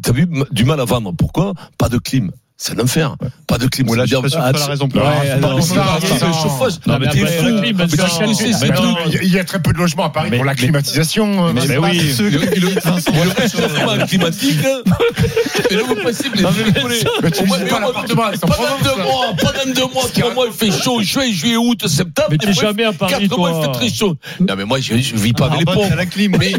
t'as 0.00 0.12
vu 0.12 0.26
du 0.50 0.64
mal 0.64 0.80
à 0.80 0.84
vendre. 0.84 1.12
Pourquoi? 1.16 1.54
Pas 1.78 1.88
de 1.88 1.98
clim. 1.98 2.30
C'est 2.62 2.74
l'enfer. 2.74 3.16
Pas 3.46 3.56
de 3.56 3.66
clim. 3.66 3.86
Là, 3.96 4.06
ça 4.06 4.06
je 4.06 4.08
suis 4.10 4.20
pas 4.22 4.28
sûr 4.28 4.38
que 4.52 4.58
la 4.58 4.66
raison 4.66 4.86
pour 4.86 5.00
le 5.00 5.06
truc. 5.06 5.22
Il 9.22 9.32
y 9.32 9.38
a- 9.38 9.44
très 9.44 9.62
peu 9.62 9.72
de 9.72 9.78
logements 9.78 10.04
à 10.04 10.10
Paris 10.10 10.28
Mais- 10.30 10.36
pour 10.36 10.44
la 10.44 10.54
climatisation. 10.54 11.46
euh, 11.48 11.52
Mais 11.54 11.62
ceux 11.62 12.28
Le, 12.28 12.38
le, 12.38 12.40
le 13.96 14.06
climatique, 14.06 14.58
hein. 14.62 14.82
c'est 15.70 16.44
en 16.44 16.52
Pendant 17.66 17.92
Provence, 17.92 18.82
deux 18.82 19.02
mois, 19.02 19.32
pendant 19.38 19.74
deux 19.74 19.92
mois, 19.94 20.04
trois 20.12 20.34
mois, 20.34 20.46
il 20.46 20.52
fait 20.52 20.70
chaud, 20.70 21.02
juin, 21.02 21.32
juillet, 21.32 21.56
août, 21.56 21.86
septembre. 21.88 22.28
Mais 22.30 22.38
t'es 22.38 22.52
jamais 22.52 22.84
à 22.84 22.92
Paris, 22.92 23.14
quatre 23.26 23.38
mois, 23.38 23.52
il 23.56 23.62
fait 23.64 23.72
très 23.72 23.88
chaud. 23.88 24.16
Non, 24.38 24.54
mais 24.56 24.64
moi, 24.66 24.80
je, 24.80 24.92
vis 24.94 25.32
pas 25.32 25.46
avec 25.46 25.60
les 25.60 25.64
pauvres. 25.64 25.94
la 25.96 26.04
clim. 26.06 26.36
Mais, 26.38 26.52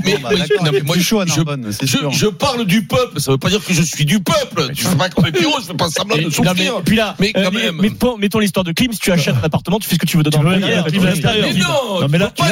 moi, 0.83 0.95
fait 0.95 1.01
chaud 1.01 1.19
à 1.19 1.25
je, 1.27 2.27
parle 2.27 2.65
du 2.65 2.85
peuple, 2.85 3.19
ça 3.19 3.31
veut 3.31 3.37
pas 3.37 3.49
dire 3.49 3.63
que 3.63 3.73
je 3.73 3.83
suis 3.83 4.05
du 4.05 4.19
peuple. 4.19 4.69
Je 4.73 4.87
fais 4.87 4.95
pas 4.95 5.09
comme 5.09 5.25
les 5.25 5.31
bureaux, 5.31 5.59
je 5.61 5.67
fais 5.67 5.73
pas 5.73 5.90
semblant 5.91 6.15
de 6.17 6.21
mais- 6.23 6.83
puis 6.85 6.95
là, 6.95 7.15
Mais 7.19 7.31
euh, 7.35 7.43
quand 7.45 7.51
mais- 7.51 7.63
même. 7.65 7.75
mettons, 7.81 8.17
mettons 8.17 8.39
l'histoire 8.39 8.63
de 8.63 8.71
Klim, 8.71 8.91
si 8.93 8.99
tu 8.99 9.11
achètes 9.11 9.35
un 9.35 9.43
appartement, 9.45 9.79
tu 9.79 9.87
fais 9.87 9.95
ce 9.95 9.99
que 9.99 10.05
tu 10.05 10.17
veux 10.17 10.23
dedans. 10.23 10.39
Tu 10.39 10.97
veux 10.99 11.05
l'extérieur. 11.07 11.47
Mais 11.53 11.59
non, 11.59 12.01
Non, 12.01 12.07
mais 12.09 12.17
là, 12.17 12.31
tu 12.35 12.43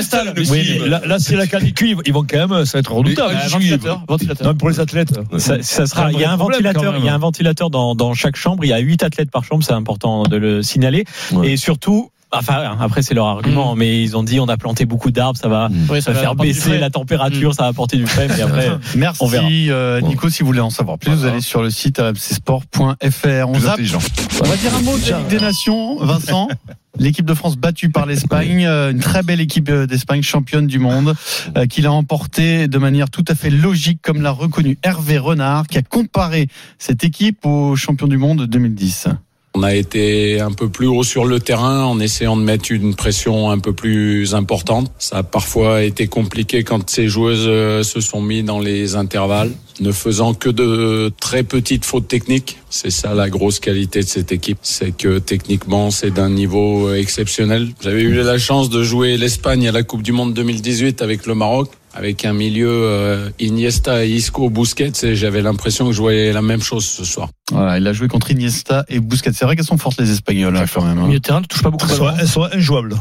là, 0.90 1.02
là, 1.06 1.20
c'est 1.20 1.36
la 1.36 1.48
canicule, 1.48 1.98
ils 2.06 2.14
vont 2.14 2.26
quand 2.30 2.48
même, 2.48 2.66
ça 2.66 2.78
va 2.78 2.80
être 2.80 2.92
redoutable. 2.94 3.34
Mais- 3.36 3.50
Ventilateur, 3.50 4.04
ventilateur. 4.08 4.48
Non, 4.48 4.54
mais 4.54 4.58
pour 4.58 4.70
les 4.70 4.80
athlètes. 4.80 5.20
Ça, 5.38 5.62
ça 5.62 5.86
sera, 5.86 6.12
il 6.12 6.20
y 6.20 6.24
a 6.24 6.32
un 6.32 6.38
ventilateur, 6.38 6.96
il 6.98 7.06
y 7.06 7.10
a 7.10 7.14
un 7.14 7.18
ventilateur 7.18 7.70
dans, 7.70 7.96
dans 7.96 8.14
chaque 8.14 8.36
chambre. 8.36 8.64
Il 8.66 8.70
y 8.70 8.74
a 8.74 8.80
huit 8.80 9.04
athlètes 9.04 9.32
par 9.32 9.44
chambre, 9.44 9.64
c'est 9.64 9.74
important 9.74 10.24
de 10.24 10.38
le 10.38 10.64
signaler. 10.64 11.06
Ouais. 11.32 11.52
Et 11.52 11.58
surtout, 11.58 12.12
enfin, 12.32 12.78
après 12.80 13.02
c'est 13.02 13.14
leur 13.14 13.28
argument, 13.28 13.76
mais 13.76 14.02
ils 14.02 14.16
ont 14.18 14.24
dit 14.24 14.40
on 14.40 14.48
a 14.48 14.58
planté 14.58 14.86
beaucoup 14.86 15.12
d'arbres, 15.12 15.40
ça 15.40 15.48
va, 15.48 15.70
Oui, 15.90 16.02
ça 16.02 16.12
va 16.12 16.18
va 16.18 16.22
faire 16.22 16.36
baisser 16.36 16.78
la 16.78 16.90
température, 16.90 17.54
ça 17.54 17.64
va 17.64 17.70
apporter 17.70 17.98
du 17.98 18.08
frais. 18.08 18.28
Mais 18.28 18.42
après, 18.42 18.70
Merci 18.96 19.24
On 19.24 19.28
verra. 19.28 19.48
euh, 19.50 20.02
Nico, 20.02 20.30
si 20.30 20.42
vous 20.42 20.48
voulez 20.48 20.60
en 20.60 20.70
savoir 20.70 20.98
plus, 20.98 21.12
vous 21.12 21.26
allez 21.26 21.42
sur 21.42 21.62
le 21.62 21.70
site 21.70 22.00
rmcsport.fr. 22.00 23.50
On 23.50 23.60
zappe. 23.60 23.74
intelligent. 23.74 24.00
On 24.44 24.48
va 24.48 24.56
dire 24.56 24.76
un 24.76 24.82
mot 24.82 24.98
de 24.98 25.12
la 25.12 25.18
Ligue 25.20 25.28
des 25.28 25.40
Nations, 25.40 25.98
Vincent. 26.04 26.48
L'équipe 26.98 27.26
de 27.26 27.34
France 27.34 27.56
battue 27.56 27.90
par 27.90 28.06
l'Espagne, 28.06 28.66
euh, 28.66 28.92
une 28.92 29.00
très 29.00 29.22
belle 29.24 29.40
équipe 29.40 29.70
euh, 29.70 29.86
d'Espagne, 29.86 30.22
championne 30.24 30.68
du 30.68 30.80
monde, 30.80 31.14
euh, 31.56 31.66
qui 31.66 31.82
l'a 31.82 31.92
emporté 31.94 32.68
de 32.68 32.78
manière 32.78 33.10
tout 33.10 33.24
à 33.28 33.36
fait 33.36 33.52
logique, 33.52 34.02
comme 34.02 34.22
l'a 34.22 34.32
reconnu 34.32 34.78
Hervé 34.84 35.18
Renard, 35.18 35.68
qui 35.68 35.78
a 35.78 35.82
comparé 35.82 36.48
cette 36.78 37.04
équipe 37.04 37.46
aux 37.46 37.76
champions 37.76 38.08
du 38.08 38.18
monde 38.18 38.48
2010. 38.48 39.08
On 39.56 39.64
a 39.64 39.74
été 39.74 40.40
un 40.40 40.52
peu 40.52 40.70
plus 40.70 40.86
haut 40.86 41.04
sur 41.04 41.26
le 41.26 41.40
terrain 41.40 41.84
en 41.84 42.00
essayant 42.00 42.38
de 42.38 42.44
mettre 42.44 42.72
une 42.72 42.94
pression 42.94 43.50
un 43.50 43.58
peu 43.58 43.74
plus 43.74 44.36
importante. 44.36 44.92
Ça 45.00 45.18
a 45.18 45.24
parfois 45.24 45.82
été 45.84 46.08
compliqué 46.08 46.64
quand 46.64 46.88
ces 46.88 47.08
joueuses 47.08 47.48
euh, 47.48 47.82
se 47.82 48.00
sont 48.00 48.22
mis 48.22 48.44
dans 48.44 48.60
les 48.60 48.96
intervalles, 48.96 49.52
ne 49.80 49.92
faisant 49.92 50.36
que 50.36 50.50
de 50.50 51.12
très 51.20 51.42
petites 51.42 51.84
fautes 51.84 52.08
techniques. 52.08 52.60
C'est 52.70 52.92
ça 52.92 53.16
la 53.16 53.30
grosse 53.30 53.60
qualité 53.60 54.02
de 54.02 54.08
cette 54.08 54.32
équipe, 54.32 54.60
c'est 54.62 54.96
que 54.96 55.18
techniquement 55.18 55.90
c'est 55.90 56.12
d'un 56.12 56.30
niveau 56.30 56.88
euh, 56.88 56.96
exceptionnel. 56.96 57.70
J'avais 57.82 58.04
eu 58.04 58.14
la 58.14 58.38
chance 58.38 58.70
de 58.70 58.84
jouer 58.84 59.18
l'Espagne 59.18 59.68
à 59.68 59.72
la 59.72 59.82
Coupe 59.82 60.04
du 60.04 60.12
Monde 60.12 60.36
2018 60.36 61.02
avec 61.02 61.26
le 61.26 61.34
Maroc. 61.34 61.72
Avec 61.96 62.24
un 62.24 62.34
milieu 62.34 62.70
euh, 62.70 63.30
Iniesta, 63.40 64.06
Isco, 64.06 64.50
Busquets, 64.50 64.92
et 65.04 65.16
j'avais 65.16 65.42
l'impression 65.42 65.88
que 65.88 65.92
je 65.92 65.98
voyais 66.00 66.32
la 66.32 66.42
même 66.42 66.62
chose 66.62 66.86
ce 66.86 67.04
soir. 67.04 67.30
Voilà, 67.52 67.78
il 67.80 67.88
a 67.88 67.94
joué 67.94 68.08
contre 68.08 68.30
Iniesta 68.32 68.86
et 68.90 69.00
Busquets. 69.00 69.32
C'est 69.34 69.46
vrai 69.46 69.56
qu'elles 69.56 69.66
sont 69.66 69.78
fortes 69.78 70.00
les 70.00 70.12
Espagnols, 70.12 70.56
hein, 70.56 70.66
quand 70.72 70.84
même. 70.86 71.00
hein. 71.00 71.08
Milieu 71.08 71.20
de 71.20 71.24
terrain, 71.24 71.42
tu 71.42 71.48
touches 71.48 71.64
pas 71.64 71.72
beaucoup 71.72 71.88
Elles 71.90 71.96
sont, 71.96 72.10
elles 72.20 72.28
sont 72.28 72.44
injouables. 72.54 72.96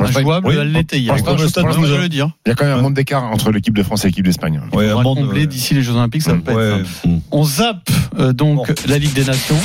Injouable, 0.00 0.46
Oui, 0.48 0.54
elle 0.60 0.70
l'était 0.72 0.98
hier. 0.98 1.14
Il 1.16 1.18
y 1.18 2.50
a 2.50 2.54
quand 2.54 2.64
même 2.64 2.78
un 2.78 2.82
monde 2.82 2.94
d'écart 2.94 3.24
entre 3.24 3.50
l'équipe 3.50 3.74
de 3.76 3.82
France 3.82 4.04
et 4.04 4.08
l'équipe 4.08 4.24
d'Espagne. 4.24 4.60
Ouais, 4.72 4.92
On 4.92 4.96
va 4.98 5.02
monde, 5.02 5.18
combler 5.18 5.42
euh, 5.42 5.46
d'ici 5.46 5.74
les 5.74 5.82
Jeux 5.82 5.92
Olympiques, 5.94 6.22
ça 6.22 6.34
va 6.34 6.38
pas 6.38 6.52
être 6.52 6.58
ouais. 6.78 6.84
simple. 7.02 7.14
On 7.32 7.44
zappe 7.44 7.90
euh, 8.18 8.32
donc 8.32 8.68
Bon. 8.68 8.74
la 8.86 8.98
Ligue 8.98 9.12
des 9.12 9.24
Nations. 9.24 9.58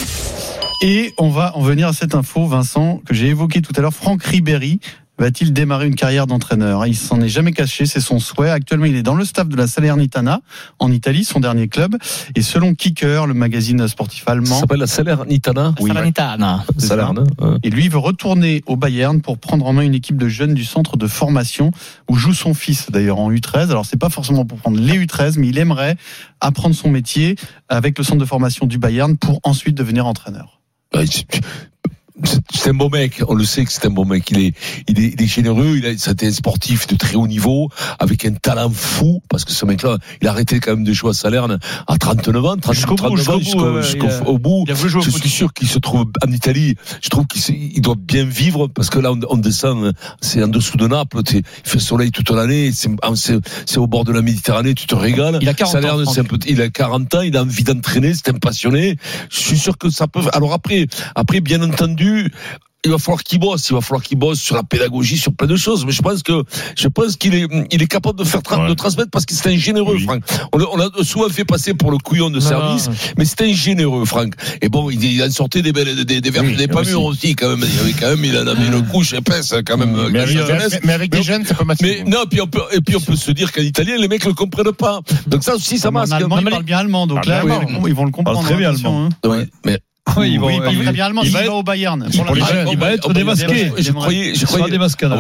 Et 0.81 1.13
on 1.17 1.29
va 1.29 1.55
en 1.55 1.61
venir 1.61 1.87
à 1.87 1.93
cette 1.93 2.13
info, 2.15 2.45
Vincent, 2.47 2.99
que 3.05 3.13
j'ai 3.13 3.27
évoqué 3.27 3.61
tout 3.61 3.71
à 3.77 3.81
l'heure. 3.81 3.93
Franck 3.93 4.23
Ribéry 4.23 4.79
va-t-il 5.19 5.53
démarrer 5.53 5.87
une 5.87 5.95
carrière 5.95 6.27
d'entraîneur? 6.27 6.85
Il 6.85 6.95
s'en 6.95 7.21
est 7.21 7.29
jamais 7.29 7.51
caché, 7.53 7.85
c'est 7.85 7.99
son 7.99 8.19
souhait. 8.19 8.49
Actuellement, 8.49 8.85
il 8.85 8.95
est 8.95 9.03
dans 9.03 9.15
le 9.15 9.25
staff 9.25 9.47
de 9.47 9.55
la 9.55 9.67
Salernitana, 9.67 10.41
en 10.79 10.91
Italie, 10.91 11.23
son 11.23 11.39
dernier 11.39 11.67
club. 11.67 11.95
Et 12.35 12.41
selon 12.41 12.73
Kicker, 12.75 13.27
le 13.27 13.33
magazine 13.33 13.87
sportif 13.87 14.23
Ça 14.25 14.31
allemand, 14.31 14.59
s'appelle 14.59 14.79
la 14.79 14.87
Salernitana? 14.87 15.75
Oui, 15.79 15.89
Salernitana. 15.89 16.65
ça. 16.77 16.87
Salerne. 16.87 17.25
et 17.63 17.69
lui 17.69 17.85
il 17.85 17.89
veut 17.89 17.97
retourner 17.97 18.63
au 18.65 18.75
Bayern 18.75 19.21
pour 19.21 19.37
prendre 19.37 19.65
en 19.65 19.73
main 19.73 19.81
une 19.81 19.93
équipe 19.95 20.17
de 20.17 20.27
jeunes 20.27 20.53
du 20.53 20.65
centre 20.65 20.97
de 20.97 21.07
formation 21.07 21.71
où 22.09 22.15
joue 22.15 22.33
son 22.33 22.53
fils 22.53 22.89
d'ailleurs 22.91 23.19
en 23.19 23.31
U13. 23.31 23.69
Alors 23.69 23.85
c'est 23.85 23.97
pas 23.99 24.09
forcément 24.09 24.45
pour 24.45 24.57
prendre 24.59 24.79
les 24.79 24.97
U13, 25.05 25.39
mais 25.39 25.47
il 25.49 25.57
aimerait 25.57 25.95
apprendre 26.41 26.75
son 26.75 26.89
métier 26.89 27.35
avec 27.69 27.97
le 27.97 28.03
centre 28.03 28.19
de 28.19 28.25
formation 28.25 28.65
du 28.65 28.77
Bayern 28.77 29.17
pour 29.17 29.39
ensuite 29.43 29.75
devenir 29.75 30.05
entraîneur. 30.05 30.59
C'est- 32.23 32.69
un 32.69 32.73
bon 32.73 32.89
mec, 32.89 33.21
on 33.27 33.33
le 33.33 33.43
sait 33.43 33.65
que 33.65 33.71
c'est 33.71 33.85
un 33.85 33.89
bon 33.89 34.05
mec. 34.05 34.29
Il 34.31 34.39
est, 34.39 34.53
il 34.87 34.99
est, 34.99 35.13
il 35.15 35.21
est 35.21 35.27
généreux, 35.27 35.75
il 35.77 35.85
a, 35.85 35.97
c'était 35.97 36.27
un 36.27 36.31
sportif 36.31 36.87
de 36.87 36.95
très 36.95 37.15
haut 37.15 37.27
niveau, 37.27 37.69
avec 37.99 38.23
un 38.25 38.33
talent 38.33 38.69
fou, 38.69 39.21
parce 39.29 39.43
que 39.45 39.51
ce 39.51 39.65
mec-là, 39.65 39.97
il 40.21 40.27
a 40.27 40.31
arrêté 40.31 40.59
quand 40.59 40.71
même 40.71 40.83
de 40.83 40.93
jouer 40.93 41.09
à 41.09 41.13
Salerne 41.13 41.59
à 41.87 41.97
39 41.97 42.45
ans, 42.45 42.55
30, 42.57 42.73
Jusqu'au 42.75 42.95
bout, 42.95 43.15
39 43.15 43.29
ans, 43.29 43.39
jusqu'au 43.39 43.59
bout, 43.59 43.81
jusqu'au, 43.81 44.07
a- 44.07 44.37
bout. 44.39 44.63
Je 45.01 45.09
suis 45.09 45.29
sûr 45.29 45.53
qu'il 45.53 45.67
se 45.67 45.79
trouve 45.79 46.05
en 46.25 46.31
Italie. 46.31 46.75
Je 47.01 47.09
trouve 47.09 47.25
qu'il 47.27 47.41
il 47.55 47.81
doit 47.81 47.95
bien 47.97 48.25
vivre 48.25 48.67
parce 48.67 48.89
que 48.89 48.99
là, 48.99 49.11
on, 49.11 49.19
on 49.29 49.37
descend, 49.37 49.91
c'est 50.21 50.41
en 50.43 50.47
dessous 50.47 50.77
de 50.77 50.87
Naples. 50.87 51.19
Il 51.33 51.41
fait 51.63 51.79
soleil 51.79 52.11
toute 52.11 52.29
l'année. 52.29 52.71
C'est, 52.73 52.89
c'est, 53.15 53.37
c'est 53.65 53.77
au 53.79 53.87
bord 53.87 54.03
de 54.05 54.11
la 54.13 54.21
Méditerranée. 54.21 54.73
Tu 54.75 54.85
te 54.87 54.95
régales. 54.95 55.39
Il 55.41 55.49
a 55.49 55.53
40 55.53 55.75
ans, 55.75 55.81
Salerne, 55.81 56.05
c'est 56.13 56.19
un 56.21 56.23
peu, 56.23 56.37
il 56.47 56.61
a 56.61 56.69
40 56.69 57.13
ans. 57.15 57.21
Il 57.21 57.35
a 57.35 57.41
envie 57.41 57.63
d'entraîner. 57.63 58.13
C'est 58.13 58.29
un 58.29 58.33
passionné. 58.37 58.97
Je 59.29 59.39
suis 59.39 59.57
sûr 59.57 59.77
que 59.77 59.89
ça 59.89 60.07
peut. 60.07 60.21
Alors 60.33 60.53
après, 60.53 60.87
après, 61.15 61.41
bien 61.41 61.61
entendu. 61.63 62.02
Il 62.85 62.91
va 62.91 62.97
falloir 62.97 63.23
qu'il 63.23 63.39
bosse, 63.39 63.69
il 63.69 63.73
va 63.75 63.79
falloir 63.79 64.03
qu'il 64.03 64.17
bosse 64.17 64.41
sur 64.41 64.57
la 64.57 64.63
pédagogie, 64.63 65.15
sur 65.17 65.33
plein 65.33 65.47
de 65.47 65.55
choses. 65.55 65.85
Mais 65.85 65.93
je 65.93 66.01
pense 66.01 66.21
que, 66.21 66.43
je 66.75 66.89
pense 66.89 67.15
qu'il 67.15 67.33
est, 67.33 67.47
il 67.71 67.81
est 67.81 67.87
capable 67.87 68.19
de 68.19 68.25
faire, 68.25 68.41
tra- 68.41 68.67
de 68.67 68.73
transmettre 68.73 69.09
parce 69.09 69.25
que 69.25 69.33
c'est 69.33 69.47
un 69.49 69.55
généreux, 69.55 69.97
Franck. 69.99 70.21
On 70.51 70.57
l'a- 70.57 70.65
on 70.69 70.75
l'a 70.75 70.89
souvent 71.03 71.29
fait 71.29 71.45
passer 71.45 71.73
pour 71.73 71.91
le 71.91 71.97
couillon 71.97 72.29
de 72.29 72.41
service, 72.41 72.89
mais 73.17 73.23
c'est 73.23 73.39
un 73.43 73.53
généreux, 73.53 74.03
Franck. 74.03 74.33
Et 74.61 74.67
bon, 74.67 74.89
il, 74.89 75.01
il 75.01 75.23
en 75.23 75.31
sortait 75.31 75.61
des 75.61 75.71
belles, 75.71 76.03
des, 76.03 76.19
des 76.19 76.29
verres, 76.29 76.43
des 76.43 76.67
pas 76.67 76.81
mûrs 76.83 77.03
aussi, 77.03 77.35
quand 77.37 77.55
même. 77.55 77.65
Il 77.65 77.73
y 77.73 77.79
avait 77.79 77.93
quand 77.93 78.09
même, 78.09 78.25
il 78.25 78.37
en 78.37 78.47
avait 78.47 78.67
une 78.67 78.85
couche 78.87 79.13
épaisse, 79.13 79.53
quand 79.65 79.77
même. 79.77 79.91
Mais 80.11 80.19
quand 80.19 80.25
avec- 80.25 80.37
ça 80.39 80.45
jeunesse. 80.47 80.73
mais- 80.73 80.79
mais 80.83 80.93
avec 80.93 81.09
des 81.09 81.23
jeunes, 81.23 81.45
ça 81.45 81.53
peut 81.53 81.63
masquer. 81.63 82.03
Mais 82.03 82.11
non, 82.11 82.25
puis 82.29 82.41
on 82.41 82.47
peut, 82.47 82.63
et 82.73 82.81
puis 82.81 82.97
on 82.97 82.99
peut 82.99 83.15
se 83.15 83.31
dire 83.31 83.53
qu'en 83.53 83.61
italien, 83.61 83.95
les 83.97 84.09
mecs 84.09 84.25
le 84.25 84.33
comprennent 84.33 84.73
pas. 84.73 84.99
Donc 85.27 85.45
ça 85.45 85.55
aussi, 85.55 85.77
ça 85.79 85.89
Mais 85.89 85.99
en 85.99 86.01
masque. 86.01 86.13
allemand, 86.15 86.37
il 86.39 86.49
parle 86.49 86.63
bien 86.63 86.79
allemand, 86.79 87.07
donc 87.07 87.25
là, 87.25 87.45
oui, 87.45 87.53
ils 87.87 87.93
vont- 87.95 88.03
ils 88.03 88.07
le 88.07 88.11
comprendre. 88.11 88.43
Très 88.43 88.55
bien 88.57 88.71
allemand. 88.75 89.05
hein. 89.23 89.29
Ouais, 89.29 89.47
mais 89.65 89.79
Oui, 90.17 90.31
ils 90.33 90.39
vont- 90.39 90.47
Oui, 90.47 90.55
il 90.69 90.73
il- 90.77 90.83
très 90.83 90.91
bien 90.91 91.05
allemand 91.05 91.21
il 91.23 91.31
va 91.31 91.49
au 91.53 91.63
Bayern. 91.63 92.05
il- 92.11 92.17
Pour 92.17 92.25
pour 92.25 92.35
les 92.35 92.41
la- 92.41 92.47
jeunes, 92.47 92.67
il 92.71 92.77
va 92.77 92.91
être 92.93 93.13
démasqué. 93.13 93.71
Je 93.77 93.91
croyais, 93.93 94.35
je 94.35 94.45
croyais. 94.45 94.69
démasqué 94.69 95.05
Ah 95.05 95.15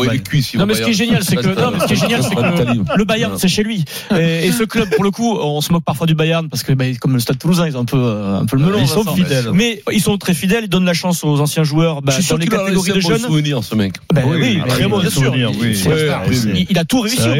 Non, 0.57 0.65
mais 0.65 0.73
ce 0.75 0.81
qui 0.81 0.89
est 0.89 0.93
génial, 0.93 1.23
c'est 1.23 1.37
que, 1.37 1.47
non, 1.47 1.71
mais 1.73 1.79
ce 1.79 1.85
qui 1.85 1.93
est 1.93 1.95
génial, 1.95 2.21
c'est 2.21 2.35
que 2.35 2.97
le 2.97 3.05
Bayern, 3.05 3.37
c'est 3.37 3.47
chez 3.47 3.63
lui. 3.63 3.85
Et, 4.15 4.47
et 4.47 4.51
ce 4.51 4.63
club, 4.63 4.89
pour 4.89 5.03
le 5.03 5.11
coup, 5.11 5.37
on 5.39 5.61
se 5.61 5.71
moque 5.71 5.83
parfois 5.83 6.05
du 6.05 6.15
Bayern 6.15 6.49
parce 6.49 6.63
que, 6.63 6.73
bah, 6.73 6.85
comme 6.99 7.13
le 7.13 7.19
Stade 7.19 7.39
Toulousain, 7.39 7.65
ils 7.67 7.77
ont 7.77 7.81
un 7.81 7.85
peu, 7.85 7.97
euh, 7.97 8.39
un 8.41 8.45
peu 8.45 8.57
le 8.57 8.65
melon. 8.65 8.77
Ils 8.79 8.87
sont 8.87 9.01
Vincent. 9.03 9.15
fidèles. 9.15 9.49
Mais 9.53 9.81
ils 9.91 10.01
sont 10.01 10.17
très 10.17 10.33
fidèles, 10.33 10.65
ils 10.65 10.69
donnent 10.69 10.85
la 10.85 10.93
chance 10.93 11.23
aux 11.23 11.39
anciens 11.39 11.63
joueurs, 11.63 12.01
bah, 12.01 12.11
Je 12.15 12.21
suis 12.21 12.23
dans 12.23 12.27
sûr 12.27 12.37
les 12.37 12.47
catégories 12.47 12.91
de 12.91 12.99
jeunes. 12.99 13.19
souvenir, 13.19 13.63
ce 13.63 13.75
mec. 13.75 13.93
Ben 14.13 14.23
oui, 14.27 14.59
mais 14.63 14.67
très 14.69 14.87
bon 14.87 15.01
souvenir. 15.09 15.49
Il- 16.69 16.77
a 16.77 16.85
tout 16.85 17.01
réussi 17.01 17.21
au 17.29 17.35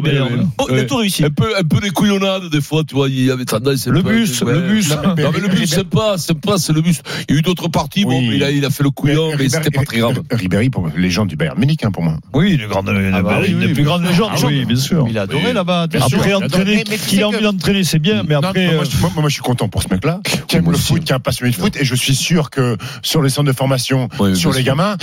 Bayern. 0.00 0.50
Oh, 0.58 0.66
il 0.70 0.78
a 0.78 0.84
tout 0.84 0.96
réussi. 0.96 1.24
Un 1.24 1.30
peu, 1.30 1.56
un 1.56 1.62
peu 1.62 1.80
des 1.80 1.90
couillonnades, 1.90 2.50
des 2.50 2.60
fois, 2.60 2.82
tu 2.86 2.94
vois, 2.94 3.08
il 3.08 3.24
y 3.26 3.30
avait 3.30 3.44
tendance. 3.44 3.86
Le 3.86 4.02
bus, 4.02 4.42
le 4.42 4.60
bus. 4.60 4.90
Non, 4.90 5.14
mais 5.16 5.40
le 5.40 5.48
bus, 5.48 5.70
c'est 5.70 5.88
pas, 5.88 6.18
c'est 6.18 6.38
pas, 6.38 6.58
c'est 6.58 6.72
le 6.72 6.79
bus. 6.80 7.00
Il 7.28 7.34
y 7.34 7.36
a 7.36 7.38
eu 7.38 7.42
d'autres 7.42 7.68
parties, 7.68 8.04
bon, 8.04 8.18
Oui. 8.18 8.28
mais 8.28 8.36
il 8.36 8.44
a, 8.44 8.50
il 8.50 8.64
a 8.64 8.70
fait 8.70 8.82
le 8.82 8.90
couillon, 8.90 9.28
mais 9.30 9.36
Ribéry- 9.36 9.50
c'était 9.50 9.70
pas 9.70 9.84
très 9.84 9.98
grave. 9.98 10.20
Ribéry, 10.30 10.70
pour 10.70 10.88
légende 10.96 11.28
du 11.28 11.36
Bayern 11.36 11.58
Munich, 11.58 11.84
hein, 11.84 11.90
pour 11.90 12.02
moi. 12.02 12.16
Oui, 12.34 12.56
le 12.56 12.68
grand, 12.68 12.82
le- 12.82 13.10
Ah 13.14 13.22
bah 13.22 13.38
le- 13.40 13.46
oui, 13.46 13.66
une 13.66 13.72
plus 13.74 13.84
sûr. 13.84 13.98
légendes. 13.98 14.30
Ah 14.34 14.46
oui, 14.46 14.64
bien 14.64 14.76
sûr. 14.76 15.06
Il 15.08 15.18
a 15.18 15.22
adoré 15.22 15.42
Oui. 15.48 15.52
là-bas. 15.52 15.86
Bien 15.86 16.00
Après, 16.02 16.34
entraîner, 16.34 16.76
Mais- 16.76 16.84
mais 16.90 16.96
qu'il 16.98 17.22
a 17.22 17.28
envie 17.28 17.42
d'entraîner, 17.42 17.84
c'est 17.84 17.98
bien, 17.98 18.22
mais 18.26 18.34
après. 18.34 18.74
moi, 18.74 18.82
euh, 18.82 18.84
je, 18.84 19.20
moi, 19.20 19.28
je 19.28 19.32
suis 19.34 19.42
content 19.42 19.68
pour 19.68 19.82
ce 19.82 19.88
mec-là, 19.90 20.20
qui 20.48 20.56
aime 20.56 20.70
le 20.70 20.76
foot, 20.76 21.02
qui 21.04 21.12
est 21.12 21.14
un 21.14 21.20
passionné 21.20 21.50
de 21.52 21.56
foot, 21.56 21.76
et 21.76 21.84
je 21.84 21.94
suis 21.94 22.14
sûr 22.14 22.50
que 22.50 22.76
sur 23.02 23.22
les 23.22 23.30
centres 23.30 23.48
de 23.48 23.56
formation, 23.56 24.08
sur 24.34 24.52
les 24.52 24.62
gamins, 24.62 24.96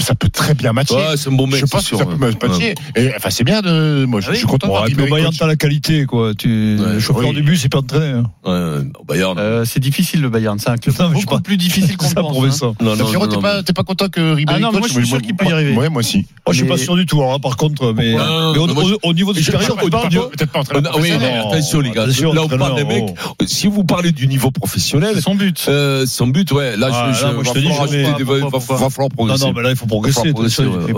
ça 0.00 0.14
peut 0.14 0.28
très 0.28 0.54
bien 0.54 0.72
matcher. 0.72 0.94
Ouais, 0.94 1.16
c'est 1.16 1.28
un 1.28 1.32
bon 1.32 1.46
mec. 1.46 1.60
je 1.60 1.66
pense 1.66 1.88
que 1.88 1.96
ça 1.96 2.04
peut 2.06 2.16
matcher. 2.16 2.74
Enfin, 3.16 3.30
c'est 3.30 3.44
bien 3.44 3.60
de. 3.62 4.04
Moi, 4.06 4.20
je, 4.20 4.30
je 4.32 4.36
suis 4.36 4.46
content. 4.46 4.84
Le 4.84 5.06
Bayern, 5.10 5.32
t'as 5.36 5.46
la 5.46 5.56
qualité, 5.56 6.04
quoi. 6.06 6.32
Tu, 6.34 6.76
Ouais, 6.78 6.94
le 6.94 7.00
chauffeur 7.00 7.28
oui. 7.28 7.34
du 7.34 7.42
bus, 7.42 7.62
il 7.64 7.70
peut 7.70 7.78
entraîner. 7.78 8.20
hein. 8.20 8.24
Euh, 8.46 9.64
c'est 9.64 9.80
difficile 9.80 10.20
le 10.22 10.28
Bayern. 10.28 10.58
C'est 10.58 10.70
un 10.70 10.76
club 10.76 10.94
Non, 11.22 11.30
beaucoup 11.30 11.42
pas. 11.42 11.42
plus 11.42 11.56
difficile 11.56 11.96
qu'on 11.96 12.08
pense. 12.10 12.32
pour 12.32 12.44
hein. 12.44 12.50
ça. 12.50 12.66
Non, 12.80 12.96
Donc, 12.96 13.08
Pierrot, 13.08 13.26
t'es 13.26 13.36
non, 13.36 13.42
pas, 13.42 13.62
t'es 13.62 13.72
pas 13.72 13.84
content 13.84 14.08
que 14.08 14.34
Ribéry 14.34 14.58
Ah 14.58 14.60
non, 14.60 14.72
moi, 14.78 14.88
je 14.88 14.92
suis 14.94 15.06
sûr 15.06 15.20
qu'il 15.22 15.34
peut 15.36 15.46
y 15.46 15.52
arriver. 15.52 15.74
Ouais, 15.76 15.88
moi 15.88 16.00
aussi. 16.00 16.18
Moi, 16.18 16.52
je 16.52 16.54
suis 16.54 16.66
pas 16.66 16.76
sûr 16.78 16.96
du 16.96 17.06
tout. 17.06 17.20
Là, 17.20 17.38
par 17.40 17.56
contre, 17.56 17.92
mais, 17.92 18.12
Non, 18.12 18.18
non, 18.18 18.52
mais 18.52 18.58
au, 18.58 18.66
non, 18.66 18.74
moi, 18.74 18.84
au- 18.84 19.08
au 19.10 19.12
niveau 19.14 19.32
de 19.32 19.40
supérieur, 19.40 19.76
de- 19.76 19.82
Peut-être 19.82 20.50
pas 20.52 20.60
entraîneur 20.60 20.92
Ah 20.94 20.98
oui, 21.00 21.10
professionnel. 21.10 21.42
mais 21.44 21.48
attention 21.56 21.80
les 21.80 21.90
gars. 21.90 22.06
Là 22.06 22.42
on 22.42 22.48
parle 22.48 22.76
des 22.76 22.84
mecs. 22.84 23.14
Si 23.46 23.66
vous 23.66 23.84
parlez 23.84 24.12
du 24.12 24.26
niveau 24.26 24.50
professionnel, 24.50 25.12
C'est 25.14 25.20
son 25.22 25.34
but. 25.34 25.66
euh, 25.68 26.06
son 26.06 26.26
but, 26.26 26.50
ouais. 26.52 26.76
Là, 26.76 26.88
Ah, 26.92 27.12
je, 27.12 27.24
va 27.26 27.42
te 27.52 27.58
dis, 27.58 28.22
va- 28.24 28.38
va- 28.38 28.58
va 28.58 28.60
falloir 28.60 28.90
Non, 29.00 29.08
progresser. 29.08 29.44
non, 29.46 29.52
mais 29.54 29.62
là, 29.62 29.70
il 29.70 29.76
faut 29.76 29.86
progresser. 29.86 30.32
Tu 30.32 30.32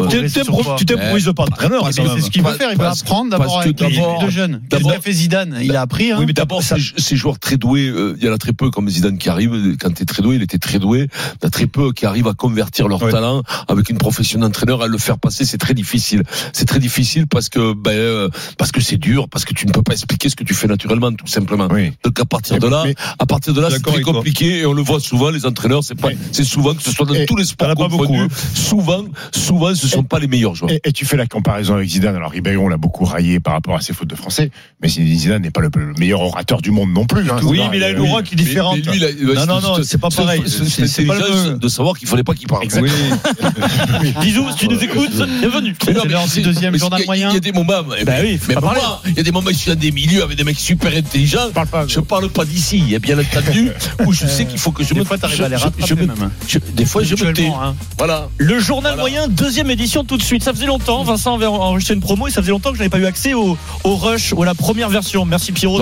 t'es- 0.08 0.28
t'es 0.28 0.84
t'improvises 0.94 1.30
pas 1.34 1.42
entraîneur. 1.44 1.88
C'est 1.92 2.02
ce 2.20 2.30
qu'il 2.30 2.42
Parce- 2.42 2.56
faire. 2.56 2.70
Il 2.72 2.78
va 2.78 2.90
apprendre 2.90 3.30
d'abord 3.30 3.60
avec 3.60 3.80
les 3.80 3.96
de 4.24 4.30
jeunes. 4.30 4.60
D'abord- 4.70 4.92
qu'a 4.92 5.00
fait 5.00 5.12
Zidane? 5.12 5.58
Il 5.62 5.74
a 5.76 5.82
appris. 5.82 6.12
hein. 6.12 6.16
Oui, 6.18 6.24
mais 6.26 6.32
d'abord, 6.32 6.62
ces, 6.62 7.16
joueurs 7.16 7.38
très 7.38 7.56
doués, 7.56 7.86
euh, 7.88 8.16
il 8.18 8.24
y 8.24 8.28
en 8.28 8.32
a 8.32 8.38
très 8.38 8.52
peu 8.52 8.70
comme 8.70 8.88
Zidane 8.88 9.18
qui 9.18 9.28
arrive. 9.28 9.76
Quand 9.80 9.92
tu 9.94 10.02
es 10.02 10.06
très 10.14 10.22
doué, 10.22 10.36
il 10.36 10.42
était 10.42 10.58
très 10.58 10.78
doué. 10.78 11.08
Il 11.10 11.42
y 11.42 11.44
en 11.44 11.48
a 11.48 11.50
très 11.50 11.66
peu 11.66 11.92
qui 11.92 12.06
arrivent 12.06 12.28
à 12.28 12.34
convertir 12.34 12.88
leur 12.88 13.02
Ouais. 13.02 13.10
talent 13.10 13.42
avec 13.68 13.90
une 13.90 13.98
profession 13.98 14.38
d'entraîneur, 14.40 14.80
à 14.82 14.86
le 14.86 14.98
faire 14.98 15.18
passer. 15.18 15.44
C'est 15.44 15.58
très 15.58 15.74
difficile. 15.74 16.22
C'est 16.52 16.64
très 16.66 16.78
difficile 16.78 17.26
parce 17.26 17.48
que 17.48 17.74
ben, 17.74 17.90
euh, 17.90 18.28
parce 18.56 18.70
que 18.72 18.80
c'est 18.80 18.96
dur, 18.96 19.28
parce 19.28 19.44
que 19.44 19.52
tu 19.52 19.66
ne 19.66 19.72
peux 19.72 19.82
pas 19.82 19.92
expliquer 19.92 20.28
ce 20.28 20.36
que 20.36 20.44
tu 20.44 20.54
fais 20.54 20.66
naturellement, 20.68 21.12
tout 21.12 21.26
simplement. 21.26 21.68
Oui. 21.70 21.92
Donc 22.04 22.18
à 22.20 22.24
partir 22.24 22.58
de 22.58 22.68
là, 22.68 22.84
à 23.18 23.26
partir 23.26 23.52
de 23.52 23.60
là, 23.60 23.68
c'est 23.70 23.82
très 23.82 24.00
toi. 24.00 24.12
compliqué 24.14 24.58
et 24.60 24.66
on 24.66 24.72
le 24.72 24.82
voit 24.82 25.00
souvent. 25.00 25.30
Les 25.30 25.44
entraîneurs, 25.46 25.82
c'est 25.84 25.94
pas, 25.96 26.08
c'est 26.32 26.44
souvent 26.44 26.74
que 26.74 26.82
ce 26.82 26.90
soit 26.92 27.06
dans 27.06 27.14
Et 27.14 27.26
tous 27.26 27.36
les 27.36 27.44
sports 27.44 27.74
confondus. 27.74 27.96
beaucoup, 27.96 28.14
hein. 28.16 28.28
Souvent, 28.54 29.04
souvent, 29.32 29.74
ce 29.74 29.88
sont 29.88 30.04
pas 30.04 30.18
les 30.18 30.26
meilleurs 30.28 30.54
joueurs. 30.54 30.70
Et, 30.72 30.80
et 30.84 30.92
tu 30.92 31.04
fais 31.04 31.16
la 31.16 31.26
comparaison 31.26 31.74
avec 31.74 31.88
Zidane. 31.88 32.14
Alors 32.16 32.30
Ribéry, 32.30 32.56
on 32.56 32.68
l'a 32.68 32.76
beaucoup 32.76 33.04
raillé 33.04 33.40
par 33.40 33.54
rapport 33.54 33.74
à 33.76 33.80
ses 33.80 33.92
fautes 33.92 34.08
de 34.08 34.14
français, 34.14 34.50
mais 34.80 34.88
Zidane 34.88 35.42
n'est 35.42 35.50
pas 35.50 35.60
le, 35.60 35.70
le 35.74 35.92
meilleur 35.98 36.20
orateur 36.20 36.62
du 36.62 36.70
monde 36.70 36.92
non 36.92 37.06
plus. 37.06 37.28
hein. 37.30 37.40
Oui, 37.42 37.60
mais 37.70 37.78
il 37.78 37.84
a 37.84 37.90
une 37.90 38.00
aura 38.00 38.22
qui 38.22 38.34
est 38.34 38.36
différente. 38.36 38.78
Non, 38.86 39.46
non, 39.46 39.60
non, 39.60 39.82
c'est 39.82 39.98
pas 40.10 40.22
pareil. 40.22 40.42
C'est 40.46 41.04
pas 41.04 41.14
de 41.58 41.68
savoir 41.68 41.96
qu'il 41.98 42.08
fallait 42.08 42.22
pas 42.24 42.34
qu'il 42.34 42.46
parle. 42.46 42.66
Bisous, 44.20 44.50
si 44.50 44.56
tu 44.56 44.68
nous 44.68 44.82
écoutes, 44.82 45.10
bienvenue. 45.40 45.74
C'est 45.80 46.28
c'est- 46.28 46.40
deuxième 46.42 46.76
journal 46.76 47.02
moyen. 47.06 47.30
Il 47.30 47.34
y 47.34 47.36
a 47.36 47.40
des 47.40 47.52
moments. 47.52 47.82
mais- 47.88 48.04
Bah 48.04 48.12
oui, 48.22 48.38
moi, 48.60 49.00
il 49.06 49.16
y 49.16 49.20
a 49.20 49.22
des 49.22 49.32
moments, 49.32 49.50
je 49.50 49.56
suis 49.56 49.70
dans 49.70 49.78
des 49.78 49.90
milieux 49.92 50.22
avec 50.22 50.36
des 50.36 50.44
mecs 50.44 50.58
super 50.58 50.92
intelligents. 50.96 51.48
Je 51.88 52.00
parle 52.00 52.28
pas 52.28 52.44
d'ici, 52.44 52.78
il 52.78 52.90
y 52.90 52.94
a 52.96 52.98
bien 52.98 53.18
entendu, 53.18 53.70
où 54.06 54.12
je 54.12 54.26
sais 54.26 54.44
qu'il 54.46 54.58
faut 54.58 54.72
que 54.72 54.82
je 54.84 54.94
Des 54.94 55.00
me. 55.00 55.04
fois, 55.04 55.18
t'arrives 55.18 55.42
à 55.42 55.48
les 55.48 55.56
rattraper 55.56 55.94
même. 55.94 56.30
Des 56.74 56.84
fois, 56.84 57.02
je 57.02 57.14
me 57.16 57.32
tais. 57.32 57.46
Hein. 57.46 57.74
Voilà. 57.98 58.28
Le 58.38 58.58
journal 58.60 58.96
moyen, 58.98 59.28
deuxième 59.28 59.70
édition 59.70 60.04
tout 60.04 60.16
de 60.16 60.22
suite. 60.22 60.42
Ça 60.42 60.52
faisait 60.52 60.66
longtemps, 60.66 61.02
Vincent 61.04 61.34
avait 61.34 61.46
enregistré 61.46 61.94
une 61.94 62.00
promo 62.00 62.26
et 62.26 62.30
ça 62.30 62.40
faisait 62.40 62.50
longtemps 62.52 62.70
que 62.70 62.76
je 62.76 62.80
n'avais 62.80 62.90
pas 62.90 62.98
eu 62.98 63.06
accès 63.06 63.34
au, 63.34 63.56
au 63.84 63.96
Rush 63.96 64.32
ou 64.32 64.42
à 64.42 64.46
la 64.46 64.54
première 64.54 64.88
version. 64.88 65.24
Merci 65.24 65.52
Pierrot 65.52 65.80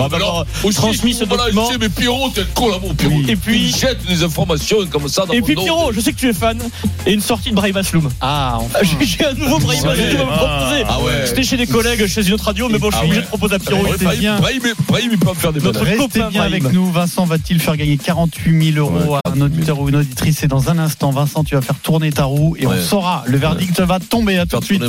aussi, 0.63 0.77
transmis 0.77 1.13
ce 1.13 1.25
document. 1.25 1.69
mais 1.79 1.89
Pierrot, 1.89 2.29
t'es 2.33 2.41
un 2.41 2.45
collabo, 2.53 2.93
Pierrot. 2.93 3.21
Et 3.27 3.35
puis- 3.35 3.71
jette 3.71 3.99
des 4.13 4.23
informations 4.23 4.77
comme 4.91 5.07
ça 5.07 5.25
dans 5.25 5.33
Et 5.33 5.41
puis. 5.41 5.55
Pierrot, 5.55 5.91
je 5.91 5.99
sais 5.99 6.11
que 6.13 6.17
tu 6.19 6.29
es 6.29 6.33
fan. 6.33 6.57
Et 7.05 7.13
une 7.13 7.21
sortie 7.21 7.49
de 7.51 7.55
Brahim 7.55 7.77
Asloum. 7.77 8.09
Ah, 8.21 8.57
enfin. 8.59 8.79
J'ai 9.01 9.25
un 9.25 9.33
nouveau 9.33 9.59
Brahim. 9.59 9.79
Asloum 9.87 10.21
à 10.21 10.25
me 10.25 10.37
proposer. 10.37 10.83
Ah 10.87 10.99
ouais. 11.01 11.25
C'était 11.25 11.43
chez 11.43 11.57
des 11.57 11.67
collègues, 11.67 12.07
chez 12.07 12.25
une 12.27 12.33
autre 12.33 12.45
radio, 12.45 12.69
mais 12.69 12.77
bon, 12.79 12.89
je 12.91 12.95
suis 12.97 13.01
Ah 13.01 13.05
obligé 13.05 13.19
ouais. 13.19 13.23
de 13.25 13.29
proposer 13.29 13.55
à 13.55 13.59
Pierrot. 13.59 13.83
Ouais, 13.83 13.89
Il 13.91 13.95
était 13.95 14.73
Brahim, 14.87 15.09
il 15.11 15.17
peut 15.19 15.29
en 15.29 15.33
faire 15.33 15.53
des 15.53 15.59
Notre 15.61 15.79
copain 15.97 16.29
bien 16.29 16.39
Brahim. 16.41 16.41
avec 16.41 16.71
nous. 16.73 16.91
Vincent 16.91 17.25
va-t-il 17.25 17.59
faire 17.59 17.75
gagner 17.77 17.97
48 17.97 18.73
000 18.73 18.77
euros 18.87 19.13
Ouais, 19.13 19.19
à 19.25 19.31
un 19.31 19.41
auditeur 19.41 19.79
ou 19.79 19.89
une 19.89 19.95
auditrice 19.97 20.43
Et 20.43 20.47
dans 20.47 20.69
un 20.69 20.77
instant, 20.79 21.11
Vincent, 21.11 21.43
tu 21.43 21.55
vas 21.55 21.61
faire 21.61 21.75
tourner 21.81 22.11
ta 22.11 22.23
roue 22.25 22.55
et 22.59 22.65
Ouais. 22.65 22.75
on 22.79 22.83
saura. 22.83 23.23
Le 23.27 23.37
verdict 23.37 23.79
va 23.81 23.99
tomber. 23.99 24.37
À 24.37 24.45
tout 24.45 24.59
de 24.59 24.65
suite. 24.65 24.83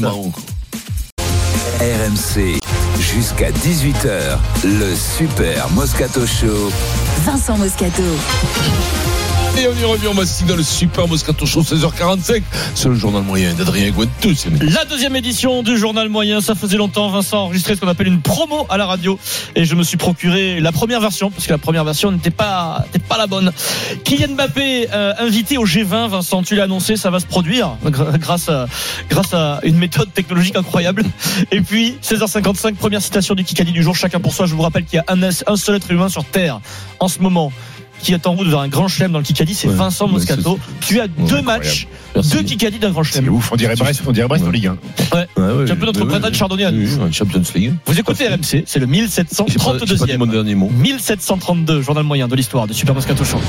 RMC, 1.80 2.58
jusqu'à 3.12 3.50
18h, 3.50 4.38
le 4.64 4.94
Super 4.94 5.68
Moscato 5.70 6.26
Show. 6.26 6.70
Vincent 7.24 7.58
Moscato. 7.58 8.02
Et 9.56 9.68
on 9.68 9.80
y 9.80 9.84
revient, 9.84 10.08
on 10.08 10.14
va 10.14 10.24
dans 10.48 10.56
le 10.56 10.64
Super 10.64 11.06
Moscato 11.06 11.46
Show 11.46 11.62
16h45. 11.62 12.42
C'est 12.74 12.88
le 12.88 12.96
journal 12.96 13.22
moyen 13.22 13.54
d'Adrien 13.54 13.92
c'est 14.34 14.50
La 14.62 14.84
deuxième 14.84 15.14
édition 15.14 15.62
du 15.62 15.78
journal 15.78 16.08
moyen, 16.08 16.40
ça 16.40 16.56
faisait 16.56 16.76
longtemps, 16.76 17.08
Vincent 17.08 17.44
enregistré 17.44 17.76
ce 17.76 17.80
qu'on 17.80 17.86
appelle 17.86 18.08
une 18.08 18.20
promo 18.20 18.66
à 18.68 18.76
la 18.76 18.86
radio 18.86 19.16
et 19.54 19.64
je 19.64 19.76
me 19.76 19.84
suis 19.84 19.96
procuré 19.96 20.58
la 20.60 20.72
première 20.72 21.00
version 21.00 21.30
parce 21.30 21.46
que 21.46 21.52
la 21.52 21.58
première 21.58 21.84
version 21.84 22.10
n'était 22.10 22.30
pas 22.30 22.84
pas 23.08 23.16
la 23.16 23.28
bonne. 23.28 23.52
Kylian 24.02 24.34
Mbappé 24.34 24.88
euh, 24.92 25.12
invité 25.18 25.56
au 25.56 25.66
G20, 25.66 26.08
Vincent, 26.08 26.42
tu 26.42 26.56
l'as 26.56 26.64
annoncé, 26.64 26.96
ça 26.96 27.10
va 27.10 27.20
se 27.20 27.26
produire 27.26 27.76
gr- 27.86 28.18
grâce 28.18 28.48
à 28.48 28.66
grâce 29.08 29.32
à 29.34 29.60
une 29.62 29.76
méthode 29.78 30.12
technologique 30.12 30.56
incroyable. 30.56 31.04
Et 31.52 31.60
puis 31.60 31.96
16h55, 32.02 32.74
première 32.74 33.02
citation 33.02 33.36
du 33.36 33.44
Kikadi 33.44 33.70
du 33.70 33.84
jour, 33.84 33.94
chacun 33.94 34.18
pour 34.18 34.34
soi. 34.34 34.46
Je 34.46 34.54
vous 34.54 34.62
rappelle 34.62 34.84
qu'il 34.84 34.96
y 34.96 35.00
a 35.00 35.30
un 35.46 35.56
seul 35.56 35.76
être 35.76 35.90
humain 35.92 36.08
sur 36.08 36.24
terre 36.24 36.60
en 36.98 37.08
ce 37.08 37.20
moment 37.20 37.52
qui 38.00 38.12
est 38.12 38.26
en 38.26 38.32
route 38.34 38.48
vers 38.48 38.58
un 38.60 38.68
grand 38.68 38.88
chelem 38.88 39.12
dans 39.12 39.18
le 39.18 39.24
Kikadi, 39.24 39.54
c'est 39.54 39.68
Ouais, 39.68 39.74
Vincent 39.74 40.06
ouais, 40.06 40.12
Moscato. 40.12 40.58
Tu 40.80 41.00
as 41.00 41.08
deux 41.08 41.40
matchs, 41.42 41.86
Merci. 42.14 42.30
deux 42.32 42.42
Kikadi 42.42 42.78
d'un 42.78 42.90
grand 42.90 43.02
C'est 43.04 43.14
chelem. 43.20 43.32
ouf. 43.34 43.50
On 43.52 43.56
dirait 43.56 43.74
Brest, 43.76 44.02
on 44.06 44.12
dirait 44.12 44.28
Brest 44.28 44.44
en 44.44 44.50
Ligue 44.50 44.66
1. 44.66 44.70
Ouais. 45.16 45.26
Ouais, 45.36 45.42
ouais, 45.42 45.64
C'est 45.66 45.72
un 45.72 45.76
peu 45.76 45.86
notre 45.86 46.04
de 46.30 46.34
Chardonnay 46.34 46.64
à 46.64 46.70
nous. 46.72 47.12
Champions 47.12 47.42
League. 47.54 47.74
Vous 47.86 47.98
écoutez 47.98 48.28
RMC, 48.28 48.64
c'est 48.66 48.78
le 48.78 48.86
J'ai 49.48 49.58
pas, 49.58 49.78
j'ai 49.86 49.96
pas 49.96 50.06
dit 50.06 50.16
mon 50.18 50.26
1732e. 50.26 50.30
dernier 50.30 50.54
mot. 50.54 50.70
1732, 50.70 51.82
journal 51.82 52.04
moyen 52.04 52.28
de 52.28 52.36
l'histoire 52.36 52.66
de 52.66 52.72
Super 52.72 52.94
Moscato 52.94 53.24
Show. 53.24 53.40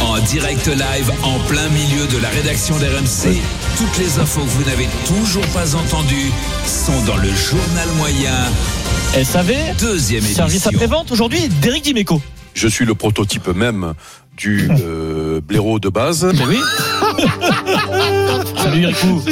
En 0.00 0.18
direct 0.20 0.66
live, 0.66 1.10
en 1.22 1.38
plein 1.48 1.68
milieu 1.68 2.06
de 2.06 2.18
la 2.22 2.28
rédaction 2.28 2.76
d'RMC. 2.78 3.36
Toutes 3.76 3.98
les 3.98 4.18
infos 4.18 4.40
que 4.40 4.48
vous 4.50 4.64
n'avez 4.64 4.88
toujours 5.06 5.46
pas 5.48 5.74
entendues 5.74 6.30
sont 6.64 7.04
dans 7.06 7.16
le 7.16 7.28
journal 7.34 7.88
moyen, 7.96 8.32
SAV, 9.14 9.54
deuxième 9.80 10.22
service 10.22 10.66
après-vente 10.66 11.10
aujourd'hui, 11.10 11.48
d'Éric 11.48 11.84
Dimeco. 11.84 12.20
Je 12.54 12.68
suis 12.68 12.84
le 12.84 12.94
prototype 12.94 13.48
même 13.48 13.94
du 14.36 14.68
euh, 14.70 15.40
blaireau 15.40 15.78
de 15.78 15.88
base. 15.88 16.24
Mais 16.34 16.44
oui. 16.44 16.58
Salut 18.56 18.82
Ericou. 18.82 19.22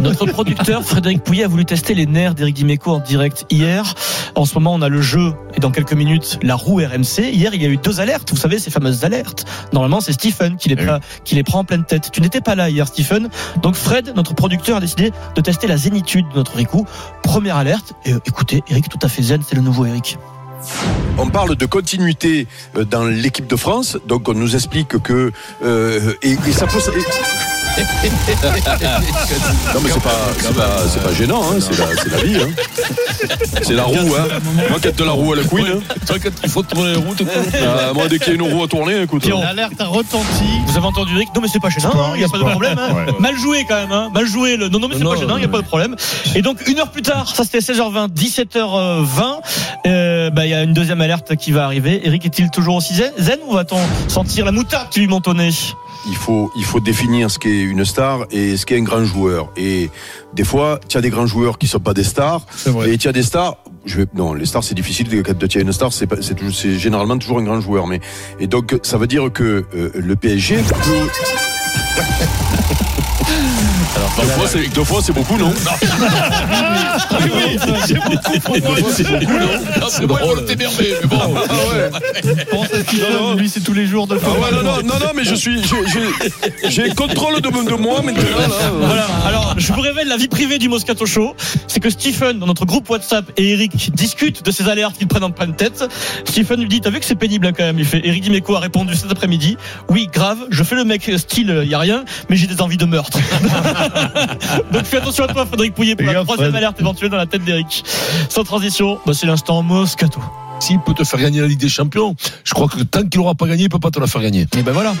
Notre 0.00 0.26
producteur 0.26 0.82
Frédéric 0.84 1.22
Pouillet 1.22 1.44
a 1.44 1.48
voulu 1.48 1.64
tester 1.64 1.94
les 1.94 2.06
nerfs 2.06 2.34
d'Éric 2.34 2.54
Dimeco 2.56 2.92
en 2.92 2.98
direct 2.98 3.46
hier. 3.50 3.94
En 4.34 4.44
ce 4.44 4.54
moment, 4.54 4.74
on 4.74 4.82
a 4.82 4.88
le 4.88 5.00
jeu 5.02 5.32
et 5.54 5.60
dans 5.60 5.70
quelques 5.70 5.92
minutes, 5.92 6.38
la 6.42 6.54
roue 6.54 6.76
RMC. 6.78 7.30
Hier, 7.32 7.54
il 7.54 7.62
y 7.62 7.66
a 7.66 7.68
eu 7.68 7.76
deux 7.76 8.00
alertes. 8.00 8.30
Vous 8.30 8.36
savez, 8.36 8.58
ces 8.58 8.70
fameuses 8.70 9.04
alertes. 9.04 9.44
Normalement, 9.72 10.00
c'est 10.00 10.12
Stephen 10.12 10.56
qui 10.56 10.68
les, 10.68 10.76
Eh 10.78 10.82
oui. 10.82 10.86
pra- 10.88 11.00
qui 11.24 11.34
les 11.34 11.42
prend 11.42 11.60
en 11.60 11.64
pleine 11.64 11.84
tête. 11.84 12.10
Tu 12.12 12.20
n'étais 12.20 12.40
pas 12.40 12.54
là 12.54 12.70
hier, 12.70 12.86
Stephen. 12.88 13.28
Donc 13.62 13.74
Fred, 13.74 14.12
notre 14.16 14.34
producteur, 14.34 14.78
a 14.78 14.80
décidé 14.80 15.12
de 15.34 15.40
tester 15.40 15.66
la 15.66 15.76
zénitude 15.76 16.26
de 16.32 16.36
notre 16.36 16.56
Ricou. 16.56 16.86
Première 17.22 17.56
alerte. 17.56 17.92
Et 18.04 18.12
euh, 18.14 18.18
écoutez, 18.26 18.62
Eric, 18.68 18.88
tout 18.88 18.98
à 19.02 19.08
fait 19.08 19.22
zen, 19.22 19.42
c'est 19.46 19.56
le 19.56 19.62
nouveau 19.62 19.84
Eric. 19.86 20.18
On 21.18 21.28
parle 21.28 21.56
de 21.56 21.66
continuité 21.66 22.46
euh, 22.76 22.84
dans 22.84 23.04
l'équipe 23.04 23.46
de 23.46 23.56
France, 23.56 23.96
donc 24.06 24.28
on 24.28 24.34
nous 24.34 24.54
explique 24.54 24.98
que 25.02 25.32
euh, 25.64 26.12
et, 26.22 26.32
et 26.32 26.52
ça 26.52 26.66
peut. 26.66 26.78
et- 26.78 27.49
non 29.74 29.80
mais 29.82 29.90
c'est 29.90 30.02
pas, 30.02 30.10
c'est 30.38 30.54
pas, 30.54 30.76
c'est 30.88 31.02
pas 31.02 31.12
gênant, 31.14 31.42
hein, 31.42 31.58
c'est 31.60 31.78
la, 31.78 31.86
c'est 32.02 32.10
la 32.10 32.16
vie. 32.18 32.36
Hein. 32.42 32.48
C'est 33.62 33.74
la 33.74 33.84
roue. 33.84 33.94
Hein. 33.96 34.38
Moi, 34.70 34.78
quand 34.82 34.96
de 34.96 35.04
la 35.04 35.12
roue 35.12 35.32
à 35.32 35.36
la 35.36 35.44
couine. 35.44 35.66
hein. 35.76 35.94
Toi, 36.06 36.16
quand 36.22 36.30
il 36.42 36.48
faut 36.50 36.62
tourner 36.62 36.92
les 36.92 36.96
routes, 36.98 37.22
Ah, 37.54 37.92
moi, 37.92 38.08
dès 38.08 38.18
qu'il 38.18 38.28
y 38.28 38.30
a 38.30 38.34
une 38.34 38.42
roue 38.54 38.64
à 38.64 38.68
tourner, 38.68 39.02
écoute. 39.02 39.26
L'alerte 39.26 39.80
a 39.80 39.86
retenti. 39.86 40.44
Vous 40.66 40.76
avez 40.76 40.86
entendu 40.86 41.14
Eric? 41.16 41.28
Non 41.34 41.40
mais 41.42 41.48
c'est 41.48 41.60
pas 41.60 41.68
gênant, 41.70 42.14
il 42.14 42.18
n'y 42.18 42.24
a 42.24 42.28
pas 42.28 42.38
de 42.38 42.44
problème. 42.44 42.78
hein. 42.78 42.92
Ouais. 42.94 43.12
Mal 43.18 43.36
joué 43.36 43.64
quand 43.68 43.76
même, 43.76 43.92
hein. 43.92 44.10
mal 44.14 44.26
joué. 44.26 44.56
Le... 44.56 44.68
Non 44.68 44.78
non 44.78 44.88
mais 44.88 44.94
c'est 44.96 45.04
Non, 45.04 45.10
pas 45.14 45.20
gênant, 45.20 45.36
il 45.36 45.40
n'y 45.40 45.46
a 45.46 45.48
pas 45.48 45.60
de 45.60 45.66
problème. 45.66 45.96
Et 46.34 46.42
donc 46.42 46.66
une 46.66 46.78
heure 46.78 46.90
plus 46.90 47.02
tard, 47.02 47.28
ça 47.34 47.44
c'était 47.44 47.58
16h20, 47.58 48.08
17h20, 48.08 49.06
euh, 49.86 50.30
bah, 50.30 50.46
il 50.46 50.50
y 50.50 50.54
a 50.54 50.62
une 50.62 50.72
deuxième 50.72 51.00
alerte 51.00 51.36
qui 51.36 51.52
va 51.52 51.64
arriver. 51.64 52.00
Eric 52.04 52.24
est-il 52.26 52.50
toujours 52.50 52.76
aussi 52.76 52.94
zen, 52.94 53.12
zen 53.18 53.38
ou 53.46 53.54
va-t-on 53.54 53.78
sentir 54.08 54.44
la 54.44 54.52
moutarde 54.52 54.88
qui 54.90 55.00
lui 55.00 55.06
monte 55.08 55.28
au 55.28 55.34
nez? 55.34 55.50
Il 56.06 56.16
faut, 56.16 56.50
il 56.56 56.64
faut 56.64 56.80
définir 56.80 57.30
ce 57.30 57.38
qu'est 57.38 57.60
une 57.60 57.84
star 57.84 58.26
et 58.30 58.56
ce 58.56 58.66
qu'est 58.66 58.78
un 58.78 58.82
grand 58.82 59.04
joueur. 59.04 59.50
Et 59.56 59.90
des 60.34 60.44
fois, 60.44 60.80
tu 60.88 60.96
as 60.96 61.00
des 61.00 61.10
grands 61.10 61.26
joueurs 61.26 61.58
qui 61.58 61.66
sont 61.66 61.80
pas 61.80 61.94
des 61.94 62.04
stars, 62.04 62.46
et 62.86 62.98
tu 62.98 63.08
as 63.08 63.12
des 63.12 63.22
stars. 63.22 63.56
Je 63.84 63.98
vais, 63.98 64.06
non, 64.14 64.34
les 64.34 64.46
stars 64.46 64.64
c'est 64.64 64.74
difficile. 64.74 65.22
Quand 65.22 65.34
tu 65.48 65.58
as 65.58 65.60
une 65.62 65.72
star, 65.72 65.92
c'est, 65.92 66.08
c'est, 66.22 66.78
généralement 66.78 67.18
toujours 67.18 67.38
un 67.38 67.44
grand 67.44 67.60
joueur. 67.60 67.86
Mais 67.86 68.00
et 68.38 68.46
donc 68.46 68.78
ça 68.82 68.98
veut 68.98 69.06
dire 69.06 69.32
que 69.32 69.64
euh, 69.74 69.90
le 69.94 70.16
PSG 70.16 70.56
peut. 70.56 71.08
deux, 74.00 74.26
fois, 74.26 74.46
c'est, 74.46 74.68
deux 74.68 74.84
fois, 74.84 75.00
c'est 75.02 75.12
beaucoup, 75.12 75.36
non 75.36 75.52
Ah, 79.80 79.86
c'est 79.88 80.06
drôle, 80.06 80.44
t'es 80.44 80.56
merveilleux, 80.56 80.96
mais 81.02 81.08
bon. 81.08 81.34
Pense 82.50 82.72
à 82.72 82.82
Stephen, 82.82 83.36
lui 83.36 83.48
c'est 83.48 83.60
tous 83.60 83.72
les 83.72 83.86
jours 83.86 84.06
de 84.06 84.18
Ah 84.22 84.28
ouais, 84.28 84.50
non, 84.52 84.62
non, 84.62 84.82
non, 84.82 84.98
non, 84.98 85.12
mais 85.14 85.24
je 85.24 85.34
suis, 85.34 85.62
j'ai, 85.62 85.76
j'ai, 85.86 86.70
j'ai 86.70 86.88
le 86.88 86.94
contrôle 86.94 87.40
de, 87.40 87.48
de 87.48 87.74
moi 87.74 88.02
maintenant. 88.02 88.22
Là, 88.38 88.48
Voilà. 88.80 89.06
Alors, 89.26 89.54
je 89.56 89.72
vous 89.72 89.80
révèle 89.80 90.08
la 90.08 90.16
vie 90.16 90.28
privée 90.28 90.58
du 90.58 90.68
Moscato 90.68 91.06
Show. 91.06 91.34
C'est 91.66 91.80
que 91.80 91.90
Stephen, 91.90 92.38
dans 92.38 92.46
notre 92.46 92.64
groupe 92.64 92.88
WhatsApp, 92.88 93.30
et 93.36 93.50
Eric 93.50 93.94
discutent 93.94 94.44
de 94.44 94.50
ces 94.50 94.68
alertes 94.68 94.96
qu'ils 94.98 95.08
prennent 95.08 95.24
en 95.24 95.30
pleine 95.30 95.54
tête. 95.54 95.84
Stephen 96.24 96.60
lui 96.60 96.68
dit, 96.68 96.80
t'as 96.80 96.90
vu 96.90 97.00
que 97.00 97.04
c'est 97.04 97.14
pénible 97.14 97.46
hein, 97.46 97.52
quand 97.56 97.64
même. 97.64 97.78
Il 97.78 97.84
fait, 97.84 98.00
Eric 98.04 98.22
Dimeco 98.22 98.54
a 98.54 98.60
répondu 98.60 98.94
cet 98.94 99.10
après-midi. 99.10 99.56
Oui, 99.88 100.08
grave. 100.12 100.38
Je 100.50 100.62
fais 100.62 100.76
le 100.76 100.84
mec 100.84 101.10
style, 101.16 101.64
y 101.66 101.74
a 101.74 101.78
rien, 101.78 102.04
mais 102.28 102.36
j'ai 102.36 102.46
des 102.46 102.60
envies 102.60 102.76
de 102.76 102.84
meurtre. 102.86 103.18
Donc 104.72 104.84
fais 104.84 104.98
attention 104.98 105.24
à 105.24 105.28
toi, 105.28 105.46
Frédéric 105.46 105.74
Pouillet, 105.74 105.96
pour 105.96 106.06
la 106.06 106.24
troisième 106.24 106.54
alerte 106.54 106.80
éventuelle 106.80 107.10
dans 107.10 107.16
la 107.16 107.26
tête 107.26 107.44
d'Eric. 107.44 107.84
Sans 108.28 108.44
transition, 108.44 108.98
bah, 109.06 109.14
c'est 109.14 109.26
l'instant 109.26 109.62
Moscato. 109.62 110.20
S'il 110.60 110.78
peut 110.80 110.94
te 110.94 111.04
faire 111.04 111.18
gagner 111.20 111.40
la 111.40 111.46
Ligue 111.46 111.58
des 111.58 111.68
Champions, 111.68 112.14
je 112.44 112.52
crois 112.54 112.68
que 112.68 112.82
tant 112.82 113.02
qu'il 113.02 113.18
n'aura 113.20 113.34
pas 113.34 113.46
gagné, 113.46 113.64
il 113.64 113.68
peut 113.68 113.78
pas 113.78 113.90
te 113.90 113.98
la 113.98 114.06
faire 114.06 114.20
gagner. 114.22 114.46
Et 114.56 114.62
ben 114.62 114.72
voilà. 114.72 114.94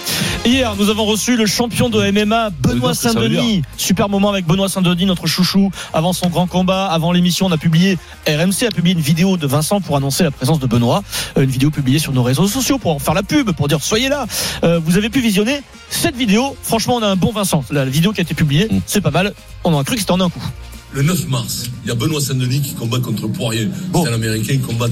Hier, 0.44 0.74
nous 0.76 0.88
avons 0.88 1.04
reçu 1.04 1.36
le 1.36 1.46
champion 1.46 1.88
de 1.90 2.10
MMA, 2.10 2.50
Benoît. 2.50 2.94
Saint-Denis. 2.94 3.62
Super 3.76 4.08
moment 4.08 4.30
avec 4.30 4.46
Benoît 4.46 4.68
Saint-Denis, 4.68 5.04
notre 5.06 5.26
chouchou. 5.26 5.70
Avant 5.92 6.12
son 6.12 6.28
grand 6.28 6.46
combat, 6.46 6.86
avant 6.86 7.12
l'émission, 7.12 7.46
on 7.46 7.52
a 7.52 7.58
publié, 7.58 7.98
RMC 8.26 8.64
a 8.66 8.70
publié 8.74 8.94
une 8.94 9.02
vidéo 9.02 9.36
de 9.36 9.46
Vincent 9.46 9.80
pour 9.80 9.96
annoncer 9.96 10.24
la 10.24 10.30
présence 10.30 10.58
de 10.60 10.66
Benoît. 10.66 11.02
Euh, 11.36 11.42
Une 11.42 11.50
vidéo 11.50 11.70
publiée 11.70 11.98
sur 11.98 12.12
nos 12.12 12.22
réseaux 12.22 12.48
sociaux 12.48 12.78
pour 12.78 12.92
en 12.92 12.98
faire 12.98 13.14
la 13.14 13.22
pub, 13.22 13.50
pour 13.52 13.68
dire 13.68 13.82
soyez 13.82 14.08
là. 14.08 14.26
Euh, 14.64 14.80
vous 14.84 14.96
avez 14.96 15.10
pu 15.10 15.20
visionner 15.20 15.60
cette 15.90 16.16
vidéo. 16.16 16.56
Franchement, 16.62 16.96
on 16.96 17.02
a 17.02 17.06
un 17.08 17.16
bon 17.16 17.32
Vincent. 17.32 17.64
La, 17.70 17.84
la 17.84 17.90
vidéo 17.90 18.12
qui 18.12 18.20
a 18.20 18.22
été 18.22 18.34
publiée, 18.34 18.66
Mm. 18.70 18.80
c'est 18.86 19.00
pas 19.00 19.10
mal. 19.10 19.32
On 19.64 19.78
a 19.78 19.84
cru 19.84 19.94
que 19.96 20.00
c'était 20.00 20.12
en 20.12 20.20
un 20.20 20.30
coup. 20.30 20.42
Le 20.92 21.02
9 21.02 21.28
mars, 21.28 21.70
il 21.84 21.88
y 21.88 21.92
a 21.92 21.94
Benoît 21.94 22.20
Saint-Denis 22.20 22.62
qui 22.62 22.74
combat 22.74 22.98
contre 22.98 23.28
Poirier. 23.28 23.68
C'est 23.94 24.08
un 24.08 24.14
Américain 24.14 24.54
qui 24.54 24.58
combat 24.58 24.88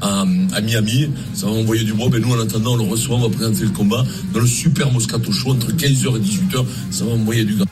à, 0.00 0.24
à 0.52 0.60
Miami. 0.62 1.10
Ça 1.34 1.46
va 1.46 1.52
envoyer 1.52 1.84
du 1.84 1.92
bois. 1.92 2.08
Mais 2.10 2.18
nous, 2.18 2.32
en 2.32 2.40
attendant, 2.40 2.74
on 2.74 2.76
le 2.76 2.84
reçoit, 2.84 3.16
on 3.16 3.28
va 3.28 3.28
présenter 3.28 3.64
le 3.64 3.70
combat 3.70 4.04
dans 4.32 4.40
le 4.40 4.46
Super 4.46 4.90
Moscato 4.90 5.32
Show 5.32 5.50
entre 5.50 5.70
15h 5.72 6.16
et 6.16 6.20
18h. 6.20 6.64
Ça 6.90 7.04
va 7.04 7.12
envoyer 7.12 7.44
du 7.44 7.56
gars. 7.56 7.64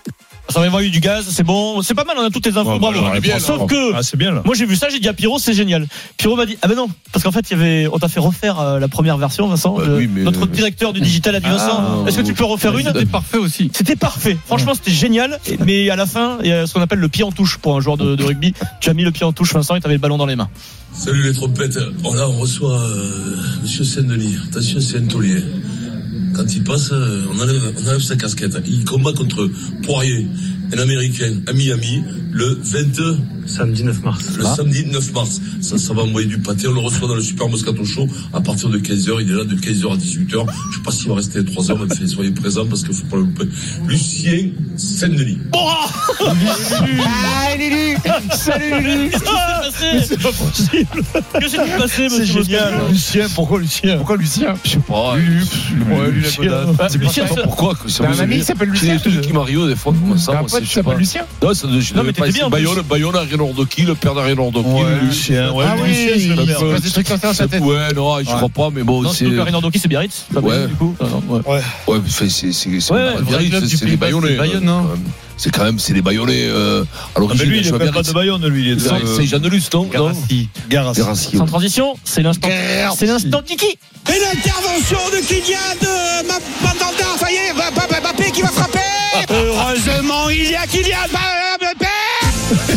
Ça 0.52 0.60
va 0.60 0.66
envoyer 0.66 0.90
du 0.90 1.00
gaz, 1.00 1.24
c'est 1.30 1.42
bon, 1.42 1.80
c'est 1.82 1.94
pas 1.94 2.04
mal, 2.04 2.16
on 2.18 2.24
a 2.24 2.30
toutes 2.30 2.46
les 2.46 2.56
infos, 2.56 2.72
Ouais, 2.72 2.78
bravo. 2.78 3.00
bah, 3.00 3.20
bien, 3.20 3.38
Sauf 3.38 3.60
là. 3.60 3.66
que, 3.66 3.94
Ah, 3.94 4.02
c'est 4.02 4.16
bien, 4.16 4.32
là. 4.32 4.42
moi 4.44 4.54
j'ai 4.54 4.66
vu 4.66 4.76
ça, 4.76 4.88
j'ai 4.90 4.98
dit 5.00 5.08
à 5.08 5.12
Pierrot, 5.14 5.38
c'est 5.38 5.54
génial. 5.54 5.86
Pierrot 6.18 6.36
m'a 6.36 6.46
dit, 6.46 6.56
ah 6.62 6.68
ben 6.68 6.74
non, 6.76 6.88
parce 7.12 7.24
qu'en 7.24 7.32
fait, 7.32 7.44
il 7.50 7.56
y 7.56 7.60
avait, 7.60 7.88
on 7.92 7.98
t'a 7.98 8.08
fait 8.08 8.20
refaire 8.20 8.60
euh, 8.60 8.78
la 8.78 8.88
première 8.88 9.16
version, 9.16 9.48
Vincent. 9.48 9.76
Bah 9.76 9.86
de- 9.86 9.96
oui, 9.96 10.08
mais- 10.12 10.22
Notre 10.22 10.46
directeur 10.46 10.92
du 10.92 11.00
digital 11.00 11.34
a 11.36 11.40
dit, 11.40 11.48
Vincent, 11.48 11.80
Ah, 12.04 12.08
est-ce 12.08 12.16
que 12.18 12.22
tu 12.22 12.34
peux 12.34 12.44
refaire 12.44 12.76
une 12.76 12.86
C'était 12.86 13.06
parfait 13.06 13.38
aussi. 13.38 13.70
C'était 13.74 13.96
parfait. 13.96 14.36
Franchement, 14.46 14.74
c'était 14.74 14.90
génial. 14.90 15.38
Mais 15.64 15.88
à 15.90 15.96
la 15.96 16.06
fin, 16.06 16.38
il 16.42 16.48
y 16.48 16.52
a 16.52 16.66
ce 16.66 16.74
qu'on 16.74 16.80
appelle 16.82 16.98
le 16.98 17.08
pied 17.08 17.24
en 17.24 17.32
touche 17.32 17.56
pour 17.58 17.74
un 17.76 17.80
joueur 17.80 17.96
de, 17.96 18.14
de 18.16 18.22
rugby. 18.24 18.52
Tu 18.80 18.90
as 18.90 18.94
mis 18.94 19.04
le 19.04 19.10
pied 19.10 19.24
en 19.24 19.32
touche, 19.32 19.52
Vincent, 19.54 19.74
et 19.76 19.80
tu 19.80 19.86
avais 19.86 19.94
le 19.94 20.00
ballon 20.00 20.18
dans 20.18 20.26
les 20.26 20.36
mains. 20.36 20.48
Salut 20.94 21.22
les 21.22 21.32
trompettes. 21.32 21.78
Oh 22.04 22.14
là, 22.14 22.28
on 22.28 22.38
reçoit 22.38 22.78
euh, 22.78 23.36
Monsieur 23.62 23.84
Saint-Denis. 23.84 24.36
Attention, 24.48 24.78
c'est 24.80 24.98
un 24.98 25.06
taulier. 25.06 25.42
Quand 26.34 26.54
il 26.54 26.64
passe, 26.64 26.90
euh, 26.92 27.24
on 27.30 27.38
enlève, 27.40 28.00
sa 28.00 28.16
casquette. 28.16 28.56
Il 28.66 28.84
combat 28.84 29.12
contre 29.12 29.50
Poirier, 29.82 30.26
un 30.72 30.78
Américain, 30.78 31.32
à 31.46 31.52
Miami, 31.52 32.02
le 32.32 32.58
22 32.62 33.18
Samedi 33.46 33.84
9 33.84 34.02
mars. 34.02 34.24
Le 34.36 34.44
samedi 34.44 34.84
9 34.86 35.12
mars, 35.12 35.40
ça, 35.60 35.78
ça 35.78 35.92
va 35.94 36.02
envoyer 36.02 36.26
du 36.28 36.38
pâté. 36.38 36.68
On 36.68 36.72
le 36.72 36.80
reçoit 36.80 37.08
dans 37.08 37.14
le 37.14 37.20
Super 37.22 37.48
Moscato 37.48 37.84
Show 37.84 38.06
à 38.32 38.40
partir 38.40 38.68
de 38.68 38.78
15h. 38.78 39.18
Il 39.20 39.30
est 39.30 39.34
là 39.34 39.44
de 39.44 39.54
15h 39.56 39.92
à 39.92 39.96
18h. 39.96 40.46
Je 40.70 40.76
sais 40.76 40.82
pas 40.84 40.90
s'il 40.90 41.08
va 41.08 41.16
rester 41.16 41.44
3 41.44 41.70
heures. 41.70 41.78
mais 42.00 42.06
soyez 42.06 42.30
présents 42.30 42.66
parce 42.66 42.82
qu'il 42.82 42.94
faut 42.94 43.06
pas 43.06 43.16
le 43.16 43.22
louper. 43.24 43.44
Lucien 43.86 44.50
Saint-Denis. 44.76 45.38
Ah, 47.04 47.56
Lulu 47.56 47.96
Salut 48.32 48.80
Lulu 48.80 49.10
Qu'est-ce 49.10 49.22
qui 49.22 49.28
s'est 49.28 49.62
passé 49.62 50.06
C'est 50.06 50.22
pas 50.22 50.32
possible 50.32 50.86
Que 51.40 51.48
s'est-il 51.48 51.72
passé, 51.78 52.02
monsieur 52.04 52.42
génial. 52.42 52.74
Lucien, 52.90 53.26
pourquoi 53.34 53.58
Lucien? 53.60 53.96
Pourquoi 53.96 54.16
Lucien? 54.16 54.54
Je 54.64 54.70
sais 54.70 54.78
pas. 54.78 55.16
Lulu, 55.16 55.40
Lucien. 56.12 56.50
Bah, 56.78 56.86
C'est 56.90 56.98
Lucien, 56.98 57.26
pas 57.26 57.34
ça- 57.34 57.42
pourquoi 57.42 57.74
ça 57.88 58.04
ami 58.20 58.36
est- 58.36 58.38
qui 58.38 58.44
s'appelle 58.44 58.68
C'est 58.74 58.80
Lucien 58.80 58.94
des 58.96 59.00
trucs 59.00 59.20
qui 59.22 59.32
m'arrivent 59.32 59.66
des 59.66 59.76
fois 59.76 59.92
comme 59.92 60.18
ça. 60.18 60.32
T'as 60.32 60.38
un 60.38 60.40
moi, 60.42 60.50
pote 60.50 60.60
c'est- 60.60 60.66
qui 60.66 60.72
s'appelle 60.72 60.92
pas. 60.94 60.98
Lucien 60.98 61.22
Non, 61.42 61.54
ça, 61.54 61.66
mais 62.04 62.12
t'étais 62.12 62.32
bien, 62.32 62.46
en 62.46 62.50
plus. 62.50 62.62
Bayonne, 62.64 62.82
Bayonne, 62.88 63.14
Ariel 63.32 63.40
qui, 63.40 63.82
le 63.82 63.94
père 63.94 64.14
d'Ariel 64.14 64.38
Ordoki. 64.38 64.68
Ouais, 64.68 64.82
Lucien, 65.02 65.52
ouais, 65.52 65.64
Ah 65.66 65.74
oui, 65.82 65.88
Lucien, 65.88 66.06
il 66.14 66.20
je 66.20 66.32
se 66.32 66.36
l'aime 66.36 66.46
bien. 66.46 66.72
passe 66.72 66.82
des 66.82 66.90
trucs 66.90 67.08
comme 67.08 67.18
ça 67.20 67.26
dans 67.28 67.34
sa 67.34 67.48
tête. 67.48 67.62
Ouais, 67.62 67.92
non, 67.94 68.18
je 68.20 68.24
crois 68.24 68.48
pas, 68.48 68.68
mais 68.74 68.82
bon, 68.82 69.08
c'est. 69.10 69.24
c'est 69.24 69.30
Perrin 69.30 69.50
Nordoki, 69.50 69.78
c'est 69.78 69.88
Biarritz 69.88 70.26
pas 70.32 70.40
Ouais. 70.40 70.66
Du 70.66 70.74
coup. 70.74 70.94
Ouais. 71.28 71.60
Ouais, 71.86 71.98
c'est 72.08 72.28
c'est 72.28 72.52
c'est 72.52 72.68
Bayonnais. 73.96 74.36
hein. 74.68 74.84
C'est 75.38 75.50
quand 75.50 75.64
même 75.64 75.78
c'est 75.78 75.92
des 75.94 76.02
Bayonnais 76.02 76.44
euh, 76.46 76.84
à 77.16 77.20
Ah, 77.32 77.34
mais 77.38 77.44
lui, 77.46 77.58
il 77.60 77.64
pas 77.92 78.02
de 78.02 78.12
Bayonne, 78.12 78.46
lui, 78.46 78.62
il 78.66 78.68
est 78.72 78.74
de. 78.76 78.80
c'est- 78.80 79.24
non 79.72 79.84
Non 79.84 79.88
Garassi. 79.90 80.48
Garassi. 80.68 81.00
Garassi, 81.00 81.36
Sans 81.36 81.46
transition, 81.46 81.94
c'est 82.04 82.22
l'instant. 82.22 82.48
C'est 82.96 83.06
l'instant 83.06 83.40
Kiki 83.44 83.66
Et 83.66 84.12
l'intervention 84.20 84.98
de 85.10 85.26
Kylian 85.26 85.58
de 85.80 86.26
Mandanda, 86.62 87.18
ça 87.18 87.30
y 87.32 87.34
est, 87.36 87.52
Mbappé 87.54 88.30
qui 88.32 88.42
va 88.42 88.48
frapper 88.48 88.78
Heureusement, 89.30 90.28
il 90.30 90.50
y 90.50 90.54
a 90.54 90.66
Kylian 90.66 90.96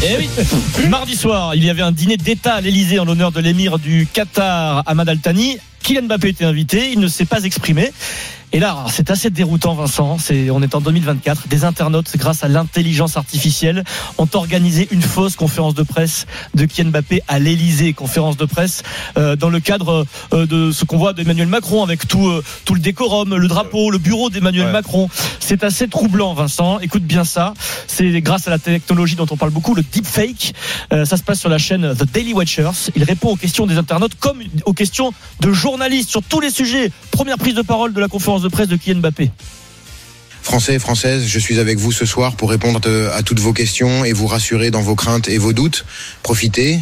Eh. 0.08 0.88
Mardi 0.90 1.16
soir, 1.16 1.56
il 1.56 1.64
y 1.64 1.70
avait 1.70 1.82
un 1.82 1.92
dîner 1.92 2.18
d'État 2.18 2.56
à 2.56 2.62
l'Elysée 2.62 3.00
en 3.00 3.06
l'honneur 3.06 3.32
de 3.32 3.40
l'émir 3.40 3.80
du 3.80 4.08
Qatar, 4.12 4.84
Ahmad 4.86 5.10
Al 5.10 5.18
Thani. 5.18 5.58
Kylian 5.82 6.04
Mbappé 6.04 6.30
était 6.30 6.46
invité, 6.46 6.92
il 6.92 7.00
ne 7.00 7.08
s'est 7.08 7.26
pas 7.26 7.44
exprimé. 7.44 7.92
Et 8.56 8.60
là, 8.60 8.86
c'est 8.90 9.12
assez 9.12 9.30
déroutant, 9.30 9.74
Vincent. 9.74 10.18
C'est, 10.18 10.50
on 10.50 10.62
est 10.62 10.76
en 10.76 10.80
2024. 10.80 11.50
Des 11.50 11.66
internautes, 11.66 12.16
grâce 12.16 12.42
à 12.42 12.48
l'intelligence 12.48 13.18
artificielle, 13.18 13.84
ont 14.18 14.30
organisé 14.34 14.88
une 14.92 15.02
fausse 15.02 15.36
conférence 15.36 15.76
de 15.76 15.84
presse 15.84 16.26
de 16.54 16.64
Kylian 16.64 16.92
Mbappé 16.92 17.22
à 17.28 17.38
l'Elysée. 17.38 17.92
Conférence 17.92 18.38
de 18.38 18.46
presse 18.46 18.84
euh, 19.18 19.36
dans 19.36 19.50
le 19.50 19.60
cadre 19.60 20.06
euh, 20.32 20.46
de 20.46 20.72
ce 20.72 20.86
qu'on 20.86 20.98
voit 20.98 21.12
d'Emmanuel 21.12 21.50
Macron 21.50 21.84
avec 21.84 22.08
tout, 22.08 22.28
euh, 22.28 22.42
tout 22.64 22.76
le 22.76 22.80
décorum, 22.80 23.36
le 23.36 23.48
drapeau, 23.50 23.92
le 23.92 23.98
bureau 23.98 24.30
d'Emmanuel 24.30 24.68
Ouais. 24.68 24.72
Macron. 24.72 25.10
C'est 25.42 25.66
assez 25.66 25.90
troublant, 25.90 26.34
Vincent. 26.34 26.80
Écoute 26.80 27.04
bien 27.04 27.26
ça. 27.26 27.54
C'est 27.88 28.22
grâce 28.22 28.48
à 28.48 28.52
la 28.52 28.58
technologie 28.58 29.18
dont 29.18 29.28
on 29.32 29.36
parle 29.36 29.52
beaucoup, 29.52 29.76
le 29.76 29.84
deepfake. 29.84 30.54
Ça 30.92 31.18
se 31.18 31.24
passe 31.24 31.42
sur 31.42 31.50
la 31.50 31.58
chaîne 31.58 31.94
The 31.94 32.06
Daily 32.06 32.32
Watchers. 32.32 32.72
Il 32.96 33.04
répond 33.04 33.32
aux 33.32 33.36
questions 33.36 33.68
des 33.68 33.78
internautes 33.78 34.16
comme 34.18 34.40
aux 34.64 34.72
questions 34.72 35.12
de 35.42 35.52
journalistes 35.52 36.10
sur 36.10 36.24
tous 36.24 36.40
les 36.40 36.52
sujets. 36.52 36.90
Première 37.16 37.38
prise 37.38 37.56
de 37.56 37.62
parole 37.62 37.94
de 37.94 38.02
la 38.02 38.10
conférence 38.10 38.42
de 38.42 38.50
presse 38.50 38.68
de 38.68 38.76
Kylian 38.76 39.00
Mbappé. 39.00 39.32
Français 40.42 40.76
et 40.76 40.80
Françaises, 40.80 41.26
je 41.26 41.40
suis 41.40 41.60
avec 41.60 41.78
vous 41.78 41.94
ce 41.94 42.06
soir 42.06 42.36
pour 42.36 42.50
répondre 42.50 42.82
à 43.14 43.24
toutes 43.24 43.40
vos 43.40 43.54
questions 43.54 44.04
et 44.04 44.12
vous 44.12 44.28
rassurer 44.28 44.70
dans 44.70 44.82
vos 44.82 44.96
craintes 44.96 45.30
et 45.30 45.38
vos 45.38 45.54
doutes. 45.54 45.86
Profitez, 46.24 46.82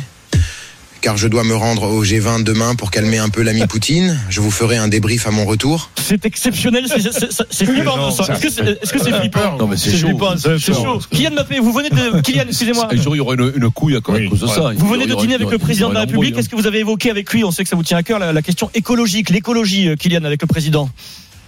car 1.04 1.18
je 1.18 1.28
dois 1.28 1.44
me 1.44 1.54
rendre 1.54 1.84
au 1.84 2.04
G20 2.06 2.44
demain 2.44 2.76
pour 2.76 2.90
calmer 2.90 3.18
un 3.18 3.28
peu 3.28 3.42
l'ami 3.44 3.68
Poutine. 3.68 4.18
Je 4.30 4.40
vous 4.40 4.50
ferai 4.52 4.78
un 4.78 4.88
débrief 4.88 5.28
à 5.28 5.32
mon 5.32 5.44
retour. 5.46 5.90
C'est 6.02 6.26
exceptionnel, 6.26 6.86
c'est- 6.88 7.66
flippant. 7.66 8.10
Est-ce 8.10 8.40
que 8.42 8.50
c'est 8.50 8.80
est-ce 8.82 9.20
flippant 9.20 9.58
Non, 9.60 9.68
mais 9.68 9.76
c'est 9.76 9.96
chaud. 9.98 10.18
C'est 10.38 10.58
C'est 10.60 10.74
chaud. 10.74 11.00
Kylian 11.12 11.32
Mbappé, 11.32 11.60
vous 11.60 11.74
venez 11.74 11.90
de 11.90 12.22
Kylian, 12.24 12.46
excusez-moi. 12.48 12.88
Un 12.90 12.96
jour, 12.96 13.16
il 13.16 13.18
y 13.18 13.22
aura 13.22 13.34
une, 13.34 13.52
une 13.54 13.70
couille 13.70 13.98
à 13.98 14.02
cause 14.02 14.18
de 14.40 14.48
ça. 14.48 14.72
Vous 14.78 14.88
venez 14.88 15.06
de 15.06 15.14
dîner 15.16 15.36
avec 15.36 15.52
le 15.52 15.58
président 15.58 15.90
de 15.90 15.94
la 15.96 16.02
République. 16.02 16.36
Qu'est-ce 16.36 16.50
que 16.50 16.56
vous 16.56 16.68
avez 16.68 16.80
évoqué 16.80 17.12
avec 17.12 17.32
lui 17.34 17.44
On 17.44 17.52
sait 17.52 17.64
que 17.64 17.70
ça 17.70 17.76
vous 17.76 17.84
tient 17.84 17.98
à 17.98 18.04
cœur 18.04 18.18
la, 18.20 18.32
la 18.32 18.42
question 18.42 18.70
écologique, 18.74 19.30
l'écologie, 19.30 19.90
euh, 19.90 19.96
Kylian, 19.98 20.24
avec 20.24 20.42
le 20.42 20.48
président. 20.48 20.90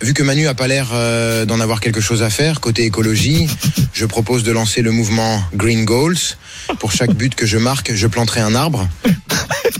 vu 0.01 0.13
que 0.13 0.21
Manu 0.23 0.47
a 0.47 0.53
pas 0.53 0.67
l'air 0.67 0.89
euh, 0.93 1.45
d'en 1.45 1.61
avoir 1.61 1.79
quelque 1.79 2.01
chose 2.01 2.21
à 2.23 2.29
faire 2.29 2.59
côté 2.59 2.83
écologie, 2.83 3.47
je 3.93 4.05
propose 4.05 4.43
de 4.43 4.51
lancer 4.51 4.81
le 4.81 4.91
mouvement 4.91 5.41
Green 5.53 5.85
Goals. 5.85 6.17
Pour 6.79 6.91
chaque 6.91 7.13
but 7.13 7.35
que 7.35 7.45
je 7.45 7.57
marque, 7.57 7.93
je 7.93 8.07
planterai 8.07 8.41
un 8.41 8.55
arbre. 8.55 8.87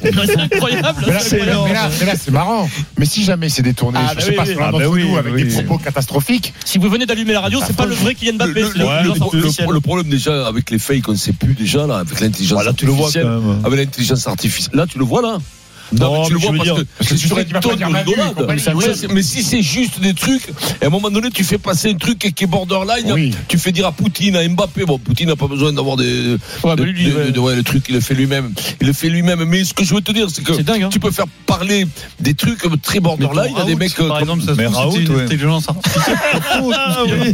C'est 0.01 0.37
incroyable. 0.39 0.99
Mais 1.07 1.13
là, 1.13 1.19
c'est 1.19 1.37
mais 1.39 1.45
là- 1.45 1.51
incroyable. 1.53 1.67
mais 1.67 1.73
là- 1.73 1.89
mais 1.99 2.05
là, 2.05 2.13
c'est 2.21 2.31
marrant. 2.31 2.69
Mais 2.97 3.05
si 3.05 3.23
jamais 3.23 3.49
c'est 3.49 3.63
détourné, 3.63 3.99
Ah, 4.01 4.09
je 4.11 4.15
bah 4.15 4.21
sais 4.21 4.29
oui, 4.29 4.35
pas, 4.35 4.43
oui. 4.45 4.55
Ah, 4.59 4.71
bah 4.71 4.77
oui, 4.87 5.09
nous 5.09 5.17
avec 5.17 5.33
oui. 5.33 5.43
des 5.45 5.63
propos 5.63 5.83
catastrophiques. 5.83 6.53
Si 6.63 6.77
vous 6.77 6.89
venez 6.89 7.05
d'allumer 7.07 7.33
la 7.33 7.41
radio, 7.41 7.59
c'est 7.65 7.75
pas 7.75 7.85
le 7.87 7.95
vrai 7.95 8.13
Kylian 8.13 8.33
Mbappé, 8.35 8.53
Le, 8.53 8.61
le- 8.61 8.73
le- 8.77 9.21
artificielle. 9.21 9.67
le 9.71 9.79
problème 9.79 10.09
déjà 10.09 10.45
avec 10.47 10.69
les 10.69 10.77
fakes, 10.79 11.07
on 11.07 11.13
ne 11.13 11.17
sait 11.17 11.33
plus 11.33 11.53
déjà 11.55 11.87
là, 11.87 11.99
avec 11.99 12.19
l'intelligence 12.19 12.55
Voilà, 12.57 12.73
tu 12.73 12.85
le 12.85 12.91
vois 12.91 13.05
artificielle. 13.07 13.25
quand 13.41 13.41
même. 13.41 13.65
Avec 13.65 13.79
l'intelligence 13.79 14.27
artificielle. 14.27 14.75
Là, 14.75 14.85
tu 14.87 14.99
le 14.99 15.05
vois 15.05 15.21
là. 15.23 15.37
Non, 15.93 16.21
mais 16.21 16.27
tu 16.27 16.33
le 16.33 16.39
vois 16.39 16.51
veux 16.51 16.57
parce 16.57 16.69
dire, 16.69 16.75
que 16.75 16.81
parce 16.97 17.09
que 17.11 17.17
c'est 17.17 17.27
sais 17.27 17.41
une 17.43 17.59
tonne 17.59 17.75
dire 17.75 17.89
de 17.89 19.13
Mais 19.13 19.21
si 19.23 19.43
c'est 19.43 19.61
juste 19.61 19.99
des 19.99 20.13
trucs, 20.13 20.47
et 20.81 20.85
à 20.85 20.87
un 20.87 20.89
moment 20.89 21.09
donné, 21.09 21.29
tu 21.31 21.43
fais 21.43 21.57
passer 21.57 21.91
un 21.91 21.95
truc 21.97 22.19
qui 22.19 22.43
est 22.43 22.47
borderline, 22.47 23.11
Oui. 23.11 23.31
tu 23.47 23.57
fais 23.57 23.71
dire 23.71 23.85
à 23.87 23.91
Poutine, 23.91 24.35
à 24.35 24.47
Mbappé, 24.47 24.85
bon, 24.85 24.97
Poutine 24.99 25.27
n'a 25.29 25.35
pas 25.35 25.47
besoin 25.47 25.73
d'avoir 25.73 25.95
des, 25.97 26.37
Ouais, 26.63 26.75
de- 26.75 26.83
mais 26.83 26.91
lui, 26.91 27.05
de- 27.05 27.13
ouais. 27.15 27.31
de- 27.31 27.39
ouais, 27.39 27.55
le 27.55 27.63
truc, 27.63 27.85
il 27.89 27.95
le 27.95 28.01
fait 28.01 28.13
lui-même. 28.15 28.51
Il 28.81 28.87
le 28.87 28.93
fait 28.93 29.09
lui-même. 29.09 29.43
Mais 29.45 29.63
ce 29.63 29.73
que 29.73 29.83
je 29.83 29.93
veux 29.93 30.01
te 30.01 30.11
dire, 30.11 30.27
c'est 30.29 30.43
que 30.43 30.53
dingue, 30.61 30.83
hein. 30.83 30.89
tu 30.91 30.99
peux 30.99 31.11
faire 31.11 31.25
parler 31.45 31.85
des 32.19 32.33
trucs 32.33 32.63
très 32.81 32.99
borderline 32.99 33.55
à 33.57 33.63
des 33.65 33.75
mecs 33.75 33.93
par 33.95 34.07
comme- 34.07 34.19
exemple, 34.19 34.43
ça 34.43 34.55
se 34.55 34.71
trouve, 34.71 34.99
une 35.01 35.19
intelligence 35.21 35.69
artificielle. 35.69 36.17
Ah, 36.77 36.99
oui. 37.05 37.33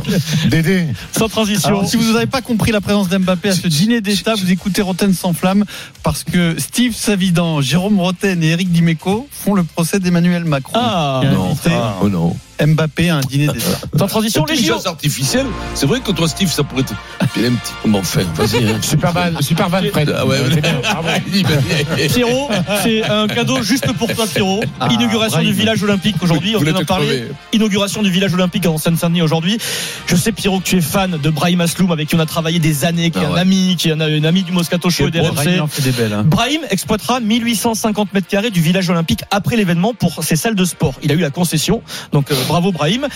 Dédé. 0.49 0.87
Sans 1.17 1.27
transition. 1.29 1.67
Alors, 1.69 1.87
si 1.87 1.95
vous 1.97 2.13
n'avez 2.13 2.25
pas 2.25 2.41
compris 2.41 2.71
la 2.71 2.81
présence 2.81 3.09
d'Mbappé 3.09 3.49
à 3.49 3.55
ce 3.55 3.67
dîner 3.67 4.01
d'État, 4.01 4.35
vous 4.35 4.51
écoutez 4.51 4.81
Roten 4.81 5.13
sans 5.13 5.33
flamme 5.33 5.65
parce 6.03 6.23
que 6.23 6.55
Steve 6.59 6.95
Savidan, 6.95 7.61
Jérôme 7.61 7.99
Roten 7.99 8.40
et 8.43 8.49
Eric 8.49 8.71
Dimeco 8.71 9.27
font 9.31 9.53
le 9.53 9.63
procès 9.63 9.99
d'Emmanuel 9.99 10.45
Macron. 10.45 10.73
Ah, 10.75 11.21
non. 11.23 11.55
Oh 12.01 12.09
non. 12.09 12.35
Mbappé 12.65 13.09
à 13.09 13.17
un 13.17 13.21
dîner 13.21 13.47
d'État. 13.47 13.65
Sans 13.97 14.07
transition, 14.07 14.45
les 14.45 14.55
JO. 14.55 14.61
L'intelligence 14.61 14.85
artificielle, 14.85 15.45
c'est 15.73 15.85
vrai 15.85 15.99
que 15.99 16.11
toi, 16.11 16.27
Steve, 16.27 16.51
ça 16.51 16.63
pourrait 16.63 16.83
te. 16.83 16.93
Puis 17.33 17.45
un 17.45 17.51
petit. 17.53 17.73
Bon, 17.85 17.99
enfin, 17.99 18.21
vas-y. 18.35 18.69
hein. 18.69 18.77
Super 18.81 19.11
van, 19.11 19.41
super 19.41 19.69
van, 19.69 19.81
Fred. 19.91 20.13
Ah 20.17 20.25
ouais, 20.25 20.39
ouais. 20.39 20.61
Bien. 20.61 20.81
Il. 21.33 22.07
Pierrot, 22.09 22.49
c'est 22.83 23.03
un 23.03 23.27
cadeau 23.27 23.61
juste 23.63 23.91
pour 23.93 24.13
toi, 24.13 24.25
Pierrot. 24.27 24.61
Ah, 24.79 24.89
Inauguration 24.91 25.37
Brahim. 25.37 25.47
du 25.47 25.53
village 25.53 25.83
olympique 25.83 26.15
aujourd'hui. 26.21 26.55
On 26.55 26.59
Vous 26.59 26.65
vient 26.65 26.73
d'en 26.73 26.83
parler. 26.83 27.05
crevé. 27.07 27.27
Inauguration 27.53 28.01
du 28.03 28.11
village 28.11 28.33
olympique 28.33 28.65
en 28.65 28.77
Seine-Saint-Denis 28.77 29.21
aujourd'hui. 29.21 29.57
Je 30.07 30.15
sais, 30.15 30.31
Pierrot, 30.31 30.59
que 30.59 30.65
tu 30.65 30.77
es 30.77 30.81
fan 30.81 31.17
de 31.21 31.29
Brahim 31.29 31.61
Asloum, 31.61 31.91
avec 31.91 32.07
qui 32.09 32.15
on 32.15 32.19
a 32.19 32.25
travaillé 32.25 32.59
des 32.59 32.85
années, 32.85 33.11
qui 33.11 33.19
est 33.19 33.23
Ah 33.25 33.29
un 33.29 33.33
ouais. 33.33 33.39
ami, 33.41 33.75
qui 33.77 33.89
est 33.89 33.93
un, 33.93 34.01
un 34.01 34.23
ami 34.23 34.43
du 34.43 34.51
Moscato 34.51 34.89
Show 34.89 35.07
et 35.07 35.11
des 35.11 35.19
Brahim, 35.19 35.35
il 35.45 35.49
RMC. 35.59 35.61
en 35.61 35.67
fait 35.67 35.81
des 35.81 35.91
belles. 35.91 36.13
hein. 36.13 36.23
Brahim 36.25 36.61
exploitera 36.69 37.19
1850 37.19 38.13
mètres 38.13 38.27
carrés 38.27 38.49
du 38.51 38.61
village 38.61 38.89
olympique 38.89 39.21
après 39.31 39.55
l'événement 39.55 39.93
pour 39.93 40.23
ses 40.23 40.35
salles 40.35 40.55
de 40.55 40.65
sport. 40.65 40.95
Il 41.03 41.11
a 41.11 41.15
eu 41.15 41.19
la 41.19 41.29
concession, 41.29 41.81
donc 42.11 42.31
euh, 42.31 42.35
bravo 42.51 42.71
Brahim. 42.73 43.07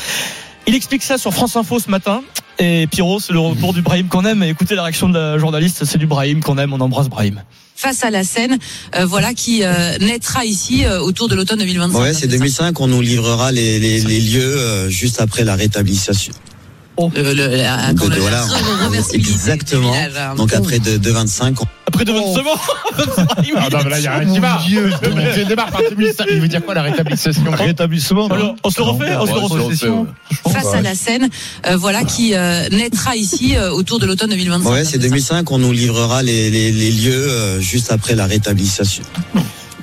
Il 0.66 0.76
explique 0.76 1.04
ça 1.04 1.18
sur 1.18 1.34
France 1.34 1.56
Info 1.58 1.78
ce 1.80 1.92
matin. 1.92 2.22
Et 2.58 2.88
Pierrot, 2.88 3.20
c'est 3.20 3.34
le 3.34 3.40
retour 3.40 3.74
du 3.74 3.82
Brahim 3.82 4.08
qu'on 4.08 4.24
aime. 4.24 4.42
Écoutez 4.44 4.76
la 4.76 4.84
réaction 4.84 5.10
de 5.10 5.20
la 5.20 5.38
journaliste, 5.38 5.84
c'est 5.84 5.98
du 5.98 6.08
Brahim 6.08 6.42
qu'on 6.42 6.58
aime. 6.58 6.72
On 6.72 6.80
embrasse 6.80 7.10
Brahim. 7.10 7.44
face 7.76 8.06
à 8.06 8.10
la 8.10 8.24
scène, 8.24 8.58
euh, 8.96 9.06
voilà, 9.06 9.34
qui 9.34 9.64
euh, 9.64 9.98
naîtra 10.00 10.46
ici 10.46 10.86
euh, 10.86 11.02
autour 11.02 11.28
de 11.28 11.36
l'automne 11.36 11.60
2025. 11.60 12.00
Ouais, 12.00 12.14
c'est 12.14 12.28
2005. 12.28 12.80
On 12.80 12.88
nous 12.88 13.02
livrera 13.02 13.52
les, 13.52 13.78
les, 13.80 14.00
les 14.00 14.22
lieux 14.22 14.56
euh, 14.58 14.90
juste 14.90 15.20
après 15.20 15.44
la 15.44 15.56
rétablissation. 15.56 16.32
Le- 17.16 17.34
le- 17.34 17.48
la- 17.58 17.94
De- 17.94 18.00
reversibilité 18.86 19.18
du 19.18 19.32
exactement. 19.32 19.92
Donc 20.36 20.54
après 20.54 20.80
de, 20.80 20.98
de 20.98 21.12
25, 21.12 21.62
on- 21.62 21.66
Après 21.88 22.06
de 22.06 22.12
20 22.12 22.20
secondes, 22.34 22.58
Ah 23.58 23.68
non, 23.72 23.80
mais 23.84 23.90
là, 23.90 24.00
il 24.00 24.04
y 24.04 24.08
a 24.08 24.18
rien 24.18 24.34
qui 24.34 24.40
va. 24.40 24.60
Je 25.36 25.42
démarre 25.44 25.72
par 25.72 25.82
2005. 25.90 26.26
Il 26.32 26.40
veut 26.42 26.48
dire 26.48 26.64
quoi, 26.64 26.74
la 26.74 26.82
rétablissement 26.84 27.52
Rétablissement. 27.52 28.28
Alors, 28.28 28.56
on 28.64 28.70
se 28.70 28.78
le 28.80 28.86
refait, 28.86 29.16
on 29.18 29.26
se 29.26 29.34
le 29.34 29.40
refait. 29.62 29.88
face 30.52 30.74
à 30.74 30.82
la 30.82 30.96
scène, 30.96 31.30
euh, 31.68 31.76
voilà, 31.78 32.04
qui 32.04 32.34
euh, 32.34 32.68
naîtra 32.70 33.16
ici 33.16 33.56
euh, 33.56 33.72
autour 33.72 34.00
de 34.00 34.06
l'automne 34.06 34.30
2025. 34.30 34.70
ouais, 34.72 34.86
c'est 34.86 34.98
2005. 34.98 35.52
On 35.52 35.58
nous 35.58 35.72
livrera 35.72 36.24
les, 36.24 36.50
les, 36.50 36.72
les 36.72 36.92
lieux 36.92 37.60
juste 37.60 37.92
après 37.92 38.16
la 38.16 38.26
rétablissation. 38.26 39.04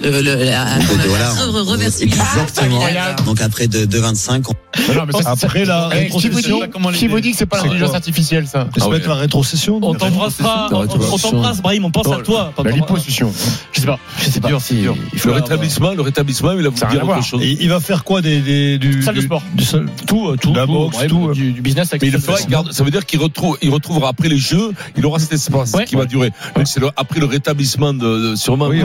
Le- 0.02 0.20
le- 0.20 0.34
la- 0.44 0.44
la 0.44 0.78
du 0.78 2.04
exactement. 2.04 2.80
hein. 2.84 3.16
Donc 3.24 3.40
après 3.40 3.66
de, 3.66 3.84
de 3.84 3.98
25, 3.98 4.44
on... 4.48 4.52
Non, 4.94 5.04
mais 5.06 5.22
ça, 5.22 5.30
Après 5.30 5.64
la 5.64 5.90
Eh, 5.92 6.08
vous 6.08 6.16
rétrocession, 6.18 6.60
qui 6.94 7.06
vous 7.06 7.20
dit 7.20 7.32
que 7.32 7.36
c'est 7.36 7.46
pas 7.46 7.58
l'intelligence 7.58 7.94
artificielle, 7.94 8.46
ça 8.46 8.68
ça 8.76 8.84
Ah 8.86 8.88
peut 8.88 8.96
être 8.96 9.08
la 9.08 9.14
rétrocession. 9.16 9.78
On 9.82 9.94
t'embrassera, 9.94 10.68
on, 10.72 10.86
t'embrasse 11.18 11.60
Brahim, 11.60 11.84
on 11.84 11.90
pense 11.90 12.06
à 12.10 12.16
toi. 12.22 12.52
La 12.64 12.70
liposuction. 12.70 13.32
Je 13.72 13.80
sais 13.80 13.86
pas, 13.86 13.98
je 14.18 14.30
sais 14.30 14.40
pas. 14.40 14.48
dur, 14.48 14.60
c'est 14.62 14.74
dur. 14.74 14.96
Le 15.24 15.32
rétablissement, 15.32 15.92
le 15.92 16.02
rétablissement, 16.02 16.52
il 16.52 16.66
a 16.66 16.70
Ça 16.74 16.86
a 16.86 16.88
voulu 16.88 16.98
rien 17.00 17.06
dire 17.06 17.16
autre 17.18 17.26
chose. 17.26 17.42
Il 17.44 17.68
va 17.68 17.80
faire 17.80 18.04
quoi 18.04 18.22
des, 18.22 18.78
du, 18.78 19.02
Salle 19.02 19.14
de 19.14 19.20
du- 19.20 19.26
sport. 19.26 19.42
Tout, 20.06 20.28
euh, 20.28 20.36
tout, 20.36 20.54
La 20.54 20.66
boxe, 20.66 20.96
tout, 21.08 21.28
euh. 21.28 21.32
du, 21.34 21.52
business 21.60 21.90
Mais 21.92 21.98
il 22.08 22.12
le 22.12 22.20
ça 22.72 22.84
veut 22.84 22.90
dire 22.90 23.04
qu'il 23.06 23.20
retrouve, 23.20 23.58
il 23.62 23.70
retrouvera 23.70 24.08
après 24.08 24.28
les 24.28 24.38
jeux, 24.38 24.72
il 24.96 25.04
aura 25.06 25.18
cet 25.18 25.32
espace 25.32 25.72
qui 25.86 25.96
va 25.96 26.06
durer. 26.06 26.30
Donc 26.56 26.66
c'est 26.66 26.80
le- 26.80 26.90
après 26.96 27.20
le 27.20 27.26
rétablissement 27.26 27.92
de, 27.92 28.34
sûrement. 28.36 28.66
Oui, 28.68 28.82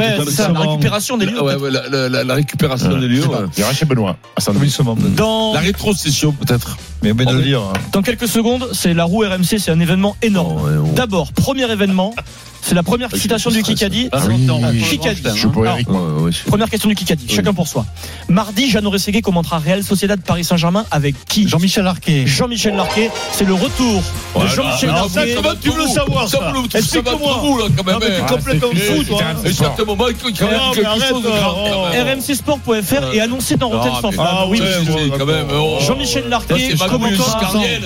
Ouais, 1.15 1.15
la 1.15 1.15
récupération 1.15 1.17
des 1.17 1.25
lieux. 1.25 1.41
Ouais, 1.41 1.55
peut-être. 1.55 1.61
ouais, 1.61 1.71
la, 1.71 1.89
la- 1.89 2.09
la- 2.09 2.23
la 2.23 2.33
récupération 2.35 2.97
des 2.99 3.07
lieux. 3.07 3.25
ouais. 3.27 3.37
Il 3.55 3.61
y 3.61 3.63
aura 3.63 3.73
chez 3.73 3.85
Benoît. 3.85 4.17
à 4.35 4.41
Saint-Denis. 4.41 4.65
Rétablissement. 4.65 4.97
Dans, 5.15 5.53
La 5.53 5.59
rétrocession 5.61 6.31
peut-être. 6.33 6.77
Mais 7.01 7.13
bien 7.13 7.25
de 7.25 7.37
le 7.37 7.43
dire. 7.43 7.61
dans 7.93 8.01
quelques 8.01 8.27
secondes, 8.27 8.69
c'est 8.73 8.93
la 8.93 9.03
roue 9.03 9.21
RMC, 9.21 9.59
c'est 9.59 9.71
un 9.71 9.79
événement 9.79 10.15
énorme. 10.21 10.59
Oh, 10.61 10.65
ouais, 10.67 10.73
oh. 10.83 10.93
D'abord, 10.95 11.31
premier 11.33 11.69
événement, 11.71 12.13
c'est 12.61 12.75
la 12.75 12.83
première 12.83 13.09
Ah, 13.13 13.17
citation 13.17 13.49
du 13.49 13.61
Kikadi. 13.63 14.09
Ah 14.11 14.19
oui, 14.27 14.47
oui. 14.71 14.81
Kikadi. 14.81 15.21
Je 15.25 15.29
suis 15.39 15.47
pour 15.47 15.61
Alors, 15.63 15.75
Eric, 15.75 15.89
Ouais, 15.89 15.95
ouais, 15.97 16.21
ouais. 16.23 16.31
Première 16.47 16.69
question 16.69 16.89
du 16.89 16.95
Kikadi, 16.95 17.25
chacun 17.29 17.53
pour 17.53 17.67
soi. 17.67 17.85
Mardi, 18.27 18.69
Jeannot 18.69 18.89
Rességué 18.89 19.21
commentera 19.21 19.59
Real 19.59 19.83
Sociedad 19.83 20.19
Paris 20.19 20.43
Saint-Germain 20.43 20.85
avec 20.91 21.15
qui 21.25 21.47
Jean-Michel 21.47 21.83
Larquet. 21.85 22.25
Jean-Michel 22.27 22.75
Larquet, 22.75 23.09
c'est 23.31 23.45
le 23.45 23.53
retour 23.53 24.01
de. 24.35 24.47
Jean-Michel 24.47 24.89
Larquet. 24.89 25.35
comment 25.35 25.55
tu 25.61 25.69
veux 25.69 25.83
le 25.83 25.87
savoir 25.87 26.27
ça 26.27 26.51
Explique-moi. 26.75 27.39
vous, 27.41 27.57
là, 27.57 27.65
quand 27.77 27.85
même. 27.85 27.97
Mais 28.01 28.07
t'es 28.07 28.21
hein. 28.21 28.25
complètement 28.27 28.69
fou, 28.69 29.03
toi. 29.03 29.21
Et 29.45 29.49
il 29.49 29.53
y 29.53 29.63
a 29.63 30.73
quelque 30.73 31.07
chose 31.09 31.23
de 31.23 32.13
rmcsport.fr 32.13 33.13
est 33.13 33.19
annoncé 33.21 33.55
dans 33.55 33.69
Rotten 33.69 33.93
flamme. 33.99 34.15
Ah 34.19 34.45
oui, 34.49 34.61
quand 35.17 35.25
même. 35.25 35.47
oh. 35.53 35.77
Jean-Michel 35.81 36.27
Larquet, 36.27 36.75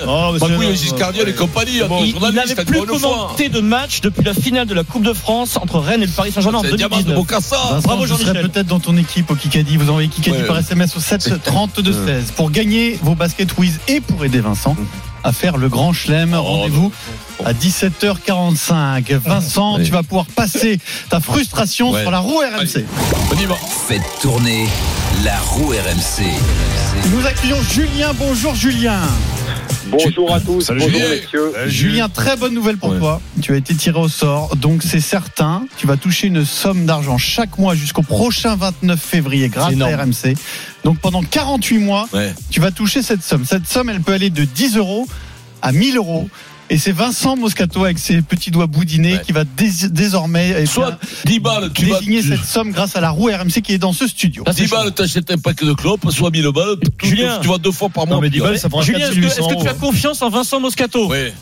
Ah, 0.08 0.32
c'est- 0.40 0.48
Magouille 0.48 0.76
Giscardienne 0.76 1.28
et 1.28 1.34
compagnie. 1.34 1.82
Il 2.06 2.34
n'avait 2.36 2.66
plus 2.66 2.82
commenté 2.86 3.50
de 3.50 3.60
match 3.60 4.02
depuis 4.02 4.24
la 4.24 4.34
finale 4.34 4.68
de 4.68 4.74
la 4.74 4.84
Coupe 4.84 5.04
de 5.04 5.14
France 5.14 5.58
entre 5.58 5.80
Rennes 5.80 6.04
et 6.04 6.08
le 6.08 6.12
Paris 6.12 6.32
Saint-Germain 6.32 6.60
en 6.60 6.62
C'est 6.62 6.72
le 6.72 6.78
diamant 6.78 6.98
de 6.98 7.04
2019. 7.04 7.16
Bocassa. 7.28 7.56
Vincent, 7.72 7.88
Bravo, 7.88 8.06
je 8.06 8.14
serai 8.14 8.26
Jean-Michel. 8.26 8.50
peut-être 8.50 8.68
dans 8.68 8.80
ton 8.80 8.98
équipe 8.98 9.30
au 9.32 9.36
Kikadi. 9.36 9.78
Vous 9.78 9.90
envoyez 9.90 10.08
Kikadi 10.10 10.44
par 10.48 10.58
SMS 10.58 10.96
au 10.96 11.00
7 11.00 11.30
32 11.44 11.94
16 11.94 12.32
pour 12.36 12.52
gagner 12.52 13.00
vos 13.02 13.16
baskets 13.16 13.58
Wiz 13.58 13.80
et 13.88 14.02
pour 14.02 14.24
aider 14.26 14.40
Vincent 14.40 14.76
à 15.24 15.32
faire 15.32 15.58
le 15.58 15.70
grand 15.70 15.94
chelem. 15.94 16.34
Oh, 16.38 16.42
Rendez-vous 16.44 16.92
à 17.46 17.54
17h45. 17.54 19.12
Vincent, 19.14 19.78
Ouais. 19.78 19.84
tu 19.84 19.92
vas 19.92 20.04
pouvoir 20.04 20.26
passer 20.26 20.80
ta 21.10 21.20
frustration 21.20 21.92
Ouais. 21.92 22.02
sur 22.02 22.12
la 22.12 22.20
roue 22.20 22.40
RMC. 22.40 22.86
On 23.32 23.38
y 23.40 23.46
va. 23.46 23.56
Faites 23.88 24.02
tourner 24.22 24.68
la 25.24 25.38
roue 25.40 25.70
RMC. 25.70 26.26
Nous 27.12 27.26
accueillons 27.26 27.62
Julien. 27.64 28.12
Bonjour 28.18 28.56
Julien. 28.56 29.00
Bonjour 29.88 30.34
à 30.34 30.40
tous, 30.40 30.62
Salut, 30.62 30.80
bonjour 30.82 31.00
Julien. 31.00 31.10
messieurs. 31.16 31.52
Julien, 31.68 32.10
très 32.10 32.38
bonne 32.38 32.54
nouvelle 32.54 32.78
pour 32.78 32.90
Ouais. 32.92 33.00
toi. 33.00 33.20
Tu 33.42 33.54
as 33.54 33.58
été 33.58 33.74
tiré 33.74 34.00
au 34.00 34.08
sort, 34.08 34.56
donc 34.56 34.84
c'est 34.84 35.00
certain. 35.00 35.66
Tu 35.78 35.88
vas 35.88 35.98
toucher 35.98 36.28
une 36.28 36.46
somme 36.46 36.86
d'argent 36.86 37.18
chaque 37.18 37.58
mois 37.58 37.74
jusqu'au 37.74 38.04
prochain 38.04 38.56
29 38.56 39.00
février 39.02 39.50
grâce 39.50 39.74
à 39.82 39.86
RMC. 39.98 40.36
Donc 40.84 41.00
pendant 41.00 41.24
48 41.24 41.80
mois, 41.80 42.08
Ouais. 42.14 42.34
tu 42.52 42.60
vas 42.60 42.72
toucher 42.72 43.02
cette 43.02 43.24
somme. 43.24 43.44
Cette 43.46 43.68
somme, 43.68 43.90
elle 43.90 44.02
peut 44.02 44.14
aller 44.14 44.30
de 44.30 44.44
10 44.46 44.78
euros 44.78 45.08
à 45.64 45.72
1000 45.72 45.98
euros. 45.98 46.30
Et 46.70 46.78
c'est 46.78 46.94
Vincent 46.94 47.36
Moscato 47.36 47.84
avec 47.84 48.00
ses 48.00 48.22
petits 48.22 48.50
doigts 48.50 48.66
boudinés 48.68 49.16
Ouais. 49.16 49.22
qui 49.26 49.34
va 49.34 49.44
dés- 49.44 49.90
désormais 49.90 50.56
eh 50.58 50.66
Soit 50.66 50.92
bien, 50.92 50.98
10 51.26 51.40
balles, 51.42 51.72
tu 51.74 51.86
vas. 51.86 52.00
désigner 52.00 52.22
cette 52.22 52.46
somme 52.46 52.72
grâce 52.72 52.96
à 52.96 53.02
la 53.02 53.10
roue 53.10 53.28
RMC 53.28 53.62
qui 53.62 53.74
est 53.74 53.78
dans 53.78 53.92
ce 53.92 54.08
studio. 54.08 54.44
10 54.56 54.70
balles, 54.70 54.94
t'achètes 54.94 55.30
un 55.32 55.38
paquet 55.38 55.66
de 55.66 55.74
clopes, 55.74 56.10
soit 56.12 56.30
1000 56.32 56.48
balles, 56.54 56.78
tout- 56.82 57.06
Julien. 57.08 57.40
tu 57.42 57.50
vas 57.50 57.58
deux 57.58 57.72
fois 57.74 57.90
par 57.90 58.08
mois. 58.08 58.16
Non, 58.16 58.22
mais 58.22 58.30
10 58.30 58.40
balles, 58.40 58.58
ça 58.58 58.70
fera 58.70 58.82
Julien, 58.84 59.00
est-ce 59.00 59.10
que, 59.10 59.16
4800 59.16 59.50
est-ce 59.50 59.58
que 59.58 59.62
tu 59.64 59.68
as 59.68 59.74
confiance 59.74 60.22
en 60.22 60.30
Vincent 60.30 60.62
Moscato? 60.62 61.08
Ouais. 61.08 61.34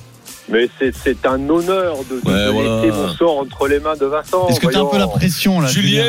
Mais 0.52 0.68
c'est, 0.80 1.28
un 1.28 1.48
honneur 1.48 1.98
de, 2.10 2.20
de- 2.22 2.28
Ouais, 2.28 2.46
de 2.46 2.50
voilà. 2.50 2.82
laisser 2.82 2.98
mon 2.98 3.10
sort 3.14 3.38
entre 3.38 3.68
les 3.68 3.80
mains 3.80 3.96
de 3.96 4.08
Vincent. 4.08 4.48
Est-ce 4.48 4.60
que 4.60 4.66
tu 4.68 4.76
as 4.76 4.80
un 4.80 4.86
peu 4.86 4.98
la 4.98 5.08
pression 5.08 5.62
là 5.62 5.68
Julien, 5.70 6.06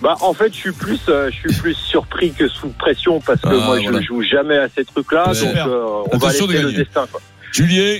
Bah, 0.00 0.14
en 0.20 0.32
fait, 0.32 0.52
je 0.52 0.58
suis 0.58 0.72
plus, 0.72 1.00
euh, 1.08 1.28
je 1.32 1.50
suis 1.50 1.60
plus 1.60 1.74
surpris 1.74 2.30
que 2.30 2.46
sous 2.46 2.68
pression 2.68 3.20
parce 3.20 3.40
que 3.40 3.48
Ah, 3.48 3.54
moi, 3.66 3.80
voilà. 3.82 4.00
je 4.00 4.06
joue 4.06 4.22
jamais 4.22 4.58
à 4.58 4.68
ces 4.76 4.84
trucs-là. 4.84 5.30
Ouais. 5.32 5.40
donc, 5.40 5.56
euh, 5.56 5.86
on 6.12 6.18
va 6.18 6.28
laisser 6.30 6.46
de 6.46 6.52
le 6.52 6.72
destin. 6.72 7.06
Quoi. 7.10 7.20
Julien, 7.52 7.98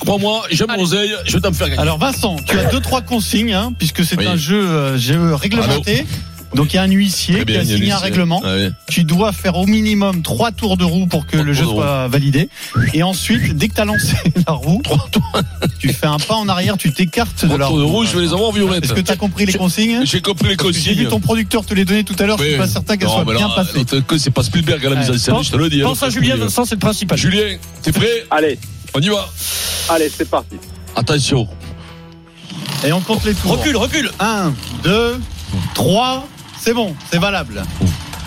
crois-moi, 0.00 0.42
j'aime 0.50 0.68
l'oseille, 0.76 1.14
je 1.26 1.34
vais 1.34 1.40
t'en 1.40 1.52
faire 1.52 1.68
gagner. 1.68 1.80
Alors 1.80 1.98
Vincent, 1.98 2.36
tu 2.46 2.58
as 2.58 2.64
deux 2.64 2.80
trois 2.80 3.02
consignes 3.02 3.52
hein, 3.54 3.72
puisque 3.78 4.04
c'est 4.04 4.18
Oui. 4.18 4.26
un 4.26 4.36
jeu, 4.36 4.60
euh, 4.68 4.98
jeu 4.98 5.34
réglementé. 5.34 6.04
Donc 6.52 6.72
il 6.72 6.76
y 6.76 6.78
a 6.80 6.82
un 6.82 6.90
huissier 6.90 7.44
bien, 7.44 7.62
qui 7.62 7.72
a 7.72 7.76
signé 7.76 7.92
un 7.92 7.98
règlement. 7.98 8.42
Ah. 8.44 8.56
Tu 8.88 9.04
dois 9.04 9.30
faire 9.30 9.56
au 9.56 9.66
minimum 9.66 10.22
trois 10.22 10.50
tours 10.50 10.76
de 10.76 10.82
roue 10.82 11.06
pour 11.06 11.24
que 11.24 11.36
le 11.36 11.52
jeu 11.52 11.62
soit 11.64 12.08
validé. 12.08 12.48
Et 12.92 13.04
ensuite, 13.04 13.56
dès 13.56 13.68
que 13.68 13.74
tu 13.74 13.80
as 13.80 13.84
lancé 13.84 14.16
la 14.48 14.54
roue, 14.54 14.82
tu 15.78 15.92
fais 15.92 16.06
un 16.08 16.16
pas 16.18 16.34
en 16.34 16.48
arrière, 16.48 16.76
tu 16.76 16.92
t'écartes 16.92 17.42
de 17.42 17.46
Trois 17.46 17.58
la 17.58 17.66
tours 17.66 17.74
roue. 17.76 17.80
de 17.80 17.84
rouge, 17.84 18.08
je 18.12 18.16
vais 18.18 18.24
les 18.24 18.32
avoir 18.32 18.50
violettes. 18.50 18.82
Est-ce 18.84 18.94
que 18.94 19.00
tu 19.00 19.12
as 19.12 19.16
compris 19.16 19.46
les 19.46 19.52
consignes 19.52 20.00
J'ai 20.04 20.20
compris 20.20 20.48
les 20.48 20.56
que 20.56 20.72
J'ai 20.72 20.90
vu 20.90 21.04
consignes. 21.04 21.08
ton 21.08 21.20
producteur 21.20 21.64
te 21.64 21.72
les 21.72 21.84
donner 21.84 22.02
tout 22.02 22.16
à 22.18 22.26
l'heure, 22.26 22.38
je 22.38 22.44
suis 22.44 22.56
pas 22.56 22.66
certain 22.66 22.96
qu'elles 22.96 23.08
soient 23.08 23.24
bien 23.24 23.48
passées. 23.50 23.84
que 24.04 24.18
c'est 24.18 24.30
pas 24.32 24.42
Spielberg 24.42 24.84
à 24.84 24.90
la 24.90 24.96
mise 24.96 25.08
en 25.10 25.18
scène, 25.18 25.34
Pense- 25.34 25.46
je 25.46 25.52
te 25.52 25.56
le 25.56 25.70
dis. 25.70 25.82
Pense 25.82 26.02
hein, 26.02 26.08
à 26.08 26.10
Julien. 26.10 26.34
Vincent, 26.34 26.64
c'est 26.64 26.74
le 26.74 26.80
principal. 26.80 27.16
Julien, 27.16 27.58
t'es 27.82 27.92
prêt 27.92 28.24
Allez, 28.28 28.58
On 28.94 29.00
y 29.00 29.08
va. 29.08 29.28
allez, 29.88 30.10
c'est 30.14 30.28
parti. 30.28 30.56
Attention. 30.96 31.46
Et 32.84 32.92
on 32.92 33.00
compte 33.00 33.24
les 33.24 33.34
tours. 33.34 33.52
Recule, 33.52 33.76
recule. 33.76 34.10
1, 34.18 34.52
2, 34.82 35.20
3, 35.74 36.26
c'est 36.60 36.74
bon, 36.74 36.94
c'est 37.10 37.18
valable. 37.18 37.62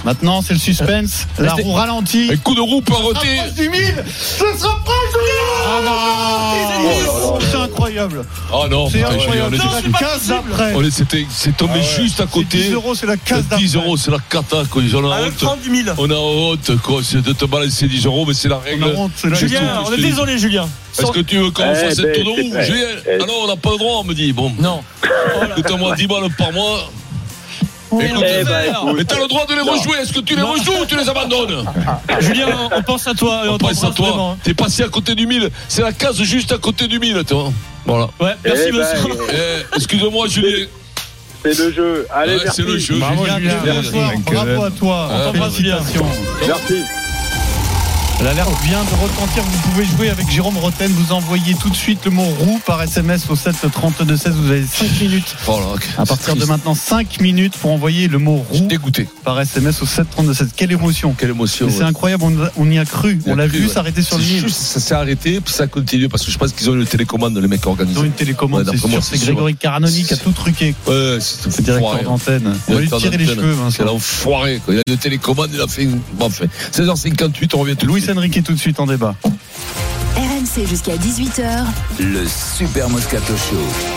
Maintenant, 0.04 0.42
c'est 0.42 0.54
le 0.54 0.60
suspense. 0.60 1.28
La 1.40 1.54
roue 1.54 1.72
ralentit. 1.72 2.30
Un 2.32 2.38
coup 2.38 2.56
de 2.56 2.62
roue 2.62 2.82
paroté. 2.82 3.38
Rapproche 3.38 3.54
du 3.56 3.70
mille. 3.70 4.04
Ce 4.08 4.46
sera 4.58 4.84
pas 4.84 4.92
Oh, 5.66 7.40
C'est 7.40 7.53
incroyable. 7.84 8.26
Oh 8.52 8.66
non, 8.70 8.90
C'est 8.90 9.04
incroyable. 9.04 9.58
on 9.62 9.82
C'est 9.82 9.92
la 9.92 10.00
case 10.00 10.28
d'après. 10.28 10.74
On 10.76 10.82
c'est 11.30 11.58
tombé 11.58 11.82
juste 12.00 12.20
à 12.22 12.26
côté. 12.26 12.58
10 12.58 12.72
euros, 12.74 12.96
c'est 12.96 13.06
la 13.06 13.18
case 13.18 13.44
10 13.44 13.50
d'après. 13.74 13.86
euros, 13.88 13.98
c'est 13.98 14.12
la 14.12 14.18
cata, 14.30 14.64
quoi. 14.70 14.82
Ils 14.84 14.96
en 14.96 15.04
ont 15.04 15.12
À 15.12 15.22
honte. 15.22 15.38
30 15.38 15.62
du 15.62 15.70
1000. 15.70 15.94
On 15.98 16.10
a 16.10 16.16
honte, 16.16 16.78
quoi. 16.82 17.02
C'est 17.04 17.22
de 17.22 17.34
te 17.34 17.46
balancer 17.46 17.88
10 17.88 18.06
euros, 18.06 18.26
mais 18.26 18.34
c'est 18.34 18.50
la 18.50 18.60
règle. 18.60 18.84
On 18.86 18.90
a 18.90 19.00
honte, 19.06 19.12
Julien, 19.34 19.60
tout, 19.60 19.90
on 19.90 19.94
est 19.94 20.02
désolé, 20.02 20.38
Julien. 20.38 20.68
Est-ce 20.98 21.12
que 21.12 21.20
tu 21.22 21.38
veux 21.38 21.52
qu'on 21.52 21.64
Eh 21.72 21.76
fasse 21.76 22.00
un 22.00 22.04
ben, 22.04 22.14
tour 22.24 22.36
de 22.36 22.42
roue. 22.42 22.64
Julien? 22.64 22.86
Eh. 23.06 23.18
Ah 23.22 23.26
non, 23.26 23.34
on 23.44 23.48
n'a 23.48 23.56
pas 23.56 23.72
le 23.72 23.78
droit, 23.78 24.00
on 24.00 24.04
me 24.04 24.14
dit. 24.14 24.32
Bon, 24.34 24.52
Non. 24.60 24.82
écoute-moi 25.58 25.96
10 25.96 26.08
balles 26.08 26.30
par 26.38 26.52
mois. 26.52 26.90
Mais 27.98 29.04
t'as 29.06 29.20
le 29.20 29.28
droit 29.28 29.46
de 29.46 29.54
les 29.56 29.62
rejouer. 29.62 29.98
Est-ce 30.02 30.14
que 30.14 30.20
tu 30.22 30.36
les 30.36 30.42
rejoues 30.42 30.82
ou 30.82 30.86
tu 30.86 30.96
les 30.96 31.08
abandonnes 31.10 31.64
Julien, 32.20 32.48
on 32.76 32.82
pense 32.84 33.08
à 33.08 33.14
toi 33.14 33.42
et 33.46 33.50
on 33.50 33.54
On 33.54 33.58
pense 33.58 33.84
à 33.84 33.88
t'embrasse 33.88 33.96
toi. 33.96 34.32
hein. 34.34 34.38
T'es 34.44 34.54
passé 34.54 34.84
à 34.84 34.88
côté 34.90 35.16
du 35.16 35.26
1000. 35.28 35.50
C'est 35.68 35.82
la 35.82 35.92
case 35.94 36.22
juste 36.24 36.52
à 36.52 36.58
côté 36.58 36.88
du 36.88 37.00
1000, 37.00 37.24
toi. 37.26 37.52
Voilà. 37.86 38.10
Ouais, 38.20 38.34
merci 38.46 38.64
Eh 38.68 38.72
ben, 38.72 38.78
Vincent. 38.80 39.10
Eh, 39.32 39.76
Excuse-moi, 39.76 40.28
Julien. 40.28 40.66
C'est 41.44 41.58
le 41.58 41.74
jeu. 41.74 42.08
Allez, 42.14 42.38
c'est 42.54 42.62
le 42.62 42.78
jeu. 42.78 42.96
Bravo, 42.96 43.26
Julien. 43.26 43.82
Bravo 44.26 44.64
à 44.64 44.72
toi. 44.72 45.10
Ah, 45.12 45.32
Félicitations. 45.34 46.06
Merci. 46.48 46.76
L'alerte 48.24 48.54
vient 48.64 48.82
de 48.86 49.02
retentir. 49.02 49.44
Vous 49.44 49.70
pouvez 49.72 49.86
jouer 49.86 50.10
avec 50.10 50.30
Jérôme 50.32 50.58
Roten. 50.58 50.90
Vous 50.92 51.12
envoyez 51.12 51.56
tout 51.56 51.70
de 51.70 51.76
suite 51.76 52.06
le 52.06 52.12
mot 52.12 52.24
roue 52.24 52.58
par 52.66 52.82
SMS 52.82 53.30
au 53.30 53.36
7 53.36 53.54
32 53.70 54.16
16. 54.16 54.34
Vous 54.36 54.50
avez 54.50 54.66
5 54.66 55.02
minutes. 55.02 55.36
Oh 55.48 55.60
là, 55.60 55.76
À 55.98 56.06
partir 56.06 56.38
de 56.38 56.46
maintenant, 56.46 56.74
5 56.74 57.20
minutes 57.20 57.58
pour 57.58 57.72
envoyer 57.72 58.08
le 58.08 58.20
mot 58.20 58.46
roue 58.50 58.66
dégoûté. 58.68 59.10
par 59.26 59.42
SMS 59.42 59.82
au 59.82 59.86
7 59.86 60.10
32 60.10 60.34
16. 60.34 60.50
Quelle 60.56 60.72
émotion. 60.72 61.14
Quelle 61.18 61.32
émotion. 61.32 61.68
C'est 61.70 61.84
incroyable, 61.84 62.24
on, 62.24 62.34
on 62.56 62.72
y 62.72 62.80
a 62.80 62.86
cru. 62.86 63.20
On 63.26 63.36
l'a 63.36 63.46
vu 63.48 63.66
ouais. 63.66 63.68
s'arrêter 63.74 64.02
sur 64.02 64.18
le 64.18 64.24
juste, 64.24 64.56
ça 64.56 64.80
s'est 64.80 64.94
arrêté, 64.96 65.42
puis 65.42 65.54
ça 65.54 65.68
continue, 65.68 66.08
parce 66.08 66.24
que 66.24 66.32
je 66.32 66.38
pense 66.38 66.54
qu'ils 66.54 66.70
ont 66.70 66.76
une 66.76 66.86
télécommande, 66.86 67.38
les 67.38 67.48
mecs 67.50 67.66
organisés. 67.66 68.00
Ils 68.00 68.04
ont 68.04 68.06
une 68.06 68.12
télécommande, 68.12 68.66
Ouais, 68.70 68.78
c'est 68.78 68.88
sûr. 68.90 69.04
C'est 69.04 69.20
Grégory 69.20 69.56
Caranoni 69.56 70.04
qui 70.06 70.14
a 70.14 70.18
tout 70.18 70.32
truqué. 70.32 70.76
Ouais, 70.88 71.18
c'est 71.20 71.62
directeur 71.62 72.04
d'antenne. 72.04 72.54
On 72.70 72.74
va 72.76 72.80
lui 72.80 72.88
tirer 72.90 73.18
les 73.18 73.26
cheveux, 73.26 73.56
C'est 73.70 73.84
l'enfoiré. 73.84 74.62
Il 74.70 74.78
a 74.78 74.82
une 74.88 74.98
télécommande, 74.98 75.50
il 75.54 75.60
a 75.60 75.68
fait 75.68 75.84
une. 75.84 76.00
Bon, 76.18 76.28
enfin, 76.28 76.46
16h58, 76.74 77.50
on 77.56 77.60
revient 77.60 77.76
tout 77.76 77.86
de 77.86 77.92
Louis 77.92 78.02
suite. 78.14 78.18
Enrique 78.18 78.38
est 78.38 78.42
tout 78.42 78.54
de 78.54 78.60
suite 78.60 78.80
en 78.80 78.86
débat. 78.86 79.16
RMC 80.16 80.68
jusqu'à 80.68 80.96
18h. 80.96 81.66
Le 82.00 82.26
Super 82.28 82.90
Moscato 82.90 83.34
Show. 83.36 83.92